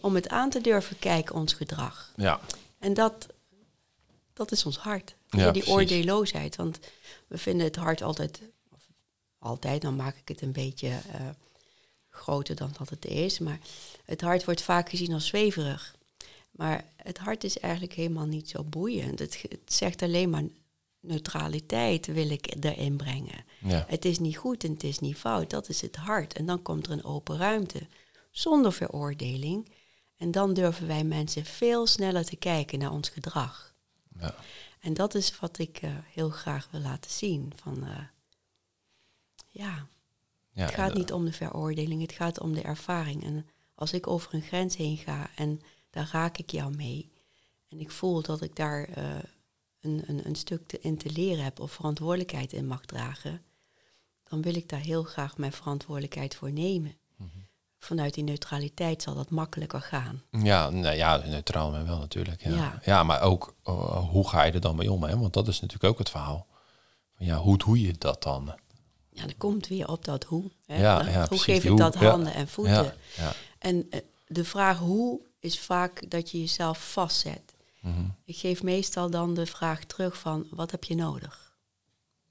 om 0.00 0.14
het 0.14 0.28
aan 0.28 0.50
te 0.50 0.60
durven 0.60 0.98
kijken, 0.98 1.34
ons 1.34 1.52
gedrag. 1.52 2.12
Ja. 2.16 2.40
En 2.78 2.94
dat, 2.94 3.26
dat 4.32 4.52
is 4.52 4.64
ons 4.64 4.78
hart. 4.78 5.14
Ja, 5.28 5.50
die 5.50 5.66
oordeelloosheid. 5.66 6.56
Want 6.56 6.78
we 7.26 7.38
vinden 7.38 7.66
het 7.66 7.76
hart 7.76 8.02
altijd, 8.02 8.40
altijd, 9.38 9.82
dan 9.82 9.96
maak 9.96 10.16
ik 10.16 10.28
het 10.28 10.42
een 10.42 10.52
beetje 10.52 10.88
uh, 10.88 11.28
groter 12.08 12.54
dan 12.56 12.74
dat 12.78 12.88
het 12.88 13.04
is. 13.04 13.38
Maar 13.38 13.58
het 14.04 14.20
hart 14.20 14.44
wordt 14.44 14.62
vaak 14.62 14.88
gezien 14.88 15.12
als 15.12 15.26
zweverig. 15.26 15.94
Maar 16.60 16.84
het 16.96 17.18
hart 17.18 17.44
is 17.44 17.58
eigenlijk 17.58 17.92
helemaal 17.92 18.26
niet 18.26 18.48
zo 18.48 18.64
boeiend. 18.64 19.18
Het, 19.18 19.44
het 19.48 19.72
zegt 19.72 20.02
alleen 20.02 20.30
maar 20.30 20.44
neutraliteit 21.00 22.06
wil 22.06 22.30
ik 22.30 22.64
erin 22.64 22.96
brengen. 22.96 23.44
Ja. 23.58 23.84
Het 23.88 24.04
is 24.04 24.18
niet 24.18 24.36
goed 24.36 24.64
en 24.64 24.72
het 24.72 24.84
is 24.84 24.98
niet 24.98 25.16
fout. 25.16 25.50
Dat 25.50 25.68
is 25.68 25.80
het 25.80 25.96
hart. 25.96 26.32
En 26.32 26.46
dan 26.46 26.62
komt 26.62 26.86
er 26.86 26.92
een 26.92 27.04
open 27.04 27.36
ruimte. 27.36 27.86
Zonder 28.30 28.72
veroordeling. 28.72 29.72
En 30.16 30.30
dan 30.30 30.54
durven 30.54 30.86
wij 30.86 31.04
mensen 31.04 31.44
veel 31.44 31.86
sneller 31.86 32.24
te 32.24 32.36
kijken 32.36 32.78
naar 32.78 32.92
ons 32.92 33.08
gedrag. 33.08 33.74
Ja. 34.18 34.34
En 34.80 34.94
dat 34.94 35.14
is 35.14 35.38
wat 35.38 35.58
ik 35.58 35.82
uh, 35.82 35.90
heel 36.12 36.30
graag 36.30 36.68
wil 36.70 36.80
laten 36.80 37.10
zien. 37.10 37.52
Van, 37.56 37.84
uh, 37.84 37.98
ja, 39.48 39.86
ja, 40.50 40.64
het 40.64 40.74
gaat 40.74 40.94
niet 40.94 41.12
om 41.12 41.24
de 41.24 41.32
veroordeling, 41.32 42.02
het 42.02 42.12
gaat 42.12 42.40
om 42.40 42.54
de 42.54 42.62
ervaring. 42.62 43.24
En 43.24 43.46
als 43.74 43.92
ik 43.92 44.06
over 44.06 44.34
een 44.34 44.42
grens 44.42 44.76
heen 44.76 44.96
ga 44.96 45.30
en 45.36 45.60
daar 45.90 46.08
raak 46.12 46.38
ik 46.38 46.50
jou 46.50 46.76
mee. 46.76 47.12
En 47.68 47.80
ik 47.80 47.90
voel 47.90 48.22
dat 48.22 48.42
ik 48.42 48.56
daar 48.56 48.98
uh, 48.98 49.18
een, 49.80 50.02
een, 50.06 50.26
een 50.26 50.34
stuk 50.34 50.66
te, 50.66 50.80
in 50.80 50.98
te 50.98 51.10
leren 51.10 51.44
heb 51.44 51.60
of 51.60 51.72
verantwoordelijkheid 51.72 52.52
in 52.52 52.66
mag 52.66 52.84
dragen. 52.84 53.42
Dan 54.24 54.42
wil 54.42 54.54
ik 54.54 54.68
daar 54.68 54.80
heel 54.80 55.02
graag 55.02 55.38
mijn 55.38 55.52
verantwoordelijkheid 55.52 56.34
voor 56.34 56.52
nemen. 56.52 56.96
Mm 57.16 57.30
-hmm 57.32 57.48
vanuit 57.80 58.14
die 58.14 58.24
neutraliteit 58.24 59.02
zal 59.02 59.14
dat 59.14 59.30
makkelijker 59.30 59.80
gaan. 59.80 60.22
Ja, 60.30 60.70
nou 60.70 60.96
ja, 60.96 61.16
neutraal 61.16 61.70
maar 61.70 61.86
wel 61.86 61.98
natuurlijk. 61.98 62.42
Ja, 62.42 62.80
ja. 62.84 63.02
maar 63.02 63.22
ook 63.22 63.54
uh, 63.64 64.08
hoe 64.08 64.28
ga 64.28 64.42
je 64.42 64.52
er 64.52 64.60
dan 64.60 64.76
mee 64.76 64.92
om? 64.92 65.02
Hè? 65.02 65.18
Want 65.18 65.32
dat 65.32 65.48
is 65.48 65.60
natuurlijk 65.60 65.92
ook 65.92 65.98
het 65.98 66.10
verhaal. 66.10 66.46
Ja, 67.16 67.36
hoe 67.36 67.58
doe 67.58 67.80
je 67.80 67.94
dat 67.98 68.22
dan? 68.22 68.54
Ja, 69.10 69.22
dan 69.22 69.36
komt 69.36 69.68
weer 69.68 69.88
op 69.88 70.04
dat 70.04 70.24
hoe. 70.24 70.50
Hè? 70.66 70.80
Ja, 70.80 71.08
ja, 71.08 71.26
hoe 71.28 71.38
geef 71.38 71.64
ik 71.64 71.76
dat 71.76 71.94
handen 71.94 72.34
en 72.34 72.48
voeten? 72.48 72.94
Ja, 73.16 73.32
En 73.58 73.76
uh, 73.76 74.00
de 74.26 74.44
vraag 74.44 74.78
hoe 74.78 75.20
is 75.40 75.60
vaak 75.60 76.10
dat 76.10 76.30
je 76.30 76.40
jezelf 76.40 76.92
vastzet. 76.92 77.54
Mm 77.80 77.94
-hmm. 77.94 78.14
Ik 78.24 78.36
geef 78.36 78.62
meestal 78.62 79.10
dan 79.10 79.34
de 79.34 79.46
vraag 79.46 79.84
terug 79.84 80.18
van 80.18 80.46
wat 80.50 80.70
heb 80.70 80.84
je 80.84 80.94
nodig? 80.94 81.58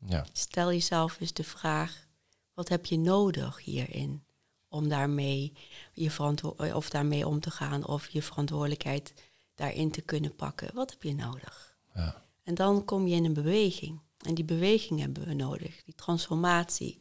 Ja. 0.05 0.25
Stel 0.33 0.71
jezelf 0.71 1.19
eens 1.19 1.33
de 1.33 1.43
vraag, 1.43 2.07
wat 2.53 2.69
heb 2.69 2.85
je 2.85 2.97
nodig 2.97 3.63
hierin? 3.63 4.23
om 4.69 4.87
daarmee, 4.87 5.53
je 5.93 6.11
verantwo- 6.11 6.55
of 6.73 6.89
daarmee 6.89 7.27
om 7.27 7.39
te 7.39 7.51
gaan 7.51 7.87
of 7.87 8.09
je 8.09 8.21
verantwoordelijkheid 8.21 9.13
daarin 9.55 9.91
te 9.91 10.01
kunnen 10.01 10.35
pakken. 10.35 10.69
Wat 10.73 10.89
heb 10.89 11.03
je 11.03 11.15
nodig? 11.15 11.77
Ja. 11.93 12.23
En 12.43 12.55
dan 12.55 12.85
kom 12.85 13.07
je 13.07 13.15
in 13.15 13.25
een 13.25 13.33
beweging. 13.33 13.99
En 14.19 14.35
die 14.35 14.45
beweging 14.45 14.99
hebben 14.99 15.25
we 15.25 15.33
nodig. 15.33 15.83
Die 15.83 15.95
transformatie, 15.95 16.99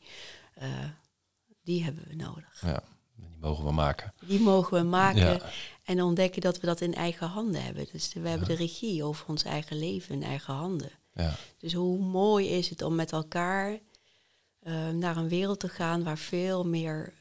uh, 0.63 0.65
die 1.63 1.85
hebben 1.85 2.05
we 2.09 2.15
nodig. 2.15 2.61
Ja, 2.61 2.83
die 3.17 3.37
mogen 3.41 3.65
we 3.65 3.73
maken. 3.73 4.15
Die 4.27 4.41
mogen 4.41 4.79
we 4.79 4.89
maken 4.89 5.41
en 5.89 6.03
ontdekken 6.03 6.41
dat 6.41 6.61
we 6.61 6.67
dat 6.67 6.81
in 6.81 6.95
eigen 6.95 7.27
handen 7.27 7.65
hebben. 7.65 7.87
Dus 7.93 8.13
we 8.13 8.29
hebben 8.29 8.49
de 8.49 8.55
regie 8.55 9.05
over 9.05 9.27
ons 9.29 9.43
eigen 9.43 9.79
leven 9.79 10.15
in 10.15 10.23
eigen 10.23 10.55
handen. 10.55 10.91
Ja. 11.15 11.37
Dus 11.59 11.73
hoe 11.73 11.99
mooi 11.99 12.49
is 12.49 12.69
het 12.71 12.83
om 12.83 12.95
met 12.95 13.13
elkaar 13.13 13.79
uh, 14.63 14.89
naar 14.89 15.17
een 15.17 15.29
wereld 15.29 15.61
te 15.61 15.69
gaan 15.69 16.05
waar 16.05 16.19
veel 16.19 16.65
meer 16.65 17.13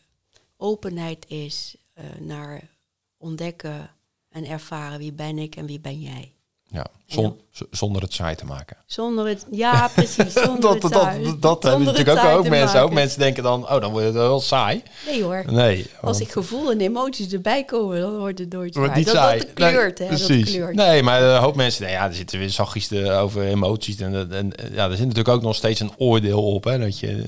openheid 0.58 1.30
is 1.30 1.76
uh, 1.96 2.06
naar 2.20 2.70
ontdekken 3.18 3.96
en 4.30 4.46
ervaren 4.46 5.00
wie 5.00 5.14
ben 5.14 5.38
ik 5.38 5.56
en 5.56 5.66
wie 5.66 5.80
ben 5.80 6.02
jij. 6.02 6.34
Ja, 6.70 6.86
zon, 7.06 7.40
zonder 7.72 8.02
het 8.02 8.14
saai 8.14 8.36
te 8.36 8.46
maken. 8.46 8.78
Zonder 8.86 9.28
het, 9.28 9.46
ja 9.52 9.88
precies. 9.96 10.34
Zonder 10.34 10.62
dat 10.62 10.84
het 10.84 10.94
dat, 10.94 11.24
dat, 11.24 11.42
dat 11.42 11.64
hebben 11.64 11.84
natuurlijk 11.84 12.26
ook, 12.26 12.38
ook 12.38 12.48
mensen. 12.48 12.82
Ook 12.82 12.94
mensen 12.94 13.20
denken 13.20 13.44
dan, 13.44 13.70
oh 13.70 13.82
dan 13.82 13.92
wordt 13.92 14.06
het 14.06 14.16
wel 14.16 14.40
saai. 14.40 14.84
Nee 15.06 15.24
hoor. 15.24 15.44
Nee. 15.48 15.90
Als 16.02 16.20
ik 16.20 16.32
gevoel 16.32 16.72
en 16.72 16.82
emoties 16.82 17.32
erbij 17.34 17.64
komen, 17.64 18.02
dan 18.02 18.18
wordt 18.18 18.40
het 18.40 18.54
nooit 18.54 18.74
saai. 18.74 18.92
Niet 18.96 19.06
dat, 19.06 19.16
saai. 19.16 19.40
Dat, 19.40 19.54
kleurt, 19.54 20.00
nee, 20.00 20.08
hè, 20.08 20.16
precies. 20.16 20.58
Dat 20.58 20.74
Nee, 20.74 21.04
maar 21.04 21.24
een 21.24 21.42
hoop 21.42 21.56
mensen, 21.56 21.84
nou 21.84 21.94
ja, 21.94 22.06
er 22.06 22.14
zitten 22.14 22.40
weer 22.40 22.50
zachtjes 22.50 22.92
over 22.94 23.44
emoties. 23.44 24.00
En, 24.00 24.32
en, 24.32 24.52
ja, 24.72 24.84
er 24.84 24.98
zit 24.98 25.08
natuurlijk 25.08 25.36
ook 25.36 25.42
nog 25.42 25.56
steeds 25.56 25.80
een 25.80 25.94
oordeel 25.98 26.54
op. 26.54 26.64
Hè, 26.64 26.80
dat 26.80 27.00
je 27.00 27.24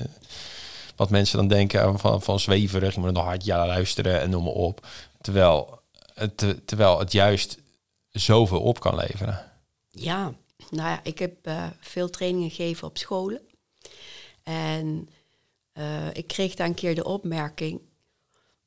wat 0.96 1.10
mensen 1.10 1.36
dan 1.36 1.48
denken 1.48 1.98
van, 1.98 2.22
van 2.22 2.40
zweverig, 2.40 2.94
je 2.94 3.00
moet 3.00 3.12
nog 3.12 3.24
hard 3.24 3.44
ja 3.44 3.66
luisteren 3.66 4.20
en 4.20 4.30
noem 4.30 4.44
maar 4.44 4.52
op. 4.52 4.86
Terwijl 5.20 5.78
terwijl 6.64 6.98
het 6.98 7.12
juist 7.12 7.58
zoveel 8.10 8.60
op 8.60 8.80
kan 8.80 8.94
leveren. 8.94 9.52
Ja, 9.88 10.34
nou 10.70 10.88
ja, 10.88 11.00
ik 11.02 11.18
heb 11.18 11.46
uh, 11.46 11.66
veel 11.80 12.10
trainingen 12.10 12.50
gegeven 12.50 12.88
op 12.88 12.98
scholen. 12.98 13.40
En 14.42 15.08
uh, 15.74 16.14
ik 16.14 16.26
kreeg 16.26 16.54
daar 16.54 16.66
een 16.66 16.74
keer 16.74 16.94
de 16.94 17.04
opmerking, 17.04 17.80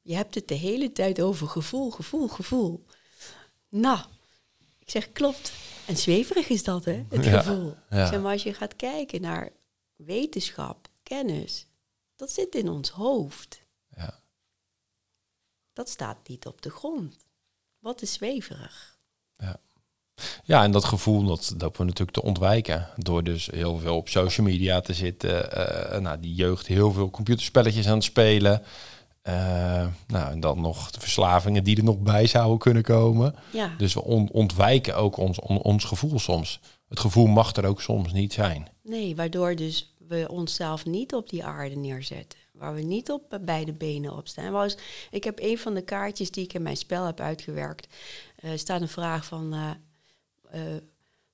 je 0.02 0.16
hebt 0.16 0.36
het 0.36 0.48
de 0.48 0.56
hele 0.56 0.92
tijd 0.92 1.22
over 1.22 1.48
gevoel, 1.48 1.92
gevoel, 1.92 2.28
gevoel. 2.28 2.86
Nou, 3.70 4.00
ik 4.80 4.90
zeg 4.90 5.12
klopt. 5.12 5.54
En 5.86 5.98
zweverig 5.98 6.50
is 6.50 6.64
dat, 6.64 6.86
hè, 6.86 7.06
het 7.10 7.26
gevoel. 7.36 7.76
Ja. 7.90 8.06
Zeg 8.06 8.22
maar, 8.22 8.32
als 8.32 8.44
je 8.44 8.54
gaat 8.54 8.76
kijken 8.76 9.22
naar 9.22 9.50
wetenschap, 9.96 10.88
kennis, 11.04 11.68
dat 12.16 12.32
zit 12.32 12.56
in 12.56 12.70
ons 12.70 12.90
hoofd. 12.90 13.62
Ja. 13.96 14.20
Dat 15.74 15.90
staat 15.90 16.28
niet 16.28 16.46
op 16.46 16.62
de 16.62 16.70
grond. 16.70 17.26
Wat 17.80 18.02
is 18.02 18.14
zweverig? 18.14 18.93
Ja. 19.44 19.60
Ja, 20.44 20.64
en 20.64 20.72
dat 20.72 20.84
gevoel 20.84 21.24
dat, 21.24 21.54
dat 21.58 21.78
we 21.78 21.84
natuurlijk 21.84 22.18
te 22.18 22.24
ontwijken. 22.24 22.88
Door 22.96 23.24
dus 23.24 23.46
heel 23.52 23.78
veel 23.78 23.96
op 23.96 24.10
social 24.10 24.46
media 24.46 24.82
te 24.82 24.94
zitten. 24.94 25.58
Uh, 25.58 26.00
nou, 26.00 26.20
die 26.20 26.34
jeugd 26.34 26.68
heel 26.68 26.92
veel 26.92 27.10
computerspelletjes 27.10 27.88
aan 27.88 27.94
het 27.94 28.04
spelen. 28.04 28.62
Uh, 29.24 29.34
nou, 30.08 30.32
en 30.32 30.40
dan 30.40 30.62
nog 30.62 30.92
de 30.92 31.00
verslavingen 31.00 31.64
die 31.64 31.78
er 31.78 31.84
nog 31.84 32.00
bij 32.00 32.28
zouden 32.28 32.58
kunnen 32.58 32.84
komen. 32.84 33.36
Ja. 33.52 33.76
Dus 33.78 33.94
we 33.94 34.04
ontwijken 34.32 34.96
ook 34.96 35.18
ons, 35.18 35.40
ons 35.40 35.84
gevoel 35.84 36.20
soms. 36.20 36.60
Het 36.90 37.00
gevoel 37.00 37.28
mag 37.28 37.56
er 37.56 37.66
ook 37.66 37.82
soms 37.82 38.14
niet 38.14 38.34
zijn. 38.34 38.68
Nee, 38.84 39.16
waardoor 39.16 39.56
dus 39.56 39.96
we 40.08 40.26
onszelf 40.30 40.86
niet 40.86 41.14
op 41.14 41.30
die 41.30 41.44
aarde 41.44 41.76
neerzetten. 41.76 42.40
Waar 42.64 42.74
we 42.74 42.82
niet 42.82 43.12
op 43.12 43.40
beide 43.42 43.74
benen 43.74 44.14
op 44.14 44.28
staan. 44.28 44.52
Was, 44.52 44.78
ik 45.12 45.24
heb 45.24 45.40
een 45.40 45.58
van 45.58 45.74
de 45.74 45.82
kaartjes 45.82 46.32
die 46.32 46.44
ik 46.44 46.54
in 46.54 46.62
mijn 46.62 46.78
spel 46.78 47.06
heb 47.06 47.20
uitgewerkt. 47.20 47.88
Uh, 48.44 48.52
staat 48.56 48.82
een 48.82 48.88
vraag 48.88 49.26
van. 49.26 49.54
Uh, 49.54 49.72
uh, 50.56 50.78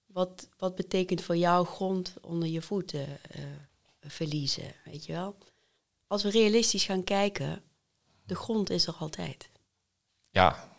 wat, 0.06 0.50
wat 0.58 0.76
betekent 0.76 1.22
voor 1.22 1.38
jou 1.38 1.65
grond 1.65 2.13
onder 2.22 2.48
je 2.48 2.62
voeten 2.62 3.08
verliezen? 4.02 4.74
Weet 4.86 5.06
je 5.06 5.13
wel? 5.13 5.38
Als 6.08 6.23
we 6.23 6.30
realistisch 6.30 6.84
gaan 6.84 7.04
kijken, 7.04 7.62
de 8.25 8.36
grond 8.36 8.69
is 8.69 8.88
er 8.88 8.96
altijd. 9.00 9.50
Ja. 10.32 10.69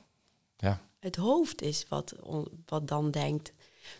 ja. 0.57 0.80
Het 0.98 1.16
hoofd 1.16 1.62
is 1.62 1.88
wat, 1.88 2.14
wat 2.66 2.88
dan 2.88 3.11
denkt 3.11 3.53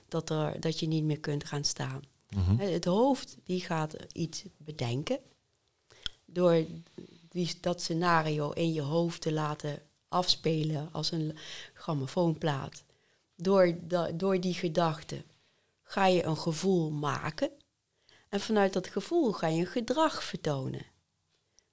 dat, 0.09 0.31
er, 0.31 0.61
dat 0.61 0.79
je 0.79 0.87
niet 0.87 1.05
meer 1.05 1.21
kunt 1.21 1.45
gaan 1.45 1.65
staan. 1.65 2.03
Mhm. 2.29 2.57
Het 2.59 2.85
hoofd 2.85 3.37
die 3.45 3.61
gaat 3.61 3.97
iets 4.13 4.45
bedenken. 4.57 5.19
Door 6.33 6.65
die, 7.29 7.59
dat 7.61 7.83
scenario 7.83 8.51
in 8.51 8.73
je 8.73 8.81
hoofd 8.81 9.21
te 9.21 9.33
laten 9.33 9.83
afspelen 10.09 10.89
als 10.93 11.11
een 11.11 11.37
grammofoonplaat. 11.75 12.83
Door, 13.37 13.75
door 14.15 14.41
die 14.41 14.55
gedachte 14.55 15.23
ga 15.83 16.07
je 16.07 16.25
een 16.25 16.37
gevoel 16.37 16.91
maken. 16.91 17.51
En 18.29 18.41
vanuit 18.41 18.73
dat 18.73 18.87
gevoel 18.87 19.33
ga 19.33 19.47
je 19.47 19.61
een 19.61 19.67
gedrag 19.67 20.25
vertonen. 20.25 20.87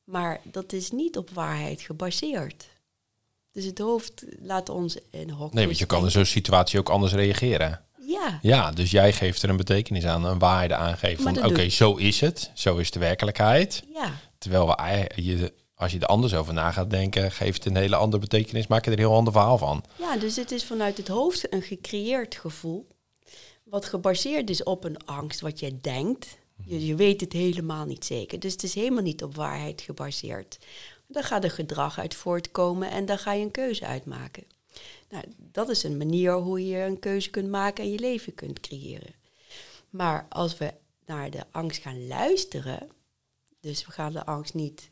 Maar 0.03 0.41
dat 0.43 0.73
is 0.73 0.91
niet 0.91 1.17
op 1.17 1.29
waarheid 1.29 1.81
gebaseerd. 1.81 2.67
Dus 3.51 3.65
het 3.65 3.79
hoofd 3.79 4.25
laat 4.39 4.69
ons 4.69 4.97
in 5.09 5.29
hokjes 5.29 5.53
Nee, 5.53 5.65
want 5.65 5.77
je 5.77 5.85
kan 5.85 6.03
in 6.03 6.11
zo'n 6.11 6.25
situatie 6.25 6.79
ook 6.79 6.89
anders 6.89 7.13
reageren. 7.13 7.81
Ja. 7.99 8.39
Ja, 8.41 8.71
dus 8.71 8.91
jij 8.91 9.13
geeft 9.13 9.41
er 9.41 9.49
een 9.49 9.57
betekenis 9.57 10.05
aan, 10.05 10.25
een 10.25 10.39
waarde 10.39 10.75
aangeven 10.75 11.23
van 11.23 11.45
oké, 11.45 11.69
zo 11.69 11.95
is 11.95 12.21
het, 12.21 12.51
zo 12.53 12.77
is 12.77 12.91
de 12.91 12.99
werkelijkheid. 12.99 13.83
Ja. 13.93 14.11
Terwijl 14.37 14.67
we, 14.67 15.09
je, 15.15 15.53
als 15.75 15.91
je 15.91 15.99
er 15.99 16.05
anders 16.05 16.35
over 16.35 16.53
na 16.53 16.71
gaat 16.71 16.89
denken, 16.89 17.31
geeft 17.31 17.63
het 17.63 17.73
een 17.73 17.81
hele 17.81 17.95
andere 17.95 18.21
betekenis, 18.21 18.67
maak 18.67 18.85
je 18.85 18.91
er 18.91 18.97
een 18.97 19.03
heel 19.03 19.15
ander 19.15 19.33
verhaal 19.33 19.57
van. 19.57 19.83
Ja, 19.97 20.17
dus 20.17 20.35
het 20.35 20.51
is 20.51 20.65
vanuit 20.65 20.97
het 20.97 21.07
hoofd 21.07 21.53
een 21.53 21.61
gecreëerd 21.61 22.35
gevoel, 22.35 22.87
wat 23.63 23.85
gebaseerd 23.85 24.49
is 24.49 24.63
op 24.63 24.83
een 24.83 25.05
angst, 25.05 25.41
wat 25.41 25.59
jij 25.59 25.77
denkt. 25.81 26.37
Je, 26.65 26.85
je 26.85 26.95
weet 26.95 27.21
het 27.21 27.33
helemaal 27.33 27.85
niet 27.85 28.05
zeker, 28.05 28.39
dus 28.39 28.51
het 28.51 28.63
is 28.63 28.73
helemaal 28.73 29.03
niet 29.03 29.23
op 29.23 29.35
waarheid 29.35 29.81
gebaseerd. 29.81 30.57
Daar 31.07 31.23
gaat 31.23 31.43
er 31.43 31.51
gedrag 31.51 31.99
uit 31.99 32.15
voortkomen 32.15 32.91
en 32.91 33.05
daar 33.05 33.19
ga 33.19 33.33
je 33.33 33.43
een 33.43 33.51
keuze 33.51 33.85
uitmaken. 33.85 34.43
Nou, 35.09 35.23
dat 35.37 35.69
is 35.69 35.83
een 35.83 35.97
manier 35.97 36.33
hoe 36.33 36.67
je 36.67 36.77
een 36.77 36.99
keuze 36.99 37.29
kunt 37.29 37.49
maken 37.49 37.83
en 37.83 37.91
je 37.91 37.99
leven 37.99 38.35
kunt 38.35 38.59
creëren. 38.59 39.15
Maar 39.89 40.25
als 40.29 40.57
we 40.57 40.73
naar 41.05 41.29
de 41.29 41.43
angst 41.51 41.81
gaan 41.81 42.07
luisteren, 42.07 42.89
dus 43.67 43.85
we 43.85 43.91
gaan 43.91 44.13
de 44.13 44.25
angst 44.25 44.53
niet 44.53 44.89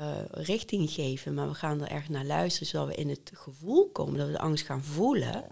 uh, 0.00 0.16
richting 0.30 0.90
geven, 0.90 1.34
maar 1.34 1.48
we 1.48 1.54
gaan 1.54 1.80
er 1.80 1.88
echt 1.88 2.08
naar 2.08 2.24
luisteren, 2.24 2.68
zodat 2.68 2.86
we 2.86 2.94
in 2.94 3.08
het 3.08 3.30
gevoel 3.34 3.88
komen, 3.88 4.18
dat 4.18 4.26
we 4.26 4.32
de 4.32 4.38
angst 4.38 4.64
gaan 4.64 4.82
voelen. 4.82 5.44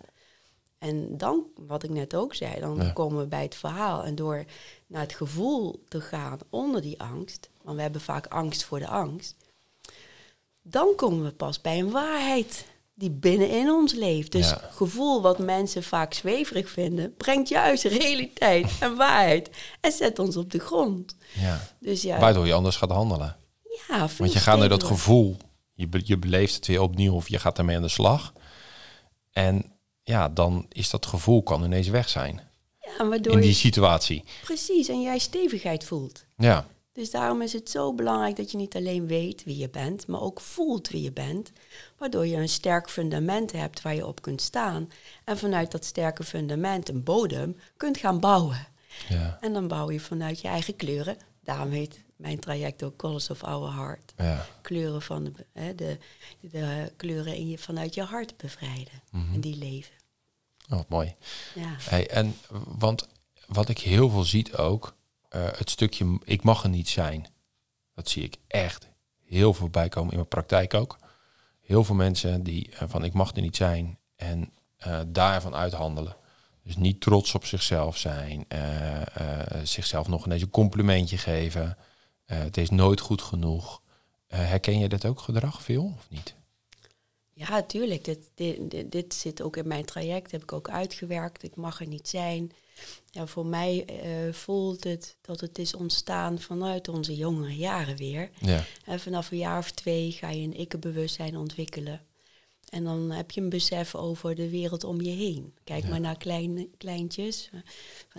En 0.79 1.19
dan, 1.19 1.47
wat 1.57 1.83
ik 1.83 1.91
net 1.91 2.15
ook 2.15 2.35
zei, 2.35 2.61
dan 2.61 2.93
komen 2.93 3.19
we 3.19 3.27
bij 3.27 3.43
het 3.43 3.55
verhaal. 3.55 4.05
En 4.05 4.15
door 4.15 4.45
naar 4.87 5.03
het 5.03 5.15
gevoel 5.15 5.85
te 5.89 6.01
gaan 6.01 6.39
onder 6.51 6.83
die 6.83 7.01
angst, 7.01 7.51
want 7.63 7.77
we 7.77 7.83
hebben 7.83 8.01
vaak 8.01 8.27
angst 8.27 8.65
voor 8.65 8.79
de 8.79 8.89
angst, 8.89 9.37
dan 10.63 10.95
komen 10.97 11.25
we 11.25 11.33
pas 11.33 11.61
bij 11.61 11.79
een 11.79 11.91
waarheid 11.91 12.67
die 12.95 13.11
binnenin 13.11 13.70
ons 13.70 13.93
leeft. 13.93 14.32
Dus 14.32 14.55
gevoel 14.70 15.22
wat 15.22 15.38
mensen 15.38 15.82
vaak 15.82 16.14
zweverig 16.14 16.70
vinden, 16.70 17.14
brengt 17.16 17.49
juist 17.49 17.84
realiteit 18.01 18.72
en 18.80 18.97
waarheid 18.97 19.51
en 19.80 19.93
zet 19.93 20.18
ons 20.18 20.36
op 20.36 20.51
de 20.51 20.59
grond. 20.59 21.16
Ja. 21.32 21.68
Dus 21.80 22.03
ja. 22.03 22.18
Waardoor 22.18 22.47
je 22.47 22.53
anders 22.53 22.76
gaat 22.76 22.90
handelen. 22.90 23.36
Ja, 23.88 24.09
Want 24.18 24.32
je 24.32 24.38
gaat 24.38 24.59
naar 24.59 24.68
dat 24.68 24.84
gevoel, 24.84 25.36
je, 25.74 25.88
be 25.88 26.01
je 26.05 26.18
beleeft 26.18 26.55
het 26.55 26.66
weer 26.66 26.80
opnieuw 26.80 27.14
of 27.14 27.28
je 27.28 27.38
gaat 27.38 27.59
ermee 27.59 27.76
aan 27.76 27.82
de 27.82 27.88
slag. 27.88 28.32
En 29.32 29.72
ja, 30.03 30.28
dan 30.28 30.66
is 30.68 30.90
dat 30.90 31.07
gevoel 31.07 31.43
kan 31.43 31.64
ineens 31.64 31.88
weg 31.88 32.09
zijn. 32.09 32.40
Ja, 32.80 33.09
waardoor 33.09 33.32
in 33.32 33.40
die 33.40 33.55
situatie. 33.55 34.24
Precies, 34.43 34.88
en 34.88 35.03
jij 35.03 35.18
stevigheid 35.18 35.84
voelt. 35.84 36.24
Ja. 36.36 36.66
Dus 36.93 37.11
daarom 37.11 37.43
is 37.43 37.53
het 37.53 37.70
zo 37.70 37.95
belangrijk 37.95 38.36
dat 38.36 38.51
je 38.51 38.57
niet 38.57 38.76
alleen 38.76 39.07
weet 39.07 39.45
wie 39.45 39.57
je 39.57 39.70
bent, 39.70 40.07
maar 40.07 40.20
ook 40.20 40.40
voelt 40.40 40.88
wie 40.88 41.03
je 41.03 41.12
bent. 41.12 41.53
Waardoor 41.99 42.26
je 42.26 42.36
een 42.36 42.49
sterk 42.49 42.90
fundament 42.90 43.53
hebt 43.53 43.82
waar 43.82 43.95
je 43.95 44.07
op 44.07 44.22
kunt 44.22 44.40
staan. 44.40 44.88
En 45.24 45.38
vanuit 45.38 45.70
dat 45.70 45.84
sterke 45.84 46.24
fundament, 46.24 46.88
een 46.88 47.03
bodem, 47.03 47.57
kunt 47.76 47.99
gaan 47.99 48.20
bouwen. 48.20 48.66
Ja. 49.09 49.38
En 49.40 49.53
dan 49.53 49.68
bouw 49.68 49.90
je 49.90 50.01
vanuit 50.01 50.40
je 50.40 50.49
eigen 50.49 50.76
kleuren. 50.76 51.16
Daarom 51.45 51.70
heet 51.70 52.05
mijn 52.16 52.38
traject 52.38 52.82
ook 52.82 52.97
Colors 52.97 53.30
of 53.30 53.45
Our 53.45 53.74
Heart. 53.74 54.12
Ja. 54.16 54.47
Kleuren 54.62 55.03
van 55.03 55.24
de, 55.24 55.32
hè, 55.53 55.74
de, 55.74 55.99
de, 56.40 56.93
kleuren 56.97 57.34
in 57.34 57.49
je, 57.49 57.59
vanuit 57.59 57.95
je 57.95 58.03
hart 58.03 58.36
bevrijden. 58.36 59.03
Mhm. 59.11 59.34
En 59.34 59.40
die 59.40 59.57
leven. 59.57 59.95
Oh, 60.70 60.80
mooi. 60.88 61.14
Ja. 61.55 61.76
Hey, 61.78 62.09
en 62.09 62.34
want 62.66 63.09
wat 63.47 63.68
ik 63.68 63.78
heel 63.78 64.11
veel 64.11 64.24
zie 64.24 64.57
ook, 64.57 64.95
uh, 65.35 65.49
het 65.53 65.70
stukje 65.70 66.18
ik 66.24 66.43
mag 66.43 66.62
er 66.62 66.68
niet 66.68 66.89
zijn. 66.89 67.26
Dat 67.95 68.09
zie 68.09 68.22
ik 68.22 68.37
echt 68.47 68.89
heel 69.24 69.55
veel 69.55 69.68
bijkomen 69.68 70.11
in 70.11 70.16
mijn 70.16 70.28
praktijk 70.28 70.74
ook. 70.74 70.99
Heel 71.61 71.85
veel 71.85 71.95
mensen 71.95 72.43
die 72.43 72.70
uh, 72.70 72.83
van 72.87 73.05
ik 73.05 73.12
mag 73.12 73.35
er 73.35 73.43
niet 73.43 73.57
zijn 73.57 73.99
en 74.16 74.53
uh, 74.87 75.01
daarvan 75.07 75.55
uithandelen. 75.55 76.16
Dus 76.64 76.76
niet 76.76 77.01
trots 77.01 77.35
op 77.35 77.45
zichzelf 77.45 77.97
zijn, 77.97 78.47
zichzelf 79.62 80.09
nog 80.09 80.26
ineens 80.26 80.43
een 80.43 80.51
complimentje 80.51 81.18
geven. 81.18 81.76
het 82.24 82.57
is 82.57 82.70
nooit 82.70 83.01
goed 83.01 83.22
genoeg. 83.22 83.83
herken 84.26 84.78
je 84.78 84.89
dat 84.89 85.05
ook 85.05 85.20
gedrag 85.20 85.62
veel 85.62 85.85
of 85.85 86.07
niet? 86.09 86.35
Ja, 87.35 87.62
tuurlijk. 87.62 88.05
Dit, 88.05 88.30
dit, 88.35 88.93
dit, 88.93 89.14
zit 89.14 89.43
ook 89.43 89.57
in 89.57 89.68
mijn 89.68 89.85
traject, 89.85 90.30
heb 90.30 90.43
ik 90.43 90.53
ook 90.53 90.68
uitgewerkt. 90.68 91.43
Ik 91.43 91.57
mag 91.57 91.80
er 91.80 91.87
niet 91.87 92.09
zijn. 92.09 92.53
Ja, 93.15 93.27
voor 93.27 93.47
mij 93.47 93.85
uh, 94.05 94.33
voelt 94.33 94.85
het 94.85 95.17
dat 95.21 95.41
het 95.41 95.59
is 95.59 95.75
ontstaan 95.75 96.39
vanuit 96.39 96.89
onze 96.89 97.17
jongere 97.17 97.57
jaren 97.57 97.97
weer. 97.97 98.31
Ja. 98.41 98.65
En 98.85 99.01
vanaf 99.01 99.31
een 99.31 99.39
jaar 99.39 99.59
of 99.59 99.71
twee 99.71 100.13
ga 100.13 100.31
je 100.31 100.43
een 100.43 100.59
ikkenbewustzijn 100.59 101.37
ontwikkelen. 101.37 102.01
En 102.73 102.85
dan 102.85 103.11
heb 103.11 103.31
je 103.31 103.41
een 103.41 103.49
besef 103.49 103.95
over 103.95 104.35
de 104.35 104.51
wereld 104.51 104.85
om 104.85 105.01
je 105.01 105.11
heen. 105.11 105.53
Kijk 105.64 105.89
maar 105.89 106.01
naar 106.01 106.16
kleine, 106.16 106.68
kleintjes. 106.79 107.51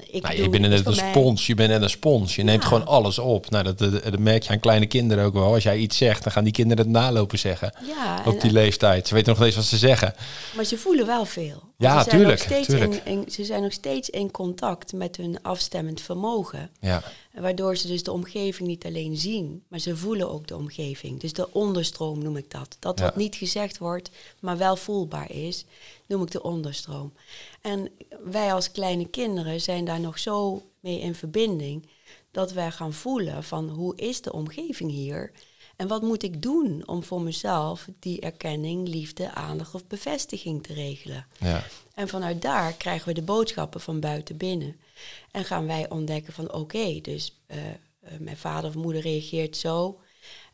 Ik 0.10 0.24
nou, 0.24 0.42
je 0.42 0.50
bent 0.50 0.68
net 0.68 0.86
een 0.86 0.96
spons, 0.96 1.48
je 1.48 1.56
bent 1.56 1.70
net 1.70 1.82
een 1.82 1.90
spons. 1.90 2.36
Je 2.36 2.44
neemt 2.44 2.66
gewoon 2.66 2.86
alles 2.86 3.20
op. 3.20 3.50
Nou, 3.50 3.64
dat, 3.64 3.78
dat, 3.78 4.20
merk 4.20 4.44
je 4.44 4.50
aan 4.50 4.60
kleine 4.60 4.86
kinderen 4.86 5.26
ook 5.26 5.34
wel. 5.34 5.54
Als 5.54 5.64
jij 5.64 5.78
iets 5.78 5.98
zegt, 5.98 6.24
dan 6.24 6.32
gaan 6.32 6.44
die 6.44 6.54
kinderen 6.54 6.84
het 6.84 6.94
nalopen 6.94 7.40
zeggen. 7.40 7.74
Ja, 7.88 8.24
op 8.26 8.42
die 8.42 8.52
leeftijd. 8.52 9.08
Ze 9.08 9.14
weten 9.14 9.30
nog 9.30 9.38
steeds 9.38 9.56
wat 9.56 9.66
ze 9.66 9.78
zeggen. 9.78 10.14
Maar 10.56 10.66
ze 10.66 10.78
voelen 10.78 11.06
wel 11.06 11.26
veel. 11.26 11.64
Ja, 11.78 12.04
ze 12.04 12.10
tuurlijk. 12.10 12.40
steeds 12.40 12.68
tuurlijk. 12.68 13.02
In, 13.04 13.24
ze 13.32 13.46
zijn 13.46 13.62
nog 13.62 13.74
steeds 13.74 14.10
in 14.10 14.32
contact 14.32 14.94
met 14.94 15.18
hun 15.18 15.42
afstemmend 15.42 16.02
vermogen. 16.02 16.70
Ja. 16.80 17.04
Waardoor 17.34 17.76
ze 17.76 17.88
dus 17.88 18.04
de 18.04 18.12
omgeving 18.12 18.68
niet 18.68 18.86
alleen 18.86 19.18
zien, 19.18 19.64
maar 19.68 19.80
ze 19.80 19.98
voelen 19.98 20.30
ook 20.30 20.48
de 20.48 20.56
omgeving. 20.56 21.20
Dus 21.20 21.34
de 21.34 21.52
onderstroom 21.52 22.24
noem 22.24 22.38
ik 22.38 22.52
dat. 22.52 22.78
Dat 22.80 23.00
wat 23.00 23.16
niet 23.16 23.36
gezegd 23.36 23.78
wordt, 23.78 24.10
maar 24.40 24.58
wel 24.58 24.76
voelbaar 24.76 25.32
is, 25.32 25.66
noem 26.08 26.22
ik 26.22 26.32
de 26.32 26.44
onderstroom. 26.44 27.14
En 27.62 27.92
wij 28.24 28.54
als 28.54 28.72
kleine 28.72 29.08
kinderen 29.08 29.62
zijn 29.62 29.86
daar 29.86 30.00
nog 30.00 30.20
zo 30.20 30.62
mee 30.80 31.00
in 31.00 31.16
verbinding 31.16 31.88
dat 32.32 32.52
wij 32.52 32.72
gaan 32.72 32.94
voelen 32.94 33.44
van 33.44 33.70
hoe 33.70 33.96
is 33.96 34.22
de 34.22 34.34
omgeving 34.34 34.92
hier 34.92 35.32
en 35.84 35.90
wat 35.90 36.02
moet 36.02 36.24
ik 36.24 36.42
doen 36.42 36.88
om 36.88 37.04
voor 37.04 37.22
mezelf 37.22 37.88
die 38.00 38.22
erkenning, 38.22 38.88
liefde, 38.88 39.34
aandacht 39.34 39.76
of 39.76 39.88
bevestiging 39.88 40.64
te 40.64 40.74
regelen. 40.74 41.28
Ja. 41.40 41.64
En 41.94 42.08
vanuit 42.08 42.42
daar 42.42 42.74
krijgen 42.74 43.08
we 43.08 43.14
de 43.14 43.22
boodschappen 43.22 43.82
van 43.82 44.00
buiten 44.00 44.38
binnen. 44.38 44.80
En 45.32 45.46
gaan 45.46 45.66
wij 45.66 45.90
ontdekken 45.90 46.34
van 46.34 46.54
oké, 46.54 47.00
dus 47.02 47.42
uh, 47.48 47.58
mijn 48.20 48.38
vader 48.38 48.70
of 48.70 48.76
moeder 48.76 49.02
reageert 49.02 49.58
zo. 49.58 50.00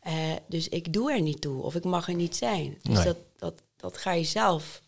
Uh, 0.06 0.12
dus 0.48 0.68
ik 0.68 0.92
doe 0.92 1.12
er 1.12 1.20
niet 1.20 1.40
toe 1.40 1.62
of 1.62 1.74
ik 1.74 1.84
mag 1.84 2.08
er 2.08 2.14
niet 2.14 2.36
zijn. 2.36 2.78
Dus 2.82 2.94
nee. 2.94 3.04
dat, 3.04 3.16
dat, 3.36 3.62
dat 3.76 3.96
ga 3.96 4.12
je 4.12 4.24
zelf. 4.24 4.82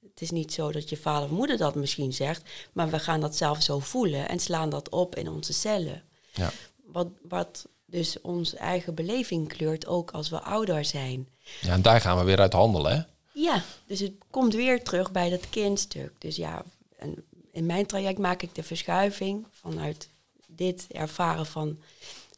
Het 0.00 0.20
is 0.20 0.30
niet 0.30 0.52
zo 0.52 0.72
dat 0.72 0.88
je 0.88 0.96
vader 0.96 1.28
of 1.28 1.36
moeder 1.36 1.56
dat 1.56 1.74
misschien 1.74 2.12
zegt, 2.12 2.50
maar 2.72 2.90
we 2.90 2.98
gaan 2.98 3.20
dat 3.20 3.36
zelf 3.36 3.62
zo 3.62 3.78
voelen 3.78 4.28
en 4.28 4.40
slaan 4.40 4.70
dat 4.70 4.88
op 4.88 5.16
in 5.16 5.28
onze 5.28 5.52
cellen. 5.52 6.02
Ja. 6.32 6.52
Wat, 6.84 7.08
wat 7.22 7.68
dus 7.90 8.20
onze 8.20 8.56
eigen 8.56 8.94
beleving 8.94 9.48
kleurt 9.48 9.86
ook 9.86 10.10
als 10.10 10.28
we 10.28 10.40
ouder 10.40 10.84
zijn. 10.84 11.28
Ja, 11.60 11.72
en 11.72 11.82
daar 11.82 12.00
gaan 12.00 12.18
we 12.18 12.24
weer 12.24 12.40
uit 12.40 12.52
handelen, 12.52 12.92
hè? 12.92 13.02
Ja, 13.32 13.62
dus 13.86 14.00
het 14.00 14.12
komt 14.30 14.54
weer 14.54 14.82
terug 14.82 15.12
bij 15.12 15.30
dat 15.30 15.50
kindstuk. 15.50 16.12
Dus 16.18 16.36
ja, 16.36 16.64
en 16.96 17.24
in 17.52 17.66
mijn 17.66 17.86
traject 17.86 18.18
maak 18.18 18.42
ik 18.42 18.54
de 18.54 18.62
verschuiving 18.62 19.46
vanuit 19.50 20.08
dit 20.46 20.86
ervaren 20.90 21.46
van 21.46 21.78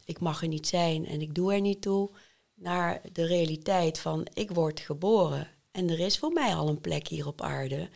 ik 0.05 0.19
mag 0.19 0.41
er 0.41 0.47
niet 0.47 0.67
zijn 0.67 1.07
en 1.07 1.21
ik 1.21 1.35
doe 1.35 1.53
er 1.53 1.61
niet 1.61 1.81
toe, 1.81 2.09
naar 2.55 3.01
de 3.13 3.25
realiteit 3.25 3.99
van 3.99 4.27
ik 4.33 4.51
word 4.51 4.79
geboren 4.79 5.47
en 5.73 5.89
er 5.89 5.99
is 5.99 6.17
voor 6.17 6.31
mij 6.31 6.55
al 6.55 6.67
een 6.67 6.81
plek 6.81 7.07
hier 7.07 7.27
op 7.27 7.41
aarde. 7.41 7.89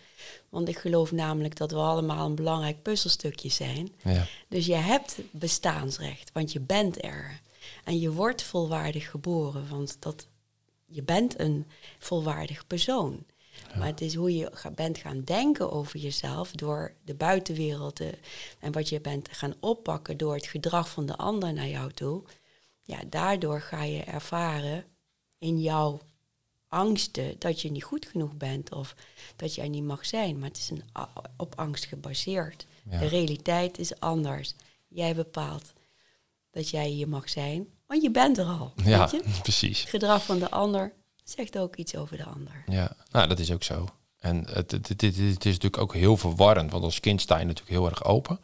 Want 0.50 0.68
ik 0.68 0.78
geloof 0.78 1.12
namelijk 1.12 1.56
dat 1.56 1.72
we 1.72 1.78
allemaal 1.78 2.26
een 2.26 2.36
belangrijk 2.36 2.82
puzzelstukje 2.82 3.50
zijn. 3.50 3.94
Ja. 4.04 4.28
Dus 4.48 4.66
je 4.66 4.76
hebt 4.76 5.18
bestaansrecht, 5.32 6.32
want 6.34 6.52
je 6.52 6.60
bent 6.60 7.04
er. 7.04 7.42
En 7.84 8.00
je 8.00 8.12
wordt 8.12 8.44
volwaardig 8.44 9.10
geboren, 9.10 9.70
want 9.70 9.98
dat, 10.00 10.28
je 10.86 11.04
bent 11.04 11.40
een 11.40 11.66
volwaardig 12.00 12.68
persoon. 12.68 13.26
Maar 13.78 13.88
het 13.88 14.02
is 14.02 14.16
hoe 14.16 14.36
je 14.36 14.52
bent 14.76 14.98
gaan 14.98 15.24
denken 15.24 15.72
over 15.72 16.00
jezelf 16.00 16.52
door 16.52 16.94
de 17.04 17.14
buitenwereld 17.14 17.96
te, 17.96 18.18
en 18.60 18.72
wat 18.72 18.90
je 18.90 19.02
bent 19.02 19.28
gaan 19.32 19.54
oppakken 19.60 20.18
door 20.18 20.34
het 20.34 20.48
gedrag 20.48 20.90
van 20.90 21.06
de 21.06 21.16
ander 21.16 21.54
naar 21.54 21.68
jou 21.68 21.92
toe. 21.92 22.24
Ja, 22.82 23.00
daardoor 23.10 23.62
ga 23.62 23.84
je 23.84 24.04
ervaren 24.04 24.86
in 25.38 25.62
jouw 25.62 26.02
angsten 26.68 27.36
dat 27.40 27.62
je 27.62 27.72
niet 27.72 27.84
goed 27.84 28.06
genoeg 28.06 28.38
bent 28.38 28.72
of 28.72 28.96
dat 29.36 29.56
jij 29.56 29.68
niet 29.68 29.84
mag 29.84 30.06
zijn. 30.06 30.40
Maar 30.40 30.48
het 30.48 30.58
is 30.58 30.70
een, 30.70 30.84
op 31.38 31.56
angst 31.56 31.86
gebaseerd. 31.86 32.66
Ja. 32.90 33.00
De 33.00 33.08
realiteit 33.08 33.78
is 33.78 34.00
anders. 34.00 34.54
Jij 34.88 35.16
bepaalt 35.16 35.74
dat 36.58 36.70
jij 36.70 36.88
hier 36.88 37.10
mag 37.10 37.30
zijn, 37.30 37.68
want 37.88 38.02
je 38.02 38.12
bent 38.12 38.38
er 38.38 38.46
al. 38.46 38.74
Ja, 38.84 39.00
weet 39.00 39.12
je? 39.12 39.30
precies. 39.42 39.80
Het 39.80 39.90
gedrag 39.90 40.24
van 40.24 40.40
de 40.40 40.50
ander 40.50 40.94
zegt 41.24 41.58
ook 41.58 41.76
iets 41.76 41.96
over 41.96 42.18
de 42.18 42.24
ander. 42.24 42.64
Ja, 42.66 42.96
nou 43.12 43.28
dat 43.28 43.40
is 43.40 43.52
ook 43.52 43.64
zo. 43.64 43.88
En 44.20 44.46
het, 44.50 44.72
het, 44.72 44.88
het, 44.88 45.02
het, 45.02 45.18
is 45.18 45.34
natuurlijk 45.36 45.78
ook 45.78 45.94
heel 45.94 46.18
verwarrend, 46.18 46.72
want 46.72 46.84
als 46.84 47.00
kind 47.00 47.22
sta 47.22 47.38
je 47.38 47.46
natuurlijk 47.46 47.78
heel 47.78 47.90
erg 47.90 48.04
open. 48.04 48.40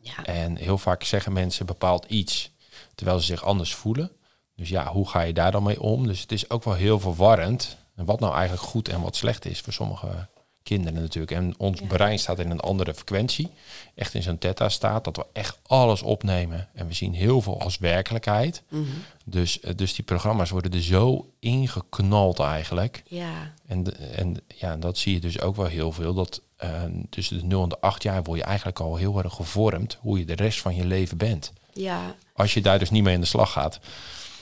Ja. 0.00 0.24
En 0.24 0.56
heel 0.56 0.78
vaak 0.78 1.02
zeggen 1.02 1.32
mensen 1.32 1.66
bepaald 1.66 2.04
iets, 2.04 2.50
terwijl 2.94 3.18
ze 3.18 3.26
zich 3.26 3.44
anders 3.44 3.74
voelen. 3.74 4.12
Dus 4.56 4.68
ja, 4.68 4.92
hoe 4.92 5.08
ga 5.08 5.20
je 5.20 5.32
daar 5.32 5.52
dan 5.52 5.62
mee 5.62 5.80
om? 5.80 6.06
Dus 6.06 6.20
het 6.20 6.32
is 6.32 6.50
ook 6.50 6.64
wel 6.64 6.74
heel 6.74 7.00
verwarrend. 7.00 7.76
En 7.94 8.04
wat 8.04 8.20
nou 8.20 8.34
eigenlijk 8.34 8.62
goed 8.62 8.88
en 8.88 9.00
wat 9.00 9.16
slecht 9.16 9.44
is 9.44 9.60
voor 9.60 9.72
sommige 9.72 10.28
kinderen 10.68 11.00
natuurlijk. 11.00 11.32
En 11.32 11.54
ons 11.58 11.80
brein 11.88 12.18
staat 12.18 12.38
in 12.38 12.50
een 12.50 12.60
andere 12.60 12.94
frequentie. 12.94 13.48
Echt 13.94 14.14
in 14.14 14.22
zo'n 14.22 14.38
theta 14.38 14.68
staat 14.68 15.04
dat 15.04 15.16
we 15.16 15.26
echt 15.32 15.58
alles 15.66 16.02
opnemen. 16.02 16.68
En 16.74 16.86
we 16.86 16.94
zien 16.94 17.14
heel 17.14 17.40
veel 17.40 17.60
als 17.60 17.78
werkelijkheid. 17.78 18.62
Mhm. 18.68 18.82
dus, 19.24 19.60
eh, 19.60 19.74
dus 19.76 19.94
die 19.94 20.04
programma's 20.04 20.50
worden 20.50 20.72
er 20.72 20.82
zo 20.82 21.30
ingeknald 21.38 22.38
eigenlijk. 22.38 23.02
Ja. 23.06 23.52
En, 23.66 23.98
en 24.16 24.36
ja, 24.54 24.76
dat 24.76 24.98
zie 24.98 25.14
je 25.14 25.20
dus 25.20 25.40
ook 25.40 25.56
wel 25.56 25.66
heel 25.66 25.92
veel. 25.92 26.14
Dat 26.14 26.42
uh, 26.64 26.82
tussen 27.10 27.38
de 27.38 27.44
0 27.44 27.62
en 27.62 27.68
de 27.68 27.80
8 27.80 28.02
jaar 28.02 28.22
word 28.22 28.38
je 28.38 28.44
eigenlijk 28.44 28.80
al 28.80 28.96
heel 28.96 29.22
erg 29.22 29.34
gevormd 29.34 29.98
hoe 30.00 30.18
je 30.18 30.24
de 30.24 30.34
rest 30.34 30.60
van 30.60 30.74
je 30.74 30.84
leven 30.84 31.16
bent. 31.16 31.52
Ja. 31.72 32.14
Als 32.32 32.54
je 32.54 32.60
daar 32.60 32.78
dus 32.78 32.90
niet 32.90 33.02
mee 33.02 33.14
in 33.14 33.20
de 33.20 33.26
slag 33.26 33.52
gaat. 33.52 33.80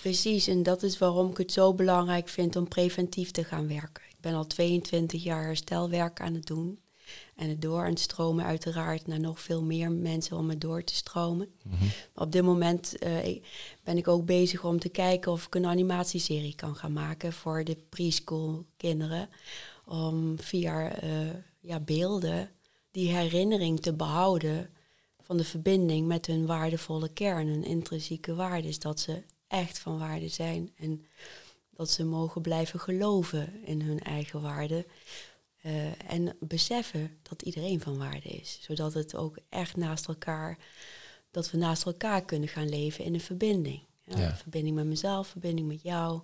Precies, 0.00 0.46
en 0.46 0.62
dat 0.62 0.82
is 0.82 0.98
waarom 0.98 1.30
ik 1.30 1.36
het 1.36 1.52
zo 1.52 1.74
belangrijk 1.74 2.28
vind 2.28 2.56
om 2.56 2.68
preventief 2.68 3.30
te 3.30 3.44
gaan 3.44 3.68
werken. 3.68 4.05
Ben 4.26 4.34
al 4.34 4.46
22 4.46 5.22
jaar 5.22 5.44
herstelwerk 5.44 6.20
aan 6.20 6.34
het 6.34 6.46
doen. 6.46 6.78
En 7.36 7.48
het 7.48 7.62
door 7.62 7.84
aan 7.84 7.90
het 7.90 8.00
stromen 8.00 8.44
uiteraard 8.44 9.06
naar 9.06 9.20
nog 9.20 9.40
veel 9.40 9.62
meer 9.62 9.92
mensen 9.92 10.36
om 10.36 10.48
het 10.48 10.60
door 10.60 10.84
te 10.84 10.94
stromen. 10.94 11.48
Mhm. 11.62 11.84
Op 12.14 12.32
dit 12.32 12.42
moment 12.42 12.94
uh, 13.02 13.42
ben 13.84 13.96
ik 13.96 14.08
ook 14.08 14.24
bezig 14.24 14.64
om 14.64 14.78
te 14.78 14.88
kijken 14.88 15.32
of 15.32 15.46
ik 15.46 15.54
een 15.54 15.66
animatieserie 15.66 16.54
kan 16.54 16.76
gaan 16.76 16.92
maken 16.92 17.32
voor 17.32 17.64
de 17.64 17.76
preschool 17.88 18.64
kinderen. 18.76 19.28
Om 19.84 20.40
via 20.40 21.02
uh, 21.04 21.10
ja, 21.60 21.80
beelden 21.80 22.50
die 22.90 23.08
herinnering 23.08 23.80
te 23.80 23.92
behouden 23.92 24.70
van 25.20 25.36
de 25.36 25.44
verbinding 25.44 26.06
met 26.06 26.26
hun 26.26 26.46
waardevolle 26.46 27.08
kern, 27.08 27.46
hun 27.48 27.64
intrinsieke 27.64 28.34
waarde. 28.34 28.68
Is 28.68 28.78
dat 28.78 29.00
ze 29.00 29.22
echt 29.48 29.78
van 29.78 29.98
waarde 29.98 30.28
zijn 30.28 30.72
en 30.76 31.06
dat 31.76 31.90
ze 31.90 32.04
mogen 32.04 32.42
blijven 32.42 32.80
geloven 32.80 33.64
in 33.64 33.80
hun 33.80 34.00
eigen 34.00 34.42
waarde. 34.42 34.86
Uh, 35.62 36.10
en 36.10 36.36
beseffen 36.40 37.18
dat 37.22 37.42
iedereen 37.42 37.80
van 37.80 37.98
waarde 37.98 38.28
is. 38.28 38.58
Zodat 38.60 38.94
het 38.94 39.16
ook 39.16 39.38
echt 39.48 39.76
naast 39.76 40.08
elkaar, 40.08 40.58
dat 41.30 41.50
we 41.50 41.56
naast 41.56 41.86
elkaar 41.86 42.24
kunnen 42.24 42.48
gaan 42.48 42.68
leven 42.68 43.04
in 43.04 43.14
een 43.14 43.20
verbinding. 43.20 43.80
Ja, 44.04 44.36
Verbinding 44.36 44.76
met 44.76 44.84
mezelf, 44.84 45.28
verbinding 45.28 45.68
met 45.68 45.82
jou. 45.82 46.20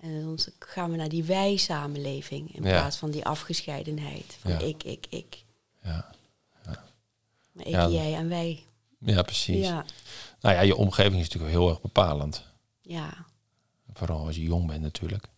En 0.00 0.22
dan 0.22 0.38
gaan 0.58 0.90
we 0.90 0.96
naar 0.96 1.08
die 1.08 1.24
wij-samenleving 1.24 2.54
in 2.54 2.62
plaats 2.62 2.96
van 2.96 3.10
die 3.10 3.24
afgescheidenheid. 3.24 4.36
Van 4.40 4.60
ik, 4.60 4.82
ik, 4.82 5.06
ik. 5.08 5.44
Ja. 5.82 6.10
ja. 6.64 6.84
Ik, 7.56 7.90
jij 7.92 8.14
en 8.14 8.28
wij. 8.28 8.64
Ja, 8.98 9.22
precies. 9.22 9.66
Ja. 9.66 9.84
Nou 10.40 10.54
ja, 10.54 10.60
je 10.60 10.76
omgeving 10.76 11.14
is 11.20 11.22
natuurlijk 11.22 11.52
heel 11.52 11.68
erg 11.68 11.80
bepalend. 11.80 12.44
Ja. 12.80 13.25
Vooral 13.96 14.26
als 14.26 14.36
je 14.36 14.42
jong 14.42 14.66
bent 14.66 14.82
natuurlijk. 14.82 15.28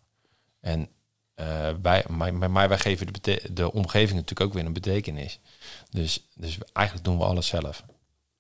En 0.61 0.89
uh, 1.37 1.71
wij, 1.83 2.05
maar, 2.09 2.51
maar 2.51 2.69
wij 2.69 2.79
geven 2.79 3.07
de, 3.21 3.43
de 3.53 3.73
omgeving 3.73 4.19
natuurlijk 4.19 4.41
ook 4.41 4.53
weer 4.53 4.65
een 4.65 4.73
betekenis. 4.73 5.41
Dus, 5.91 6.29
dus 6.35 6.59
eigenlijk 6.73 7.07
doen 7.07 7.19
we 7.19 7.25
alles 7.25 7.47
zelf. 7.47 7.85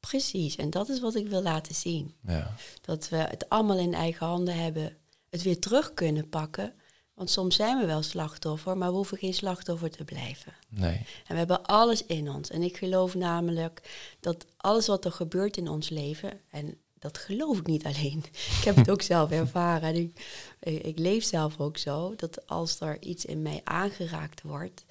Precies, 0.00 0.56
en 0.56 0.70
dat 0.70 0.88
is 0.88 1.00
wat 1.00 1.14
ik 1.14 1.28
wil 1.28 1.42
laten 1.42 1.74
zien. 1.74 2.14
Ja. 2.26 2.54
Dat 2.80 3.08
we 3.08 3.16
het 3.16 3.48
allemaal 3.48 3.78
in 3.78 3.94
eigen 3.94 4.26
handen 4.26 4.54
hebben, 4.62 4.96
het 5.30 5.42
weer 5.42 5.58
terug 5.58 5.94
kunnen 5.94 6.28
pakken. 6.28 6.74
Want 7.14 7.30
soms 7.30 7.56
zijn 7.56 7.78
we 7.78 7.86
wel 7.86 8.02
slachtoffer, 8.02 8.76
maar 8.76 8.88
we 8.88 8.96
hoeven 8.96 9.18
geen 9.18 9.34
slachtoffer 9.34 9.90
te 9.90 10.04
blijven. 10.04 10.52
Nee. 10.68 10.96
En 10.96 11.06
we 11.26 11.34
hebben 11.34 11.62
alles 11.62 12.06
in 12.06 12.30
ons. 12.30 12.50
En 12.50 12.62
ik 12.62 12.76
geloof 12.76 13.14
namelijk 13.14 13.82
dat 14.20 14.46
alles 14.56 14.86
wat 14.86 15.04
er 15.04 15.12
gebeurt 15.12 15.56
in 15.56 15.68
ons 15.68 15.88
leven, 15.88 16.40
en 16.50 16.78
dat 16.98 17.18
geloof 17.18 17.58
ik 17.58 17.66
niet 17.66 17.84
alleen. 17.84 18.24
ik 18.58 18.64
heb 18.64 18.76
het 18.76 18.90
ook 18.90 19.02
zelf 19.02 19.30
ervaren. 19.30 19.94
Ik, 19.94 20.20
ik, 20.60 20.98
leef 20.98 21.24
zelf 21.24 21.60
ook 21.60 21.76
zo. 21.76 22.14
Dat 22.16 22.46
als 22.46 22.80
er 22.80 23.02
iets 23.02 23.24
in 23.24 23.42
mij 23.42 23.60
aangeraakt 23.64 24.42
wordt, 24.42 24.84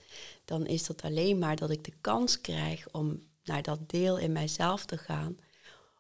dan 0.46 0.66
is 0.66 0.86
dat 0.86 1.02
alleen 1.02 1.38
maar 1.38 1.56
dat 1.56 1.70
ik 1.70 1.84
de 1.84 1.94
kans 2.02 2.42
krijg 2.42 2.88
om 2.92 3.22
naar 3.44 3.62
dat 3.62 3.90
deel 3.90 4.18
in 4.18 4.32
mijzelf 4.32 4.86
te 4.86 4.98
gaan, 4.98 5.38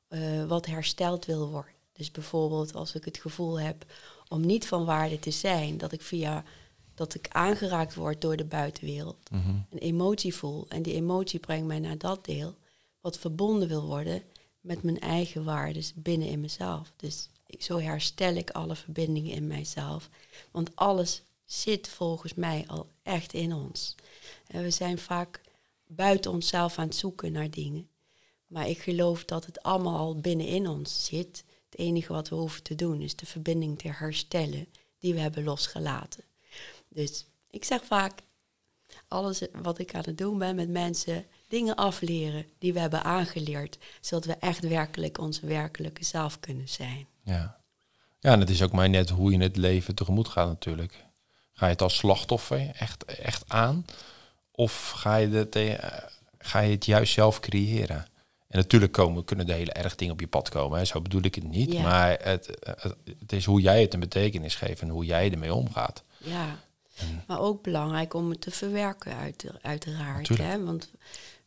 uh, 0.09 0.45
wat 0.45 0.65
hersteld 0.65 1.25
wil 1.25 1.49
worden. 1.49 1.71
Dus 1.93 2.11
bijvoorbeeld 2.11 2.75
als 2.75 2.95
ik 2.95 3.05
het 3.05 3.17
gevoel 3.17 3.59
heb 3.59 3.85
om 4.27 4.45
niet 4.45 4.67
van 4.67 4.85
waarde 4.85 5.19
te 5.19 5.31
zijn, 5.31 5.77
dat 5.77 5.91
ik 5.91 6.01
via 6.01 6.43
dat 6.93 7.15
ik 7.15 7.27
aangeraakt 7.29 7.95
word 7.95 8.21
door 8.21 8.37
de 8.37 8.45
buitenwereld, 8.45 9.29
mhm. 9.31 9.49
een 9.69 9.77
emotie 9.77 10.35
voel 10.35 10.65
en 10.67 10.81
die 10.81 10.93
emotie 10.93 11.39
brengt 11.39 11.67
mij 11.67 11.79
naar 11.79 11.97
dat 11.97 12.25
deel 12.25 12.55
wat 13.01 13.17
verbonden 13.17 13.67
wil 13.67 13.85
worden 13.85 14.23
met 14.67 14.83
mijn 14.83 14.99
eigen 14.99 15.43
waarden 15.43 15.83
binnen 15.95 16.27
in 16.27 16.39
mezelf. 16.39 16.91
Dus 16.95 17.29
zo 17.59 17.79
herstel 17.79 18.35
ik 18.35 18.49
alle 18.49 18.75
verbindingen 18.75 19.31
in 19.31 19.47
mijzelf. 19.47 20.09
Want 20.51 20.75
alles 20.75 21.21
zit 21.45 21.87
volgens 21.87 22.33
mij 22.33 22.63
al 22.67 22.89
echt 23.03 23.33
in 23.33 23.53
ons. 23.53 23.95
En 24.47 24.63
we 24.63 24.69
zijn 24.69 24.97
vaak 24.97 25.41
buiten 25.87 26.31
onszelf 26.31 26.77
aan 26.77 26.87
het 26.87 26.95
zoeken 26.95 27.31
naar 27.31 27.49
dingen. 27.49 27.89
Maar 28.47 28.69
ik 28.69 28.81
geloof 28.81 29.25
dat 29.25 29.45
het 29.45 29.63
allemaal 29.63 29.97
al 29.97 30.19
binnenin 30.19 30.67
ons 30.67 31.05
zit. 31.05 31.43
Het 31.69 31.79
enige 31.79 32.13
wat 32.13 32.29
we 32.29 32.35
hoeven 32.35 32.63
te 32.63 32.75
doen 32.75 33.01
is 33.01 33.15
de 33.15 33.25
verbinding 33.25 33.79
te 33.79 33.91
herstellen 33.91 34.67
die 34.99 35.13
we 35.13 35.19
hebben 35.19 35.43
losgelaten. 35.43 36.23
Dus 36.87 37.25
ik 37.49 37.63
zeg 37.63 37.85
vaak, 37.85 38.21
alles 39.07 39.41
wat 39.61 39.79
ik 39.79 39.95
aan 39.95 40.03
het 40.05 40.17
doen 40.17 40.37
ben 40.37 40.55
met 40.55 40.69
mensen, 40.69 41.25
dingen 41.47 41.75
afleren 41.75 42.45
die 42.59 42.73
we 42.73 42.79
hebben 42.79 43.03
aangeleerd, 43.03 43.77
zodat 44.01 44.25
we 44.25 44.35
echt 44.39 44.67
werkelijk 44.67 45.17
onze 45.17 45.45
werkelijke 45.45 46.03
zelf 46.03 46.39
kunnen 46.39 46.69
zijn. 46.69 47.07
Ja, 47.23 47.57
ja 48.19 48.31
en 48.31 48.39
het 48.39 48.49
is 48.49 48.61
ook 48.61 48.71
maar 48.71 48.89
net 48.89 49.09
hoe 49.09 49.31
je 49.31 49.37
het 49.37 49.57
leven 49.57 49.95
tegemoet 49.95 50.27
gaat 50.27 50.47
natuurlijk. 50.47 51.05
Ga 51.53 51.65
je 51.65 51.71
het 51.71 51.81
als 51.81 51.95
slachtoffer 51.95 52.69
echt, 52.73 53.05
echt 53.05 53.43
aan? 53.47 53.85
Of 54.51 54.89
ga 54.89 55.15
je, 55.15 55.27
het, 55.27 55.55
eh, 55.55 55.87
ga 56.37 56.59
je 56.59 56.71
het 56.71 56.85
juist 56.85 57.13
zelf 57.13 57.39
creëren? 57.39 58.07
En 58.47 58.57
natuurlijk 58.57 58.91
komen, 58.91 59.23
kunnen 59.23 59.45
de 59.45 59.53
hele 59.53 59.71
erg 59.71 59.95
dingen 59.95 60.13
op 60.13 60.19
je 60.19 60.27
pad 60.27 60.49
komen. 60.49 60.77
Hè. 60.77 60.85
Zo 60.85 61.01
bedoel 61.01 61.21
ik 61.21 61.35
het 61.35 61.43
niet. 61.43 61.73
Maar 61.73 62.09
het, 62.09 62.57
het, 62.59 62.95
het, 63.19 63.31
is 63.31 63.45
hoe 63.45 63.61
jij 63.61 63.81
het 63.81 63.93
een 63.93 63.99
betekenis 63.99 64.55
geeft 64.55 64.81
en 64.81 64.89
hoe 64.89 65.05
jij 65.05 65.31
ermee 65.31 65.53
omgaat. 65.53 66.03
Ja, 66.17 66.59
maar 67.27 67.39
ook 67.39 67.63
belangrijk 67.63 68.13
om 68.13 68.29
het 68.29 68.41
te 68.41 68.51
verwerken, 68.51 69.15
uit, 69.15 69.45
uiteraard. 69.61 70.27
Hè? 70.27 70.63
Want 70.63 70.91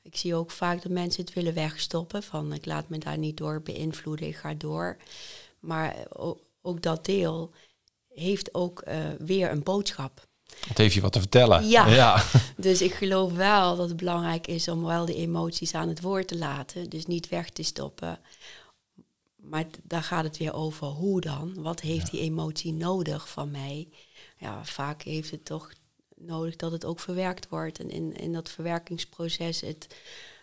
ik 0.02 0.16
zie 0.16 0.34
ook 0.34 0.50
vaak 0.50 0.82
dat 0.82 0.92
mensen 0.92 1.24
het 1.24 1.34
willen 1.34 1.54
wegstoppen. 1.54 2.22
Van 2.22 2.52
ik 2.52 2.66
laat 2.66 2.88
me 2.88 2.98
daar 2.98 3.18
niet 3.18 3.36
door 3.36 3.62
beïnvloeden, 3.62 4.26
ik 4.26 4.36
ga 4.36 4.54
door. 4.54 4.96
Maar 5.60 5.96
ook, 6.62 6.82
dat 6.82 7.04
deel 7.04 7.50
heeft 8.08 8.54
ook 8.54 8.82
uh, 8.88 9.08
weer 9.18 9.50
een 9.50 9.62
boodschap. 9.62 10.28
Het 10.68 10.78
heeft 10.78 10.94
je 10.94 11.00
wat 11.00 11.12
te 11.12 11.20
vertellen. 11.20 11.68
Ja. 11.68 11.86
ja. 11.86 12.24
dus 12.56 12.82
ik 12.82 12.94
geloof 12.94 13.32
wel 13.32 13.76
dat 13.76 13.88
het 13.88 13.96
belangrijk 13.96 14.46
is 14.46 14.68
om 14.68 14.84
wel 14.84 15.06
de 15.06 15.14
emoties 15.14 15.74
aan 15.74 15.88
het 15.88 16.00
woord 16.00 16.28
te 16.28 16.38
laten. 16.38 16.90
Dus 16.90 17.06
niet 17.06 17.28
weg 17.28 17.50
te 17.50 17.62
stoppen. 17.62 18.18
Maar 19.36 19.66
daar 19.82 20.02
gaat 20.02 20.24
het 20.24 20.38
weer 20.38 20.54
over 20.54 20.86
hoe 20.86 21.20
dan. 21.20 21.62
Wat 21.62 21.80
heeft 21.80 22.10
die 22.10 22.20
emotie 22.20 22.72
nodig 22.72 23.28
van 23.28 23.50
mij? 23.50 23.88
Ja, 24.36 24.64
vaak 24.64 25.02
heeft 25.02 25.30
het 25.30 25.44
toch 25.44 25.72
nodig 26.20 26.56
dat 26.56 26.72
het 26.72 26.84
ook 26.84 27.00
verwerkt 27.00 27.48
wordt. 27.48 27.78
En 27.78 27.90
in, 27.90 28.16
in 28.16 28.32
dat 28.32 28.50
verwerkingsproces 28.50 29.60
het 29.60 29.96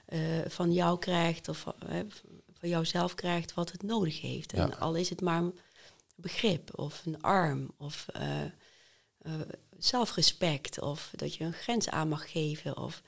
uh, 0.09 0.19
van 0.47 0.73
jou 0.73 0.99
krijgt 0.99 1.49
of 1.49 1.65
uh, 1.89 1.99
van 2.59 2.69
jouzelf 2.69 3.15
krijgt 3.15 3.53
wat 3.53 3.71
het 3.71 3.83
nodig 3.83 4.21
heeft. 4.21 4.53
En 4.53 4.79
al 4.79 4.95
is 4.95 5.09
het 5.09 5.21
maar 5.21 5.41
een 5.41 5.59
begrip 6.15 6.79
of 6.79 7.05
een 7.05 7.21
arm 7.21 7.71
of 7.77 8.05
uh, 8.15 9.31
zelfrespect 9.77 10.81
of 10.81 11.11
dat 11.15 11.35
je 11.35 11.43
een 11.43 11.53
grens 11.53 11.89
aan 11.89 12.09
mag 12.09 12.31
geven. 12.31 12.77
Of, 12.77 13.01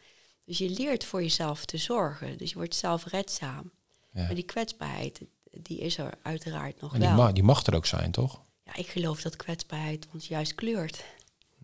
dus 0.45 0.57
je 0.57 0.69
leert 0.69 1.05
voor 1.05 1.21
jezelf 1.21 1.65
te 1.65 1.77
zorgen. 1.77 2.37
Dus 2.37 2.49
je 2.49 2.55
wordt 2.55 2.75
zelfredzaam. 2.75 3.71
Ja. 4.11 4.23
Maar 4.23 4.35
die 4.35 4.43
kwetsbaarheid, 4.43 5.21
die 5.51 5.79
is 5.79 5.97
er 5.97 6.13
uiteraard 6.21 6.81
nog 6.81 6.93
en 6.93 6.99
die 6.99 7.09
wel. 7.09 7.17
Ma 7.17 7.31
die 7.31 7.43
mag 7.43 7.65
er 7.65 7.75
ook 7.75 7.85
zijn, 7.85 8.11
toch? 8.11 8.41
Ja, 8.63 8.75
ik 8.75 8.87
geloof 8.87 9.21
dat 9.21 9.35
kwetsbaarheid 9.35 10.07
ons 10.13 10.27
juist 10.27 10.55
kleurt. 10.55 11.03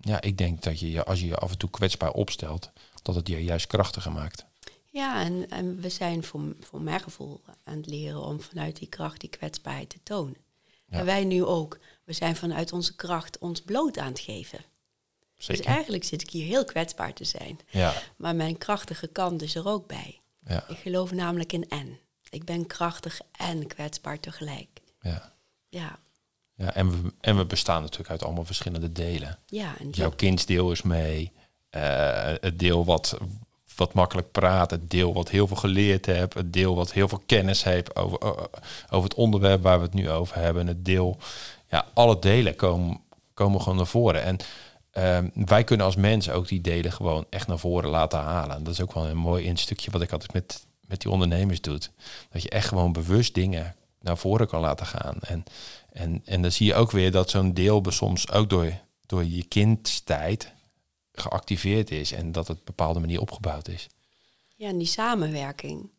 Ja, 0.02 0.22
ik 0.22 0.38
denk 0.38 0.64
dat 0.64 0.80
je 0.80 1.06
als 1.06 1.20
je 1.20 1.26
je 1.26 1.36
af 1.36 1.52
en 1.52 1.58
toe 1.58 1.70
kwetsbaar 1.70 2.12
opstelt, 2.12 2.72
dat 3.02 3.16
het 3.16 3.28
je 3.28 3.44
juist 3.44 3.68
krachtiger 3.68 4.12
maakt. 4.12 4.46
Ja, 4.92 5.24
en, 5.24 5.50
en 5.50 5.82
we 5.82 5.90
zijn 5.90 6.24
voor, 6.24 6.56
voor 6.60 6.82
mijn 6.82 7.00
gevoel 7.00 7.42
aan 7.64 7.78
het 7.78 7.88
leren 7.88 8.22
om 8.22 8.42
vanuit 8.42 8.80
die 8.80 8.88
kracht 8.88 9.20
die 9.20 9.30
kwetsbaarheid 9.30 9.90
te 9.90 10.00
tonen. 10.04 10.38
En 10.90 11.06
wij 11.06 11.24
nu 11.24 11.44
ook. 11.44 11.80
We 12.04 12.14
zijn 12.14 12.36
vanuit 12.36 12.74
onze 12.74 12.96
kracht 12.96 13.38
ons 13.38 13.62
bloot 13.62 13.98
aan 13.98 14.08
het 14.08 14.20
geven. 14.20 14.60
Dus 15.36 15.46
Zeker. 15.46 15.64
Dus 15.64 15.74
eigenlijk 15.74 16.04
zit 16.04 16.22
ik 16.22 16.30
hier 16.30 16.46
heel 16.46 16.66
kwetsbaar 16.66 17.14
te 17.14 17.24
zijn. 17.24 17.60
Ja. 17.70 17.94
Maar 18.16 18.36
mijn 18.36 18.58
krachtige 18.58 19.08
kant 19.08 19.42
is 19.42 19.56
er 19.56 19.68
ook 19.68 19.88
bij. 19.88 20.22
Ja. 20.48 20.68
Ik 20.68 20.78
geloof 20.78 21.12
namelijk 21.12 21.54
in 21.54 21.70
en. 21.70 22.00
Ik 22.30 22.44
ben 22.44 22.68
krachtig 22.68 23.22
en 23.32 23.68
kwetsbaar 23.68 24.20
tegelijk. 24.20 24.82
Ja. 25.02 25.34
Ja. 25.70 26.00
Ja, 26.58 26.74
en 26.74 26.92
we, 26.92 27.14
en 27.22 27.38
we 27.38 27.46
bestaan 27.46 27.82
natuurlijk 27.82 28.10
uit 28.10 28.24
allemaal 28.24 28.46
verschillende 28.46 28.92
delen. 28.92 29.38
Ja, 29.46 29.74
en 29.80 29.90
Jouw 29.90 30.10
kindsdeel 30.10 30.72
is 30.72 30.82
mee. 30.82 31.32
Uh, 31.72 31.82
het 32.42 32.60
deel 32.60 32.86
wat, 32.86 33.18
wat 33.76 33.94
makkelijk 33.94 34.32
praat. 34.32 34.72
Het 34.72 34.90
deel 34.90 35.14
wat 35.14 35.30
heel 35.30 35.48
veel 35.48 35.58
geleerd 35.58 36.06
heeft. 36.06 36.34
Het 36.34 36.54
deel 36.54 36.76
wat 36.76 36.92
heel 36.92 37.08
veel 37.08 37.22
kennis 37.26 37.64
heeft 37.64 37.96
over, 37.96 38.20
over 38.90 39.10
het 39.10 39.14
onderwerp 39.14 39.62
waar 39.62 39.78
we 39.78 39.86
het 39.86 39.94
nu 39.94 40.10
over 40.10 40.36
hebben. 40.36 40.68
Het 40.68 40.86
deel, 40.86 41.18
ja, 41.70 41.86
alle 41.94 42.20
delen 42.20 42.56
komen, 42.56 43.00
komen 43.34 43.62
gewoon 43.62 43.78
naar 43.78 43.88
voren. 43.88 44.24
En 44.24 44.38
ehm, 44.92 45.30
wij 45.34 45.64
kunnen 45.64 45.86
als 45.86 45.96
mensen 45.96 46.34
ook 46.34 46.48
die 46.48 46.62
delen 46.62 46.92
gewoon 46.92 47.26
echt 47.30 47.48
naar 47.48 47.60
voren 47.60 47.90
laten 47.90 48.20
halen. 48.20 48.64
Dat 48.64 48.74
is 48.74 48.82
ook 48.82 48.94
wel 48.94 49.08
een 49.08 49.18
mooi 49.18 49.50
een 49.50 49.58
stukje 49.58 49.92
wat 49.92 50.02
ik 50.02 50.12
altijd 50.12 50.34
met, 50.34 50.66
met 50.88 51.02
die 51.02 51.12
ondernemers 51.12 51.62
doe. 51.62 51.80
Dat 52.30 52.42
je 52.42 52.50
echt 52.50 52.68
gewoon 52.68 52.92
bewust 52.92 53.34
dingen 53.34 53.76
naar 54.02 54.18
voren 54.18 54.48
kan 54.48 54.62
laten 54.62 54.86
gaan. 54.86 55.18
En, 55.20 55.44
en, 55.96 56.22
en 56.26 56.42
dan 56.42 56.52
zie 56.52 56.66
je 56.66 56.74
ook 56.74 56.92
weer 56.92 57.12
dat 57.12 57.30
zo'n 57.30 57.54
deel 57.54 57.84
soms 57.88 58.32
ook 58.32 58.50
door, 58.50 58.72
door 59.06 59.24
je 59.24 59.44
kindstijd 59.44 60.54
geactiveerd 61.12 61.92
is 61.92 62.12
en 62.12 62.32
dat 62.32 62.48
het 62.48 62.58
op 62.58 62.68
een 62.68 62.76
bepaalde 62.76 63.00
manier 63.00 63.22
opgebouwd 63.22 63.68
is. 63.68 63.88
Ja, 64.56 64.68
en 64.68 64.78
die 64.78 64.88
samenwerking, 64.88 65.90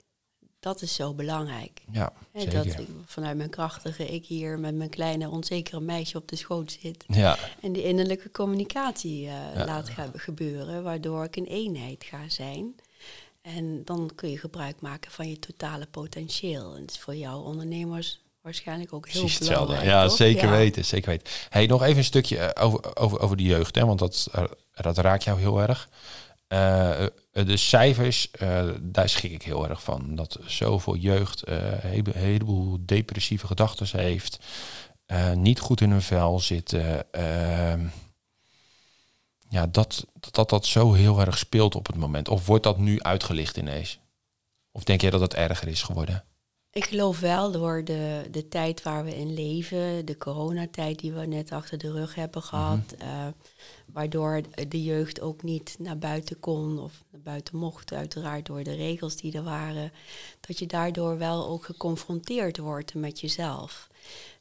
dat 0.59 0.82
is 0.82 0.94
zo 0.94 1.14
belangrijk. 1.14 1.82
Ja, 1.90 2.12
zeker. 2.34 2.53
Dat 2.53 2.64
ik 2.66 2.88
vanuit 3.05 3.36
mijn 3.36 3.51
krachtige 3.51 4.07
ik 4.07 4.26
hier 4.26 4.59
met 4.59 4.74
mijn 4.74 4.90
kleine 4.90 5.28
onzekere 5.28 5.80
meisje 5.80 6.16
op 6.16 6.28
de 6.28 6.36
schoot 6.36 6.78
zit. 6.80 7.05
Ja. 7.07 7.38
En 7.61 7.72
die 7.72 7.82
innerlijke 7.82 8.30
communicatie 8.30 9.22
uh, 9.22 9.28
ja. 9.55 9.64
laat 9.64 9.90
gebeuren, 10.14 10.82
waardoor 10.82 11.24
ik 11.24 11.36
een 11.36 11.47
eenheid 11.47 12.05
ga 12.05 12.28
zijn. 12.28 12.74
En 13.42 13.84
dan 13.84 14.11
kun 14.14 14.30
je 14.30 14.38
gebruik 14.38 14.80
maken 14.80 15.11
van 15.11 15.28
je 15.28 15.38
totale 15.38 15.86
potentieel. 15.86 16.74
En 16.74 16.80
het 16.80 16.90
is 16.90 16.99
voor 16.99 17.16
jou 17.16 17.44
ondernemers 17.44 18.24
waarschijnlijk 18.47 18.92
ook 18.92 19.09
heel 19.09 19.20
Precies 19.20 19.49
belangrijk. 19.49 19.84
Ja, 19.84 20.09
zeker 20.09 20.51
weten, 20.51 20.84
zeker 20.84 21.11
weten. 21.11 21.32
Hey, 21.49 21.66
nog 21.66 21.82
even 21.82 21.97
een 21.97 22.05
stukje 22.05 22.38
eh, 22.38 22.64
over, 22.64 22.97
over, 22.97 23.20
over 23.20 23.36
de 23.36 23.42
jeugd, 23.42 23.74
hè, 23.74 23.86
want 23.86 23.99
dat, 23.99 24.28
eh, 24.32 24.44
dat 24.72 24.99
raakt 24.99 25.24
jou 25.24 25.38
heel 25.38 25.61
erg. 25.61 25.88
Uh, 26.49 27.07
de 27.32 27.57
cijfers, 27.57 28.28
uh, 28.42 28.68
daar 28.80 29.09
schrik 29.09 29.32
ik 29.32 29.42
heel 29.42 29.68
erg 29.68 29.82
van. 29.82 30.14
Dat 30.14 30.38
zoveel 30.44 30.97
jeugd 30.97 31.49
uh, 31.49 31.84
een 31.84 32.12
heleboel 32.14 32.78
depressieve 32.80 33.47
gedachten 33.47 34.01
heeft, 34.01 34.38
niet 35.34 35.61
goed 35.61 35.80
in 35.80 35.90
hun 35.90 36.03
vel 36.03 36.40
zitten. 36.40 37.12
Ehm, 37.12 37.86
ja, 39.49 39.66
dat, 39.66 40.07
dat 40.30 40.51
dat 40.51 40.66
zo 40.66 40.92
heel 40.92 41.20
erg 41.20 41.38
speelt 41.38 41.74
op 41.74 41.86
het 41.86 41.97
moment. 41.97 42.28
Of 42.28 42.47
wordt 42.47 42.64
dat 42.64 42.78
nu 42.78 43.03
uitgelicht 43.03 43.57
ineens? 43.57 43.99
Of 44.72 44.84
denk 44.84 45.01
jij 45.01 45.11
dat 45.11 45.20
het 45.20 45.34
erger 45.34 45.68
is 45.68 45.82
geworden? 45.82 46.24
Ik 46.77 46.85
geloof 46.85 47.20
wel 47.20 47.51
door 47.51 47.85
de, 47.85 48.24
de 48.31 48.49
tijd 48.49 48.83
waar 48.83 49.05
we 49.05 49.16
in 49.16 49.35
leven, 49.35 50.07
de 50.07 50.16
coronatijd 50.16 50.99
die 50.99 51.12
we 51.12 51.27
net 51.27 51.53
achter 51.53 51.79
de 51.79 51.93
rug 51.93 52.14
hebben 52.14 52.43
gehad, 52.43 52.95
mm 52.99 53.35
waardoor 53.93 54.41
de 54.68 54.83
jeugd 54.83 55.20
ook 55.20 55.43
niet 55.43 55.77
naar 55.79 55.99
buiten 55.99 56.41
kon 56.41 56.79
of 56.79 57.05
naar 57.11 57.20
buiten 57.20 57.57
mocht, 57.57 57.93
uiteraard 57.93 58.47
door 58.47 58.62
de 58.62 58.74
regels 58.74 59.16
die 59.16 59.33
er 59.33 59.43
waren, 59.43 59.93
dat 60.41 60.59
je 60.59 60.66
daardoor 60.66 61.18
wel 61.18 61.47
ook 61.47 61.64
geconfronteerd 61.64 62.59
wordt 62.59 62.95
met 62.95 63.20
jezelf. 63.20 63.89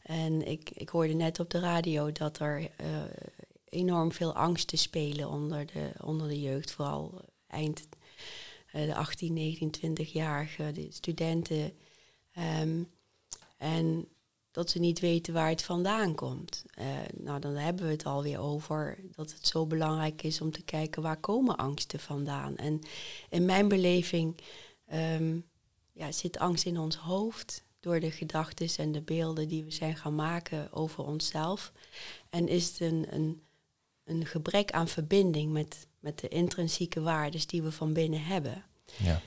En 0.04 0.48
ik, 0.48 0.70
ik 0.74 0.90
hoorde 0.90 1.14
net 1.14 1.40
op 1.40 1.50
de 1.50 1.60
radio 1.60 2.12
dat 2.12 2.40
er 2.40 2.60
uh, 2.62 2.68
enorm 3.70 4.12
veel 4.12 4.34
angsten 4.34 4.78
spelen 4.78 5.30
onder 5.30 5.66
de, 5.66 5.92
onder 6.04 6.28
de 6.28 6.42
jeugd, 6.42 6.72
vooral 6.72 7.22
eind 7.48 7.88
uh, 8.76 8.86
de 8.86 8.96
18, 8.96 9.34
19, 9.34 9.98
20-jarige, 9.98 10.72
de 10.72 10.88
studenten. 10.90 11.72
Um, 12.38 12.90
en 13.58 14.08
dat 14.52 14.70
ze 14.70 14.80
niet 14.80 15.00
weten 15.00 15.34
waar 15.34 15.50
het 15.50 15.64
vandaan 15.64 16.16
komt. 16.16 16.64
Uh, 16.80 16.86
nou, 17.14 17.40
dan 17.40 17.54
hebben 17.54 17.86
we 17.86 17.92
het 17.92 18.06
alweer 18.06 18.40
over 18.40 18.98
dat 19.16 19.32
het 19.32 19.48
zo 19.48 19.66
belangrijk 19.66 20.24
is 20.24 20.42
om 20.42 20.52
te 20.52 20.64
kijken 20.64 21.02
waar 21.02 21.20
komen 21.20 21.56
angsten 21.56 22.00
vandaan. 22.00 22.56
En 22.58 22.82
in 23.30 23.46
mijn 23.46 23.68
beleving 23.68 24.36
um, 24.94 25.46
ja, 25.92 26.12
zit 26.12 26.40
angst 26.40 26.66
in 26.66 26.80
ons 26.80 26.96
hoofd 26.96 27.64
door 27.80 28.00
de 28.00 28.12
gedachten 28.12 28.68
en 28.78 28.92
de 28.92 29.02
beelden 29.02 29.48
die 29.48 29.64
we 29.64 29.72
zijn 29.72 29.96
gaan 29.96 30.16
maken 30.16 30.74
over 30.74 31.04
onszelf. 31.04 31.72
En 32.30 32.48
is 32.48 32.68
het 32.68 32.80
een, 32.80 33.06
een, 33.10 33.42
een 34.04 34.26
gebrek 34.26 34.72
aan 34.72 34.88
verbinding 34.88 35.52
met, 35.52 35.88
met 36.00 36.20
de 36.20 36.28
intrinsieke 36.28 37.02
waarden 37.02 37.48
die 37.48 37.62
we 37.62 37.72
van 37.72 37.94
binnen 37.94 38.24
hebben. 38.24 38.64
Ja. 38.98 39.22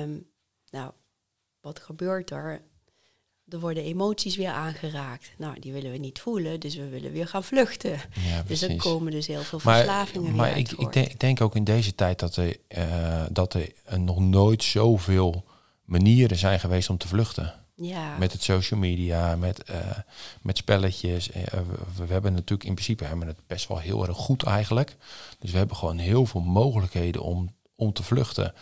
Um, 0.00 0.30
nou, 0.70 0.92
wat 1.66 1.80
gebeurt 1.80 2.30
er? 2.30 2.62
er 3.48 3.60
worden 3.60 3.82
emoties 3.82 4.36
weer 4.36 4.50
aangeraakt. 4.50 5.30
Nou, 5.38 5.60
die 5.60 5.72
willen 5.72 5.90
we 5.90 5.98
niet 5.98 6.18
voelen, 6.18 6.60
dus 6.60 6.76
we 6.76 6.88
willen 6.88 7.12
weer 7.12 7.28
gaan 7.28 7.44
vluchten. 7.44 8.00
Ja, 8.12 8.42
dus 8.46 8.62
er 8.62 8.76
komen 8.76 9.12
dus 9.12 9.26
heel 9.26 9.42
veel 9.42 9.58
verslavingen 9.58 10.36
maar, 10.36 10.48
maar 10.48 10.58
ik, 10.58 10.72
ik, 10.72 10.92
denk, 10.92 11.10
ik, 11.10 11.20
denk, 11.20 11.40
ook 11.40 11.56
in 11.56 11.64
deze 11.64 11.94
tijd 11.94 12.18
dat 12.18 12.36
er, 12.36 12.56
uh, 12.68 13.24
dat 13.30 13.54
er 13.54 13.72
nog 13.98 14.18
nooit 14.18 14.62
zoveel 14.62 15.44
manieren 15.84 16.36
zijn 16.36 16.60
geweest 16.60 16.90
om 16.90 16.98
te 16.98 17.08
vluchten. 17.08 17.54
Ja. 17.74 18.16
Met 18.18 18.32
het 18.32 18.42
social 18.42 18.80
media, 18.80 19.36
met, 19.36 19.70
uh, 19.70 19.76
met 20.42 20.56
spelletjes. 20.56 21.30
Uh, 21.30 21.42
we, 21.42 22.06
we, 22.06 22.12
hebben 22.12 22.32
natuurlijk 22.32 22.68
in 22.68 22.74
principe 22.74 23.04
hebben 23.04 23.26
het 23.26 23.46
best 23.46 23.68
wel 23.68 23.78
heel 23.78 24.06
erg 24.06 24.16
goed 24.16 24.42
eigenlijk. 24.42 24.96
Dus 25.38 25.50
we 25.50 25.58
hebben 25.58 25.76
gewoon 25.76 25.98
heel 25.98 26.26
veel 26.26 26.40
mogelijkheden 26.40 27.22
om, 27.22 27.54
om 27.76 27.92
te 27.92 28.02
vluchten. 28.02 28.54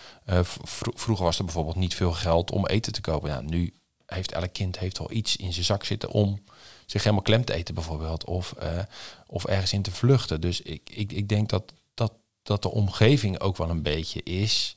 vroeger 0.95 1.25
was 1.25 1.39
er 1.39 1.45
bijvoorbeeld 1.45 1.77
niet 1.77 1.95
veel 1.95 2.13
geld 2.13 2.51
om 2.51 2.67
eten 2.67 2.93
te 2.93 3.01
kopen. 3.01 3.47
Nu 3.47 3.73
heeft 4.07 4.33
elk 4.33 4.53
kind 4.53 4.79
heeft 4.79 4.99
wel 4.99 5.13
iets 5.13 5.37
in 5.37 5.53
zijn 5.53 5.65
zak 5.65 5.85
zitten 5.85 6.11
om 6.11 6.43
zich 6.87 7.03
helemaal 7.03 7.25
klem 7.25 7.45
te 7.45 7.55
eten 7.55 7.75
bijvoorbeeld. 7.75 8.25
Of, 8.25 8.55
uh, 8.63 8.79
of 9.27 9.45
ergens 9.45 9.73
in 9.73 9.83
te 9.83 9.91
vluchten. 9.91 10.41
Dus 10.41 10.61
ik, 10.61 10.91
ik, 10.91 11.13
ik 11.13 11.29
denk 11.29 11.49
dat, 11.49 11.73
dat, 11.95 12.13
dat 12.43 12.63
de 12.63 12.71
omgeving 12.71 13.41
ook 13.41 13.57
wel 13.57 13.71
een 13.71 13.83
beetje 13.83 14.23
is. 14.23 14.77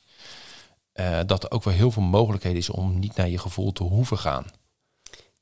Uh, 0.94 1.20
dat 1.26 1.44
er 1.44 1.50
ook 1.50 1.64
wel 1.64 1.74
heel 1.74 1.90
veel 1.90 2.02
mogelijkheden 2.02 2.58
is 2.58 2.70
om 2.70 2.98
niet 2.98 3.16
naar 3.16 3.28
je 3.28 3.38
gevoel 3.38 3.72
te 3.72 3.82
hoeven 3.82 4.18
gaan. 4.18 4.46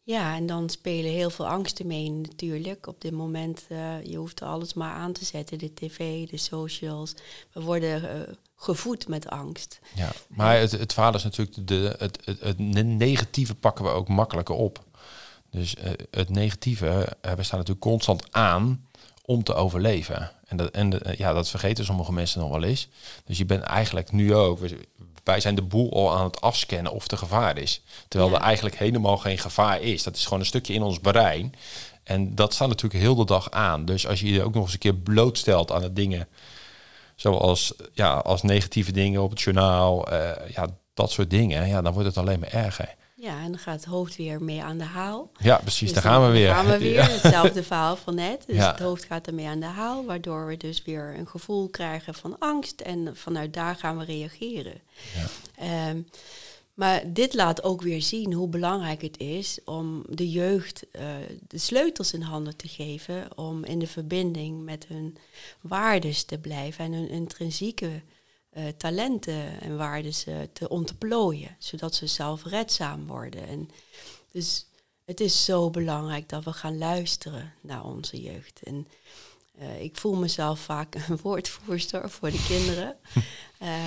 Ja, 0.02 0.34
en 0.34 0.46
dan 0.46 0.70
spelen 0.70 1.10
heel 1.10 1.30
veel 1.30 1.48
angsten 1.48 1.86
mee 1.86 2.10
natuurlijk. 2.10 2.86
Op 2.86 3.00
dit 3.00 3.12
moment, 3.12 3.66
je 4.02 4.16
hoeft 4.16 4.42
alles 4.42 4.74
maar 4.74 4.92
aan 4.92 5.12
te 5.12 5.24
zetten. 5.24 5.58
De 5.58 5.74
tv, 5.74 6.28
de 6.28 6.36
socials. 6.36 7.14
We 7.52 7.60
worden 7.60 8.36
gevoed 8.56 9.08
met 9.08 9.28
angst. 9.28 9.78
Ja, 9.94 10.12
maar 10.28 10.58
het, 10.58 10.70
het 10.70 10.92
verhaal 10.92 11.14
is 11.14 11.24
natuurlijk, 11.24 11.68
de, 11.68 11.94
het, 11.98 12.18
het, 12.24 12.40
het 12.40 12.58
negatieve 12.58 13.54
pakken 13.54 13.84
we 13.84 13.90
ook 13.90 14.08
makkelijker 14.08 14.54
op. 14.54 14.84
Dus 15.50 15.74
uh, 15.74 15.90
het 16.10 16.28
negatieve, 16.28 17.16
we 17.20 17.42
staan 17.42 17.58
natuurlijk 17.58 17.80
constant 17.80 18.32
aan 18.32 18.86
om 19.24 19.42
te 19.42 19.54
overleven. 19.54 20.30
En, 20.46 20.56
dat, 20.56 20.70
en 20.70 20.90
de, 20.90 21.14
ja, 21.18 21.32
dat 21.32 21.48
vergeten 21.48 21.84
sommige 21.84 22.12
mensen 22.12 22.40
nog 22.40 22.50
wel 22.50 22.62
eens. 22.62 22.88
Dus 23.24 23.38
je 23.38 23.44
bent 23.44 23.62
eigenlijk 23.62 24.12
nu 24.12 24.34
ook, 24.34 24.58
wij 25.24 25.40
zijn 25.40 25.54
de 25.54 25.62
boel 25.62 25.92
al 25.92 26.16
aan 26.16 26.24
het 26.24 26.40
afscannen 26.40 26.92
of 26.92 27.10
er 27.10 27.18
gevaar 27.18 27.58
is. 27.58 27.82
Terwijl 28.08 28.34
er 28.34 28.40
eigenlijk 28.40 28.78
helemaal 28.78 29.16
geen 29.16 29.38
gevaar 29.38 29.80
is. 29.80 30.02
Dat 30.02 30.16
is 30.16 30.24
gewoon 30.24 30.40
een 30.40 30.46
stukje 30.46 30.74
in 30.74 30.82
ons 30.82 30.98
brein. 30.98 31.54
En 32.02 32.34
dat 32.34 32.54
staat 32.54 32.68
natuurlijk 32.68 33.02
heel 33.02 33.14
de 33.14 33.24
dag 33.24 33.50
aan. 33.50 33.84
Dus 33.84 34.06
als 34.06 34.20
je 34.20 34.32
je 34.32 34.42
ook 34.42 34.54
nog 34.54 34.64
eens 34.64 34.72
een 34.72 34.78
keer 34.78 34.94
blootstelt 34.94 35.72
aan 35.72 35.80
de 35.80 35.92
dingen, 35.92 36.28
zoals 37.16 37.74
ja, 37.92 38.14
als 38.14 38.42
negatieve 38.42 38.92
dingen 38.92 39.22
op 39.22 39.30
het 39.30 39.40
journaal, 39.40 40.12
uh, 40.12 40.30
ja, 40.48 40.66
dat 40.94 41.10
soort 41.10 41.30
dingen, 41.30 41.68
ja, 41.68 41.82
dan 41.82 41.92
wordt 41.92 42.08
het 42.08 42.18
alleen 42.18 42.40
maar 42.40 42.52
erger. 42.52 42.94
Ja, 43.18 43.42
en 43.42 43.50
dan 43.50 43.58
gaat 43.58 43.74
het 43.74 43.84
hoofd 43.84 44.16
weer 44.16 44.42
mee 44.42 44.62
aan 44.62 44.78
de 44.78 44.84
haal. 44.84 45.30
Ja, 45.38 45.56
precies, 45.56 45.80
dus 45.80 45.92
daar 45.92 46.12
gaan 46.12 46.26
we 46.26 46.32
weer. 46.32 46.54
gaan 46.54 46.66
we 46.66 46.78
weer, 46.78 47.10
hetzelfde 47.20 47.62
verhaal 47.62 47.96
van 47.96 48.14
net. 48.14 48.44
Dus 48.46 48.66
het 48.66 48.78
hoofd 48.78 49.04
gaat 49.04 49.26
ermee 49.26 49.46
aan 49.46 49.60
de 49.60 49.66
haal, 49.66 50.04
waardoor 50.04 50.46
we 50.46 50.56
dus 50.56 50.82
weer 50.82 51.14
een 51.18 51.28
gevoel 51.28 51.68
krijgen 51.68 52.14
van 52.14 52.36
angst. 52.38 52.80
En 52.80 53.16
vanuit 53.16 53.54
daar 53.54 53.76
gaan 53.76 53.98
we 53.98 54.04
reageren. 54.04 54.80
Ja. 55.58 55.88
Um, 55.88 56.08
maar 56.76 57.12
dit 57.12 57.34
laat 57.34 57.62
ook 57.62 57.82
weer 57.82 58.02
zien 58.02 58.32
hoe 58.32 58.48
belangrijk 58.48 59.02
het 59.02 59.18
is 59.18 59.58
om 59.64 60.04
de 60.08 60.30
jeugd 60.30 60.86
uh, 60.92 61.02
de 61.48 61.58
sleutels 61.58 62.12
in 62.12 62.20
handen 62.20 62.56
te 62.56 62.68
geven 62.68 63.38
om 63.38 63.64
in 63.64 63.78
de 63.78 63.86
verbinding 63.86 64.64
met 64.64 64.86
hun 64.86 65.16
waardes 65.60 66.24
te 66.24 66.38
blijven 66.38 66.84
en 66.84 66.92
hun 66.92 67.08
intrinsieke 67.08 68.02
uh, 68.52 68.64
talenten 68.76 69.60
en 69.60 69.76
waarden 69.76 70.12
te 70.52 70.68
ontplooien, 70.68 71.56
zodat 71.58 71.94
ze 71.94 72.06
zelfredzaam 72.06 73.06
worden. 73.06 73.46
En 73.46 73.70
dus 74.32 74.66
het 75.04 75.20
is 75.20 75.44
zo 75.44 75.70
belangrijk 75.70 76.28
dat 76.28 76.44
we 76.44 76.52
gaan 76.52 76.78
luisteren 76.78 77.52
naar 77.60 77.84
onze 77.84 78.20
jeugd. 78.20 78.60
En 78.62 78.88
ik 79.78 79.96
voel 79.96 80.14
mezelf 80.14 80.60
vaak 80.60 80.94
een 80.94 81.18
woordvoerster 81.22 82.10
voor 82.10 82.30
de 82.30 82.44
kinderen. 82.48 82.96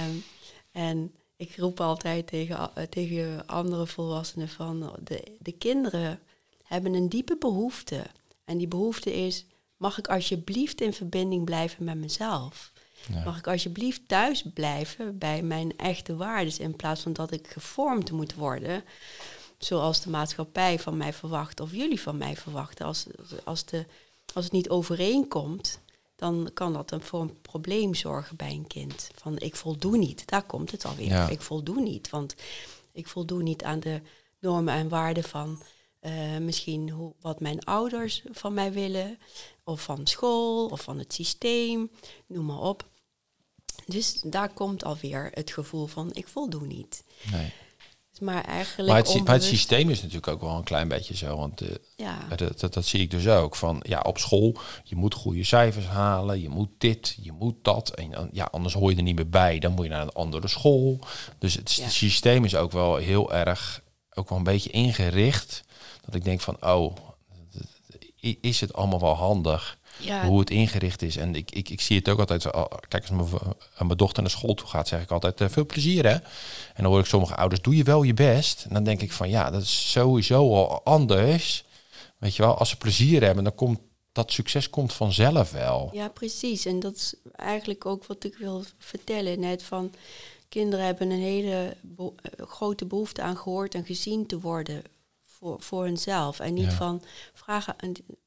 um, 0.08 0.24
en 0.72 1.14
ik 1.40 1.58
roep 1.58 1.80
altijd 1.80 2.28
tegen, 2.28 2.72
uh, 2.78 2.84
tegen 2.84 3.46
andere 3.46 3.88
volwassenen 3.88 4.50
van 4.50 4.98
de, 5.04 5.38
de 5.40 5.52
kinderen 5.52 6.20
hebben 6.64 6.94
een 6.94 7.10
diepe 7.10 7.38
behoefte. 7.38 8.06
En 8.46 8.58
die 8.58 8.68
behoefte 8.68 9.14
is, 9.14 9.46
mag 9.78 9.98
ik 9.98 10.08
alsjeblieft 10.08 10.82
in 10.82 10.94
verbinding 10.94 11.46
blijven 11.46 11.84
met 11.84 11.98
mezelf? 11.98 12.72
Mag 13.26 13.38
ik 13.38 13.48
alsjeblieft 13.48 14.08
thuis 14.08 14.44
blijven 14.54 15.18
bij 15.18 15.42
mijn 15.42 15.78
echte 15.78 16.16
waarden 16.16 16.60
in 16.60 16.76
plaats 16.76 17.02
van 17.02 17.14
dat 17.14 17.32
ik 17.32 17.48
gevormd 17.48 18.12
moet 18.12 18.34
worden 18.34 18.84
zoals 19.58 20.02
de 20.02 20.10
maatschappij 20.10 20.80
van 20.80 20.98
mij 20.98 21.14
verwacht 21.14 21.60
of 21.60 21.72
jullie 21.72 22.02
van 22.02 22.18
mij 22.18 22.36
verwachten. 22.36 22.86
Als, 22.86 23.06
als, 23.44 23.66
de, 23.66 23.86
als 24.34 24.44
het 24.44 24.54
niet 24.54 24.70
overeenkomt, 24.70 25.80
dan 26.20 26.50
kan 26.54 26.74
dat 26.74 26.92
een, 26.92 27.02
voor 27.02 27.22
een 27.22 27.42
probleem 27.42 27.96
zorgen 27.96 28.36
bij 28.36 28.52
een 28.52 28.68
kind. 28.68 29.10
Van 29.16 29.38
ik 29.38 29.56
voldoe 29.56 29.98
niet, 29.98 30.28
daar 30.28 30.44
komt 30.44 30.72
het 30.72 30.86
alweer. 30.86 31.32
Ik 31.32 31.42
voldoe 31.42 31.82
niet, 31.82 32.10
want 32.10 32.36
ik 32.92 33.08
voldoe 33.08 33.44
niet 33.44 33.64
aan 33.64 33.80
de 33.80 34.02
normen 34.40 34.74
en 34.74 34.90
waarden 34.90 35.24
van 35.24 35.62
Uh, 36.02 36.38
misschien 36.38 36.90
hoe, 36.90 37.14
wat 37.22 37.40
mijn 37.40 37.64
ouders 37.64 38.24
van 38.32 38.54
mij 38.54 38.72
willen, 38.72 39.20
of 39.64 39.82
van 39.82 40.08
school, 40.08 40.68
of 40.68 40.82
van 40.82 40.98
het 40.98 41.14
systeem, 41.14 41.92
noem 42.28 42.46
maar 42.46 42.60
op. 42.60 42.90
Dus 43.86 44.22
daar 44.22 44.54
komt 44.54 44.84
alweer 44.84 45.30
het 45.34 45.52
gevoel 45.52 45.88
van 45.88 46.14
ik 46.14 46.28
voldoe 46.28 46.66
niet. 46.66 47.04
Nee. 47.32 47.54
Maar 48.20 48.44
eigenlijk. 48.44 48.90
Maar 48.90 48.98
het, 48.98 49.28
het, 49.28 49.44
systeem 49.44 49.90
is 49.90 49.98
natuurlijk 49.98 50.28
ook 50.28 50.42
wel 50.42 50.56
een 50.56 50.64
klein 50.64 50.88
beetje 50.88 51.16
zo. 51.16 51.38
Want 51.38 51.62
uh, 51.62 51.70
ja. 51.96 52.18
dat, 52.36 52.60
dat, 52.60 52.74
dat, 52.74 52.86
zie 52.86 53.02
ik 53.02 53.12
dus 53.12 53.28
ook. 53.28 53.56
Van 53.56 53.80
ja, 53.88 54.00
op 54.00 54.18
school, 54.18 54.58
je 54.84 54.96
moet 54.96 55.14
goede 55.14 55.44
cijfers 55.44 55.86
halen, 55.86 56.42
je 56.42 56.50
moet 56.50 56.70
dit, 56.78 57.18
je 57.22 57.32
moet 57.32 57.56
dat. 57.62 57.90
En 57.90 58.30
ja, 58.32 58.48
anders 58.52 58.74
hoor 58.74 58.90
je 58.90 58.98
er 58.98 59.04
niet 59.04 59.16
meer 59.16 59.30
bij. 59.30 59.60
Dan 59.60 59.72
moet 59.72 59.86
je 59.86 59.92
naar 59.92 60.02
een 60.02 60.14
andere 60.14 60.48
school. 60.48 61.00
Dus 61.38 61.54
het, 61.54 61.70
systeem 61.70 62.46
is 62.46 62.56
ook 62.56 62.72
wel 62.72 62.96
heel 62.96 63.34
erg, 63.34 63.82
ook 64.14 64.30
wel 64.30 64.38
een 64.38 64.44
beetje 64.44 64.70
ingericht. 64.70 65.64
Dat 66.06 66.16
ik 66.16 66.24
denk 66.24 66.42
van, 66.42 66.58
oh, 66.62 66.96
is 68.42 68.62
het 68.62 68.74
allemaal 68.74 69.00
wel 69.00 69.16
handig? 69.16 69.79
Ja. 70.00 70.26
hoe 70.26 70.40
het 70.40 70.50
ingericht 70.50 71.02
is. 71.02 71.18
En 71.18 71.36
ik, 71.36 71.52
ik, 71.52 71.70
ik 71.70 71.82
zie 71.82 71.98
het 71.98 72.10
ook 72.10 72.20
altijd. 72.20 72.44
Kijk, 72.88 73.10
als 73.10 73.10
mijn, 73.10 73.28
mijn 73.78 73.98
dochter 73.98 74.22
naar 74.22 74.32
school 74.32 74.54
toe 74.54 74.68
gaat, 74.68 74.88
zeg 74.88 75.02
ik 75.02 75.12
altijd: 75.12 75.42
uh, 75.42 75.48
veel 75.50 75.66
plezier 75.66 76.04
hè. 76.04 76.14
En 76.14 76.84
dan 76.84 76.86
hoor 76.86 77.00
ik 77.00 77.06
sommige 77.06 77.36
ouders: 77.36 77.62
doe 77.62 77.76
je 77.76 77.84
wel 77.84 78.04
je 78.04 78.14
best. 78.14 78.66
En 78.68 78.74
dan 78.74 78.84
denk 78.84 79.02
ik 79.02 79.12
van 79.12 79.30
ja, 79.30 79.50
dat 79.50 79.62
is 79.62 79.92
sowieso 79.92 80.56
al 80.56 80.84
anders. 80.84 81.64
Weet 82.18 82.36
je 82.36 82.42
wel, 82.42 82.58
als 82.58 82.70
ze 82.70 82.78
plezier 82.78 83.24
hebben, 83.24 83.44
dan 83.44 83.56
komt 83.56 83.80
dat 84.12 84.32
succes 84.32 84.70
komt 84.70 84.94
vanzelf 84.94 85.52
wel. 85.52 85.90
Ja, 85.94 86.08
precies. 86.08 86.66
En 86.66 86.80
dat 86.80 86.96
is 86.96 87.14
eigenlijk 87.36 87.86
ook 87.86 88.06
wat 88.06 88.24
ik 88.24 88.36
wil 88.36 88.64
vertellen. 88.78 89.40
Net 89.40 89.64
van 89.64 89.94
kinderen 90.50 90.86
hebben 90.86 91.10
een 91.10 91.22
hele 91.22 91.76
eh, 91.98 92.46
grote 92.48 92.86
behoefte 92.86 93.22
aan 93.22 93.38
gehoord 93.38 93.76
en 93.76 93.86
gezien 93.86 94.26
te 94.26 94.40
worden 94.40 94.84
voor, 95.26 95.62
voor 95.62 95.84
hunzelf. 95.84 96.40
En 96.40 96.54
niet 96.54 96.74
van 96.74 97.04
vraag, 97.34 97.76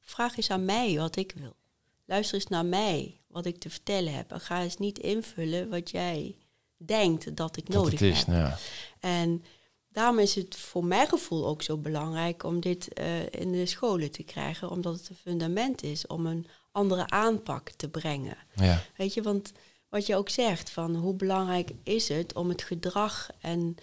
vraag 0.01 0.37
eens 0.37 0.51
aan 0.51 0.65
mij 0.65 0.99
wat 0.99 1.17
ik 1.17 1.33
wil 1.37 1.57
luister 2.05 2.35
eens 2.35 2.47
naar 2.47 2.67
mij, 2.67 3.21
wat 3.27 3.47
ik 3.47 3.59
te 3.59 3.71
vertellen 3.71 4.15
heb. 4.15 4.33
En 4.33 4.41
ga 4.41 4.63
eens 4.63 4.77
niet 4.77 4.99
invullen 4.99 5.71
wat 5.71 5.91
jij 5.91 6.37
denkt 6.77 7.37
dat 7.37 7.57
ik 7.57 7.69
nodig 7.69 8.01
is, 8.01 8.25
heb. 8.25 8.35
Ja. 8.35 8.59
En 9.01 9.45
daarom 9.89 10.19
is 10.19 10.35
het 10.35 10.57
voor 10.57 10.85
mijn 10.85 11.09
gevoel 11.09 11.47
ook 11.47 11.63
zo 11.63 11.77
belangrijk 11.77 12.43
om 12.43 12.61
dit 12.61 13.01
uh, 13.01 13.23
in 13.31 13.53
de 13.53 13.67
scholen 13.67 14.11
te 14.11 14.23
krijgen, 14.23 14.71
omdat 14.71 14.95
het 14.95 15.09
een 15.09 15.17
fundament 15.17 15.83
is 15.83 16.07
om 16.07 16.27
een 16.27 16.47
andere 16.73 17.09
aanpak 17.09 17.71
te 17.71 17.89
brengen. 17.89 18.37
Ja. 18.55 18.83
Weet 18.97 19.15
je, 19.15 19.23
want 19.23 19.53
wat 19.89 20.07
je 20.07 20.17
ook 20.17 20.29
zegt, 20.29 20.71
van 20.71 20.95
hoe 20.95 21.15
belangrijk 21.15 21.71
is 21.83 22.09
het 22.09 22.35
om 22.35 22.49
het 22.49 22.63
gedrag 22.63 23.31
en, 23.41 23.75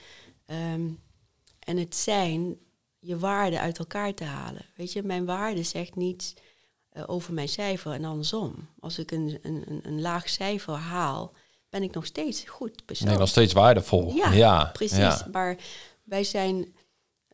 um, 0.46 1.00
en 1.60 1.78
het 1.78 1.96
zijn, 1.96 2.58
je 3.00 3.18
waarde 3.18 3.60
uit 3.60 3.80
elkaar 3.80 4.14
te 4.14 4.24
halen. 4.24 4.66
Weet 4.76 4.94
je, 4.94 5.04
mijn 5.04 5.26
waarde 5.26 5.64
zegt 5.64 5.96
niets 5.96 6.34
eh, 6.90 7.04
over 7.06 7.34
mijn 7.34 7.50
cijfer 7.50 7.92
en 7.92 8.06
andersom. 8.06 8.68
Als 8.80 9.00
ik 9.00 9.12
een, 9.12 9.40
een, 9.42 9.80
een 9.84 10.02
laag 10.02 10.30
cijfer 10.30 10.74
haal, 10.74 11.34
ben 11.70 11.84
ik 11.84 11.94
nog 11.94 12.06
steeds 12.06 12.44
goed 12.44 12.86
persoon. 12.86 13.08
Nee, 13.08 13.18
nog 13.18 13.30
steeds 13.30 13.54
waardevol. 13.54 14.14
Ja, 14.14 14.32
ja 14.32 14.70
precies. 14.74 15.24
Maar 15.32 15.58
wij 16.04 16.24
zijn 16.24 16.76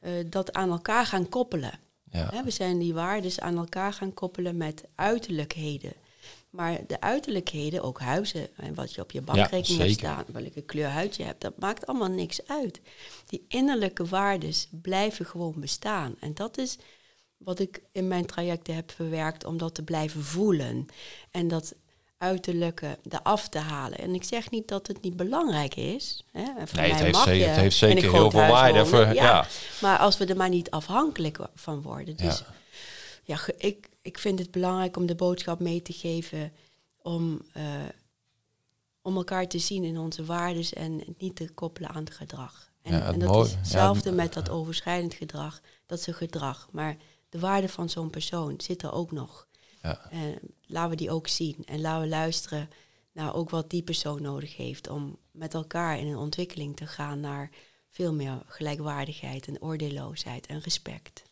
uh, 0.01 0.12
dat 0.30 0.53
aan 0.53 0.70
elkaar 0.70 1.06
gaan 1.06 1.30
koppelen. 1.30 1.80
Ja. 2.12 2.43
we 2.43 2.51
zijn 2.51 2.80
die 2.80 2.93
waarden 2.93 3.41
aan 3.41 3.58
elkaar 3.58 3.93
gaan 3.93 4.14
koppelen 4.14 4.58
met 4.58 4.84
uiterlijkheden. 4.95 5.93
Maar 6.49 6.80
de 6.88 7.01
uiterlijkheden, 7.01 7.84
ook 7.84 7.99
huizen 7.99 8.58
en 8.58 8.74
wat 8.74 8.93
je 8.93 9.01
op 9.01 9.12
je 9.12 9.22
bankrekening 9.22 9.82
hebt 9.82 9.93
staan, 9.93 10.26
welke 10.32 10.62
kleur 10.62 10.88
huid 10.88 11.16
je 11.16 11.24
hebt, 11.24 11.41
dat 11.41 11.58
maakt 11.58 11.88
allemaal 11.88 12.10
niks 12.10 12.47
uit. 12.47 12.82
Die 13.26 13.45
innerlijke 13.47 14.06
waarden 14.06 14.53
blijven 14.82 15.26
gewoon 15.26 15.60
bestaan. 15.60 16.16
En 16.20 16.34
dat 16.34 16.58
is 16.58 16.78
wat 17.38 17.60
ik 17.60 17.82
in 17.92 18.08
mijn 18.08 18.26
trajecten 18.26 18.76
heb 18.76 18.92
verwerkt 18.92 19.46
om 19.46 19.58
dat 19.58 19.76
te 19.76 19.84
blijven 19.84 20.24
voelen. 20.24 20.86
En 21.32 21.48
dat 21.48 21.74
uiterlijke 22.18 22.98
eraf 23.10 23.50
te 23.50 23.60
halen. 23.60 23.98
En 23.98 24.14
ik 24.14 24.24
zeg 24.24 24.50
niet 24.50 24.68
dat 24.68 24.88
het 24.88 25.02
niet 25.02 25.16
belangrijk 25.16 25.76
is. 25.76 26.24
Hè. 26.32 26.42
nee, 26.42 26.92
het 26.92 27.00
heeft, 27.00 27.18
zeker, 27.18 27.48
het 27.48 27.58
heeft 27.58 27.78
zeker 27.78 28.12
heel 28.12 28.32
veel 28.32 28.48
waarde. 28.48 28.86
Voor, 28.86 29.14
ja. 29.14 29.48
Maar 29.82 29.98
als 29.98 30.18
we 30.18 30.26
er 30.26 30.38
maar 30.38 30.50
niet 30.50 30.72
afhankelijk 30.72 31.40
van 31.56 31.82
worden. 31.82 32.16
Dus 32.16 32.44
ja, 33.24 33.40
ik, 33.58 33.90
ik 34.02 34.18
vind 34.18 34.40
het 34.40 34.52
belangrijk 34.52 34.98
om 34.98 35.06
de 35.06 35.16
boodschap 35.16 35.60
mee 35.60 35.82
te 35.82 35.94
geven 35.94 36.54
om, 37.02 37.42
uh, 37.58 37.64
om 39.02 39.16
elkaar 39.16 39.48
te 39.48 39.60
zien 39.60 39.84
in 39.84 39.98
onze 39.98 40.26
waarden 40.26 40.66
en 40.74 41.04
niet 41.18 41.36
te 41.36 41.50
koppelen 41.54 41.90
aan 41.90 42.04
het 42.04 42.14
gedrag. 42.14 42.72
En, 42.82 43.04
en 43.04 43.20
dat 43.20 43.46
is 43.46 43.54
hetzelfde 43.54 44.12
met 44.12 44.34
dat 44.34 44.50
overschrijdend 44.50 45.14
gedrag. 45.14 45.62
Dat 45.86 46.00
is 46.00 46.08
een 46.08 46.14
gedrag. 46.14 46.68
Maar 46.72 46.96
de 47.36 47.42
waarde 47.42 47.70
van 47.70 47.90
zo'n 47.90 48.10
persoon 48.10 48.54
zit 48.58 48.84
er 48.84 48.92
ook 48.92 49.12
nog. 49.12 49.48
Ja. 49.82 50.02
En 50.12 50.40
laten 50.66 50.90
we 50.90 50.96
die 50.96 51.12
ook 51.12 51.28
zien. 51.28 51.56
En 51.66 51.82
laten 51.82 52.02
we 52.02 52.08
luisteren 52.08 52.70
naar 53.12 53.34
ook 53.34 53.50
wat 53.50 53.70
die 53.70 53.84
persoon 53.84 54.22
nodig 54.22 54.56
heeft 54.56 54.90
om 54.90 55.18
met 55.32 55.54
elkaar 55.54 56.00
in 56.00 56.08
een 56.08 56.18
ontwikkeling 56.18 56.76
te 56.76 56.88
gaan 56.88 57.20
naar 57.20 57.50
veel 57.90 58.14
meer 58.14 58.44
gelijkwaardigheid 58.48 59.48
en 59.48 59.62
oordeelloosheid 59.62 60.46
en 60.46 60.60
respect. 60.60 61.24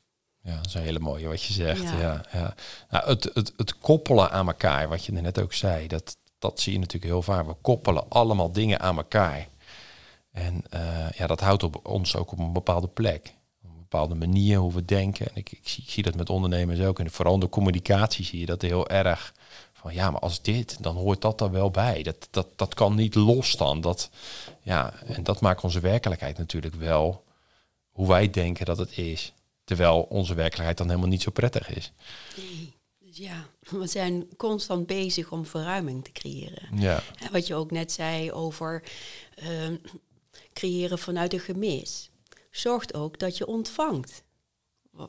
Ja, 0.41 0.55
dat 0.55 0.65
is 0.65 0.73
een 0.73 0.81
hele 0.81 0.99
mooie 0.99 1.27
wat 1.27 1.43
je 1.43 1.53
zegt. 1.53 1.81
Ja. 1.81 2.25
Ja, 2.31 2.55
Nou, 2.89 3.07
het, 3.07 3.29
het, 3.33 3.53
het 3.57 3.77
koppelen 3.77 4.31
aan 4.31 4.47
elkaar, 4.47 4.87
wat 4.87 5.05
je 5.05 5.11
net 5.11 5.41
ook 5.41 5.53
zei, 5.53 5.87
dat, 5.87 6.17
dat 6.39 6.59
zie 6.59 6.73
je 6.73 6.79
natuurlijk 6.79 7.11
heel 7.11 7.21
vaak. 7.21 7.45
We 7.45 7.55
koppelen 7.61 8.09
allemaal 8.09 8.51
dingen 8.51 8.79
aan 8.79 8.97
elkaar. 8.97 9.47
En 10.31 10.63
uh, 10.73 11.09
ja, 11.11 11.27
dat 11.27 11.39
houdt 11.39 11.63
op 11.63 11.87
ons 11.87 12.15
ook 12.15 12.31
op 12.31 12.39
een 12.39 12.53
bepaalde 12.53 12.87
plek 12.87 13.33
bepaalde 13.93 14.25
manier 14.25 14.57
hoe 14.57 14.73
we 14.73 14.85
denken. 14.85 15.25
En 15.25 15.35
ik, 15.35 15.51
ik, 15.51 15.67
zie, 15.67 15.83
ik 15.83 15.89
zie 15.89 16.03
dat 16.03 16.15
met 16.15 16.29
ondernemers 16.29 16.79
ook. 16.79 16.99
En 16.99 17.11
vooral 17.11 17.33
in 17.33 17.39
de 17.39 17.49
communicatie 17.49 18.25
zie 18.25 18.39
je 18.39 18.45
dat 18.45 18.61
heel 18.61 18.89
erg. 18.89 19.33
Van 19.73 19.93
ja, 19.93 20.11
maar 20.11 20.21
als 20.21 20.41
dit, 20.41 20.83
dan 20.83 20.95
hoort 20.95 21.21
dat 21.21 21.41
er 21.41 21.51
wel 21.51 21.71
bij. 21.71 22.03
Dat, 22.03 22.27
dat, 22.31 22.47
dat 22.55 22.73
kan 22.73 22.95
niet 22.95 23.15
los 23.15 23.55
dan. 23.55 23.81
Dat, 23.81 24.09
ja, 24.61 24.93
en 25.05 25.23
dat 25.23 25.41
maakt 25.41 25.63
onze 25.63 25.79
werkelijkheid 25.79 26.37
natuurlijk 26.37 26.75
wel 26.75 27.23
hoe 27.91 28.07
wij 28.07 28.29
denken 28.29 28.65
dat 28.65 28.77
het 28.77 28.97
is. 28.97 29.33
Terwijl 29.63 30.01
onze 30.01 30.33
werkelijkheid 30.33 30.77
dan 30.77 30.87
helemaal 30.87 31.09
niet 31.09 31.21
zo 31.21 31.31
prettig 31.31 31.69
is. 31.75 31.91
Nee. 32.35 32.73
Dus 32.99 33.17
ja, 33.17 33.45
we 33.79 33.87
zijn 33.87 34.27
constant 34.37 34.87
bezig 34.87 35.31
om 35.31 35.45
verruiming 35.45 36.03
te 36.03 36.11
creëren. 36.11 36.67
Ja. 36.75 37.03
En 37.19 37.31
wat 37.31 37.47
je 37.47 37.55
ook 37.55 37.71
net 37.71 37.91
zei 37.91 38.31
over 38.31 38.83
uh, 39.43 39.77
creëren 40.53 40.99
vanuit 40.99 41.33
een 41.33 41.39
gemis 41.39 42.11
zorgt 42.55 42.93
ook 42.93 43.19
dat 43.19 43.37
je 43.37 43.45
ontvangt 43.47 44.23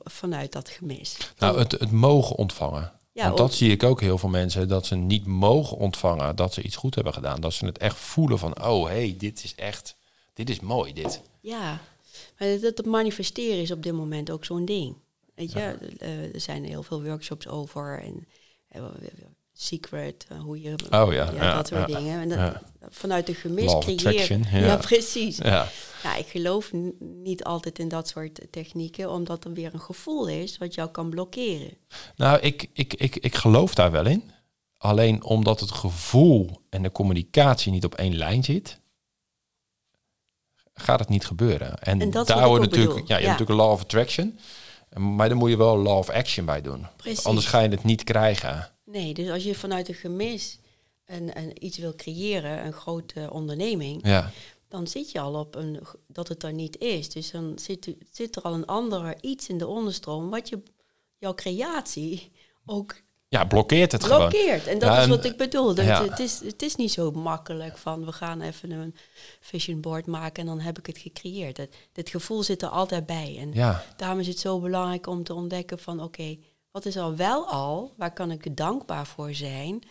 vanuit 0.04 0.52
dat 0.52 0.68
gemis. 0.68 1.16
Nou, 1.38 1.58
het, 1.58 1.72
het 1.72 1.90
mogen 1.90 2.36
ontvangen. 2.36 2.92
Ja, 3.12 3.24
Want 3.24 3.36
dat 3.36 3.54
zie 3.54 3.70
ik 3.70 3.82
ook 3.82 4.00
heel 4.00 4.18
veel 4.18 4.28
mensen, 4.28 4.68
dat 4.68 4.86
ze 4.86 4.94
niet 4.94 5.26
mogen 5.26 5.76
ontvangen 5.76 6.36
dat 6.36 6.54
ze 6.54 6.62
iets 6.62 6.76
goed 6.76 6.94
hebben 6.94 7.12
gedaan. 7.12 7.40
Dat 7.40 7.52
ze 7.52 7.66
het 7.66 7.78
echt 7.78 7.96
voelen 7.96 8.38
van, 8.38 8.64
oh 8.64 8.86
hé, 8.86 8.92
hey, 8.92 9.14
dit 9.18 9.44
is 9.44 9.54
echt, 9.54 9.96
dit 10.32 10.50
is 10.50 10.60
mooi, 10.60 10.92
dit. 10.92 11.20
Ja, 11.40 11.80
maar 12.38 12.60
dat, 12.60 12.76
dat 12.76 12.86
manifesteren 12.86 13.60
is 13.60 13.70
op 13.70 13.82
dit 13.82 13.92
moment 13.92 14.30
ook 14.30 14.44
zo'n 14.44 14.64
ding. 14.64 14.96
Weet 15.34 15.52
je, 15.52 15.78
eh, 15.98 16.34
er 16.34 16.40
zijn 16.40 16.64
heel 16.64 16.82
veel 16.82 17.02
workshops 17.02 17.48
over 17.48 18.02
en 18.02 18.26
eh, 18.68 18.82
secret, 19.56 20.26
uh, 20.32 20.40
hoe 20.40 20.60
je 20.60 20.76
oh, 20.90 21.12
ja, 21.12 21.30
ja, 21.32 21.54
dat 21.54 21.68
soort 21.68 21.86
dingen. 21.86 22.20
En 22.20 22.28
dat, 22.28 22.62
vanuit 22.88 23.26
de 23.26 23.34
gemis 23.34 23.78
creëren. 23.78 24.44
Ja. 24.50 24.76
precies. 24.76 25.36
Ja. 25.36 25.68
ja, 26.02 26.16
ik 26.16 26.26
geloof 26.26 26.70
niet 26.98 27.44
altijd 27.44 27.78
in 27.78 27.88
dat 27.88 28.08
soort 28.08 28.40
technieken, 28.50 29.10
omdat 29.10 29.44
er 29.44 29.52
weer 29.52 29.74
een 29.74 29.80
gevoel 29.80 30.28
is 30.28 30.58
wat 30.58 30.74
jou 30.74 30.90
kan 30.90 31.10
blokkeren. 31.10 31.76
Nou, 32.16 32.40
ik, 32.40 32.68
ik, 32.72 32.94
ik, 32.94 33.16
ik 33.16 33.34
geloof 33.34 33.74
daar 33.74 33.90
wel 33.90 34.06
in. 34.06 34.32
Alleen 34.76 35.24
omdat 35.24 35.60
het 35.60 35.70
gevoel 35.70 36.60
en 36.70 36.82
de 36.82 36.92
communicatie 36.92 37.72
niet 37.72 37.84
op 37.84 37.94
één 37.94 38.16
lijn 38.16 38.44
zit, 38.44 38.80
gaat 40.74 40.98
het 40.98 41.08
niet 41.08 41.26
gebeuren. 41.26 41.78
En, 41.78 42.00
en 42.00 42.10
daar 42.10 42.48
wordt 42.48 42.64
natuurlijk, 42.64 42.98
ja, 42.98 43.16
je 43.18 43.26
hebt 43.26 43.38
natuurlijk 43.38 43.50
een 43.50 43.56
law 43.56 43.70
of 43.70 43.80
attraction, 43.80 44.38
maar 44.96 45.28
dan 45.28 45.38
moet 45.38 45.50
je 45.50 45.56
wel 45.56 45.78
law 45.78 45.98
of 45.98 46.10
action 46.10 46.46
bij 46.46 46.60
doen. 46.60 46.86
Precies. 46.96 47.24
Anders 47.24 47.46
ga 47.46 47.60
je 47.60 47.68
het 47.68 47.84
niet 47.84 48.04
krijgen. 48.04 48.73
Nee, 48.94 49.14
dus 49.14 49.30
als 49.30 49.44
je 49.44 49.54
vanuit 49.54 49.88
een 49.88 49.94
gemis 49.94 50.58
een, 51.06 51.38
een, 51.38 51.64
iets 51.64 51.78
wil 51.78 51.94
creëren, 51.94 52.66
een 52.66 52.72
grote 52.72 53.28
onderneming, 53.30 54.06
ja. 54.06 54.30
dan 54.68 54.86
zit 54.86 55.10
je 55.10 55.20
al 55.20 55.34
op 55.34 55.54
een, 55.54 55.80
dat 56.06 56.28
het 56.28 56.42
er 56.42 56.52
niet 56.52 56.78
is. 56.78 57.10
Dus 57.10 57.30
dan 57.30 57.52
zit, 57.58 57.94
zit 58.10 58.36
er 58.36 58.42
al 58.42 58.54
een 58.54 58.66
andere 58.66 59.16
iets 59.20 59.48
in 59.48 59.58
de 59.58 59.66
onderstroom, 59.66 60.30
wat 60.30 60.48
je, 60.48 60.62
jouw 61.18 61.34
creatie 61.34 62.30
ook 62.66 63.02
ja, 63.28 63.44
blokkeert 63.44 63.92
het 63.92 64.04
blokkeert. 64.04 64.62
gewoon. 64.62 64.80
En 64.80 64.88
dat 64.88 64.98
is 64.98 65.06
wat 65.06 65.24
ik 65.24 65.36
bedoel. 65.36 65.74
Dat 65.74 65.86
het, 65.86 66.18
is, 66.18 66.40
het 66.40 66.62
is 66.62 66.76
niet 66.76 66.92
zo 66.92 67.10
makkelijk 67.10 67.78
van 67.78 68.04
we 68.04 68.12
gaan 68.12 68.40
even 68.40 68.70
een 68.70 68.94
vision 69.40 69.80
board 69.80 70.06
maken 70.06 70.42
en 70.42 70.46
dan 70.46 70.60
heb 70.60 70.78
ik 70.78 70.86
het 70.86 70.98
gecreëerd. 70.98 71.56
Dat, 71.56 71.68
dit 71.92 72.10
gevoel 72.10 72.42
zit 72.42 72.62
er 72.62 72.68
altijd 72.68 73.06
bij. 73.06 73.36
En 73.40 73.52
ja. 73.52 73.84
daarom 73.96 74.18
is 74.18 74.26
het 74.26 74.38
zo 74.38 74.60
belangrijk 74.60 75.06
om 75.06 75.24
te 75.24 75.34
ontdekken 75.34 75.78
van 75.78 76.02
oké, 76.02 76.36
wat 76.74 76.86
is 76.86 76.96
al 76.96 77.16
wel 77.16 77.46
al, 77.46 77.92
waar 77.96 78.12
kan 78.12 78.30
ik 78.30 78.56
dankbaar 78.56 79.06
voor 79.06 79.34
zijn? 79.34 79.82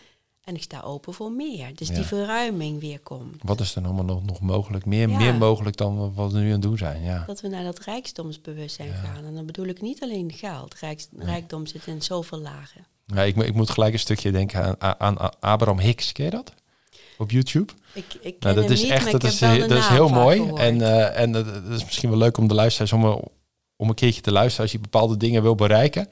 En 0.44 0.54
ik 0.54 0.62
sta 0.62 0.80
open 0.80 1.14
voor 1.14 1.32
meer. 1.32 1.74
Dus 1.74 1.88
die 1.88 2.04
verruiming 2.04 2.80
weer 2.80 3.00
komt. 3.00 3.36
Wat 3.42 3.60
is 3.60 3.74
er 3.74 3.84
allemaal 3.84 4.04
nog, 4.04 4.24
nog 4.24 4.40
mogelijk? 4.40 4.86
Meer, 4.86 5.08
meer 5.08 5.34
mogelijk 5.34 5.76
dan 5.76 6.14
wat 6.14 6.32
we 6.32 6.38
nu 6.38 6.46
aan 6.46 6.52
het 6.52 6.62
doen 6.62 6.78
zijn. 6.78 7.02
Ja. 7.02 7.24
Dat 7.26 7.40
we 7.40 7.48
naar 7.48 7.64
dat 7.64 7.78
rijkdomsbewustzijn 7.78 8.92
gaan. 8.92 9.24
En 9.24 9.34
dan 9.34 9.46
bedoel 9.46 9.66
ik 9.66 9.80
niet 9.80 10.02
alleen 10.02 10.32
geld. 10.32 10.74
rijkdom 11.18 11.66
zit 11.66 11.86
in 11.86 12.02
zoveel 12.02 12.38
lagen. 12.38 12.86
Ja, 13.06 13.22
ik, 13.22 13.36
ik 13.36 13.54
moet 13.54 13.70
gelijk 13.70 13.92
een 13.92 13.98
stukje 13.98 14.30
denken 14.30 14.80
aan, 14.80 15.00
aan, 15.00 15.40
Abraham 15.40 15.78
Hicks. 15.78 16.12
Ken 16.12 16.24
je 16.24 16.30
dat? 16.30 16.52
Op 17.18 17.30
YouTube? 17.30 17.72
Ik, 17.92 18.14
ik 18.20 18.36
nou, 18.40 18.54
dat 18.54 18.70
is 18.70 18.84
echt, 18.88 19.12
dat 19.12 19.24
is, 19.24 19.38
dat 19.38 19.70
is 19.70 19.86
heel 19.86 20.08
mooi. 20.08 20.50
En, 20.54 20.76
uh, 20.76 21.18
en 21.18 21.32
dat 21.32 21.46
is 21.46 21.84
misschien 21.84 22.10
wel 22.10 22.18
leuk 22.18 22.38
om 22.38 22.48
de 22.48 22.54
luisteraars 22.54 22.92
om, 22.92 23.22
om 23.84 23.90
een 23.90 23.96
keertje 23.96 24.20
te 24.20 24.32
luisteren 24.32 24.62
als 24.62 24.72
je 24.72 24.78
bepaalde 24.78 25.16
dingen 25.16 25.42
wil 25.42 25.54
bereiken. 25.54 26.08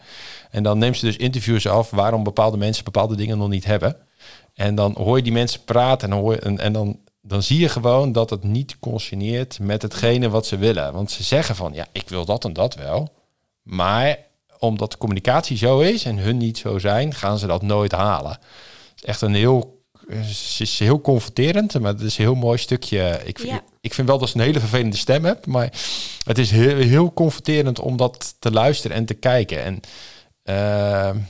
En 0.50 0.62
dan 0.62 0.78
neemt 0.78 0.96
ze 0.96 1.04
dus 1.04 1.16
interviews 1.16 1.66
af 1.66 1.90
waarom 1.90 2.22
bepaalde 2.22 2.56
mensen 2.56 2.84
bepaalde 2.84 3.16
dingen 3.16 3.38
nog 3.38 3.48
niet 3.48 3.64
hebben. 3.64 3.96
En 4.54 4.74
dan 4.74 4.94
hoor 4.96 5.16
je 5.16 5.22
die 5.22 5.32
mensen 5.32 5.64
praten 5.64 6.10
en, 6.10 6.16
hoor 6.16 6.32
je, 6.32 6.40
en, 6.40 6.58
en 6.58 6.72
dan, 6.72 6.98
dan 7.22 7.42
zie 7.42 7.58
je 7.60 7.68
gewoon 7.68 8.12
dat 8.12 8.30
het 8.30 8.44
niet 8.44 8.78
consigneert 8.78 9.58
met 9.58 9.82
hetgene 9.82 10.28
wat 10.28 10.46
ze 10.46 10.56
willen. 10.56 10.92
Want 10.92 11.10
ze 11.10 11.22
zeggen 11.22 11.56
van, 11.56 11.72
ja, 11.72 11.86
ik 11.92 12.08
wil 12.08 12.24
dat 12.24 12.44
en 12.44 12.52
dat 12.52 12.74
wel. 12.74 13.08
Maar 13.62 14.18
omdat 14.58 14.90
de 14.90 14.98
communicatie 14.98 15.56
zo 15.56 15.80
is 15.80 16.04
en 16.04 16.18
hun 16.18 16.36
niet 16.36 16.58
zo 16.58 16.78
zijn, 16.78 17.14
gaan 17.14 17.38
ze 17.38 17.46
dat 17.46 17.62
nooit 17.62 17.92
halen. 17.92 18.30
Het 18.30 18.40
is 18.94 19.04
echt 19.04 19.20
een 19.20 19.34
heel 19.34 19.81
het 20.14 20.60
is 20.60 20.78
heel 20.78 21.00
confronterend, 21.00 21.80
maar 21.80 21.92
het 21.92 22.00
is 22.00 22.18
een 22.18 22.24
heel 22.24 22.34
mooi 22.34 22.58
stukje. 22.58 23.20
Ik, 23.24 23.38
vind, 23.38 23.60
ik 23.80 23.94
vind 23.94 24.08
wel 24.08 24.18
dat 24.18 24.28
ze 24.28 24.36
een 24.36 24.44
hele 24.44 24.60
vervelende 24.60 24.96
stem 24.96 25.24
hebt, 25.24 25.46
maar 25.46 25.72
het 26.24 26.38
is 26.38 26.50
heel, 26.50 26.76
heel 26.76 27.12
confronterend 27.12 27.78
om 27.78 27.96
dat 27.96 28.34
te 28.38 28.50
luisteren 28.50 28.96
en 28.96 29.04
te 29.04 29.14
kijken. 29.14 29.62
En 29.62 29.80
uh, 30.44 31.22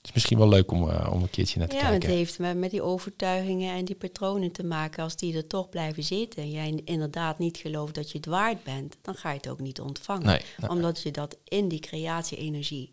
het 0.00 0.08
is 0.08 0.12
misschien 0.12 0.38
wel 0.38 0.48
leuk 0.48 0.70
om, 0.70 0.88
uh, 0.88 1.08
om 1.12 1.22
een 1.22 1.30
keertje 1.30 1.58
naar 1.58 1.68
te 1.68 1.74
ja, 1.74 1.80
kijken. 1.80 2.00
Ja, 2.00 2.06
het 2.06 2.16
heeft 2.16 2.38
met, 2.38 2.56
met 2.56 2.70
die 2.70 2.82
overtuigingen 2.82 3.74
en 3.74 3.84
die 3.84 3.94
patronen 3.94 4.52
te 4.52 4.64
maken. 4.64 5.02
Als 5.02 5.16
die 5.16 5.36
er 5.36 5.46
toch 5.46 5.68
blijven 5.68 6.02
zitten 6.02 6.42
en 6.42 6.50
jij 6.50 6.80
inderdaad 6.84 7.38
niet 7.38 7.56
gelooft 7.56 7.94
dat 7.94 8.10
je 8.10 8.16
het 8.16 8.26
waard 8.26 8.62
bent, 8.62 8.96
dan 9.02 9.14
ga 9.14 9.30
je 9.30 9.36
het 9.36 9.48
ook 9.48 9.60
niet 9.60 9.80
ontvangen. 9.80 10.40
Omdat 10.68 11.02
je 11.02 11.10
dat 11.10 11.36
in 11.44 11.68
die 11.68 11.80
creatie-energie 11.80 12.92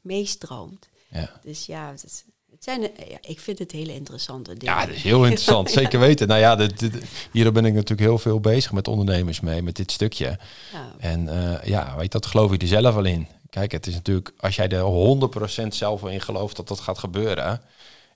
meestroomt. 0.00 0.88
Ja. 1.10 1.40
Dus 1.42 1.66
ja, 1.66 1.90
het 1.90 2.04
is, 2.04 2.24
het 2.58 2.64
zijn, 2.64 3.08
ja, 3.08 3.18
ik 3.20 3.40
vind 3.40 3.58
het 3.58 3.72
hele 3.72 3.94
interessante 3.94 4.54
dingen. 4.54 4.74
Ja, 4.74 4.86
dat 4.86 4.94
is 4.94 5.02
heel 5.02 5.24
interessant, 5.24 5.70
zeker 5.80 6.00
weten. 6.00 6.28
Nou 6.28 6.40
ja, 6.40 6.56
dit, 6.56 7.02
hier 7.32 7.52
ben 7.52 7.64
ik 7.64 7.72
natuurlijk 7.72 8.08
heel 8.08 8.18
veel 8.18 8.40
bezig 8.40 8.72
met 8.72 8.88
ondernemers 8.88 9.40
mee, 9.40 9.62
met 9.62 9.76
dit 9.76 9.92
stukje. 9.92 10.38
Ja. 10.72 10.94
En 10.98 11.26
uh, 11.26 11.64
ja, 11.64 11.96
weet 11.96 12.12
dat 12.12 12.26
geloof 12.26 12.52
ik 12.52 12.62
er 12.62 12.68
zelf 12.68 12.96
al 12.96 13.04
in. 13.04 13.26
Kijk, 13.50 13.72
het 13.72 13.86
is 13.86 13.94
natuurlijk, 13.94 14.32
als 14.38 14.56
jij 14.56 14.68
er 14.68 15.18
100% 15.64 15.66
zelf 15.68 16.04
in 16.04 16.20
gelooft 16.20 16.56
dat 16.56 16.68
dat 16.68 16.80
gaat 16.80 16.98
gebeuren, 16.98 17.60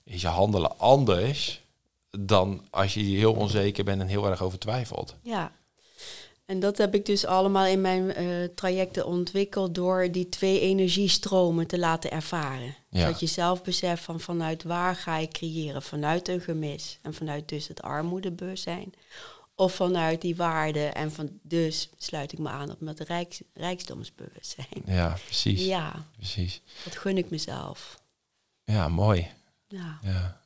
is 0.03 0.21
je 0.21 0.27
handelen 0.27 0.79
anders 0.79 1.61
dan 2.19 2.67
als 2.69 2.93
je 2.93 3.01
heel 3.01 3.33
onzeker 3.33 3.83
bent 3.83 4.01
en 4.01 4.07
heel 4.07 4.29
erg 4.29 4.41
over 4.41 4.59
twijfelt. 4.59 5.15
Ja, 5.21 5.51
en 6.45 6.59
dat 6.59 6.77
heb 6.77 6.95
ik 6.95 7.05
dus 7.05 7.25
allemaal 7.25 7.65
in 7.65 7.81
mijn 7.81 8.21
uh, 8.21 8.47
trajecten 8.55 9.05
ontwikkeld 9.05 9.75
door 9.75 10.11
die 10.11 10.29
twee 10.29 10.59
energiestromen 10.59 11.67
te 11.67 11.79
laten 11.79 12.11
ervaren. 12.11 12.75
Ja. 12.89 13.05
Dat 13.07 13.19
je 13.19 13.25
zelf 13.25 13.63
beseft 13.63 14.03
van 14.03 14.19
vanuit 14.19 14.63
waar 14.63 14.95
ga 14.95 15.17
ik 15.17 15.31
creëren? 15.31 15.81
Vanuit 15.81 16.27
een 16.27 16.41
gemis 16.41 16.99
en 17.01 17.13
vanuit 17.13 17.49
dus 17.49 17.67
het 17.67 17.81
armoedebewustzijn. 17.81 18.93
Of 19.55 19.73
vanuit 19.73 20.21
die 20.21 20.35
waarde 20.35 20.85
en 20.85 21.11
van 21.11 21.39
dus 21.41 21.89
sluit 21.97 22.31
ik 22.31 22.39
me 22.39 22.49
aan 22.49 22.71
op 22.71 22.79
met 22.79 22.99
rijks, 22.99 23.41
rijkdomsbewustzijn. 23.53 24.83
Ja, 24.85 25.17
precies. 25.25 25.65
Ja, 25.65 26.05
precies. 26.15 26.61
Dat 26.83 26.97
gun 26.97 27.17
ik 27.17 27.29
mezelf. 27.29 28.01
Ja, 28.63 28.87
mooi. 28.87 29.27
Ja. 29.67 29.99
Ja, 30.01 30.41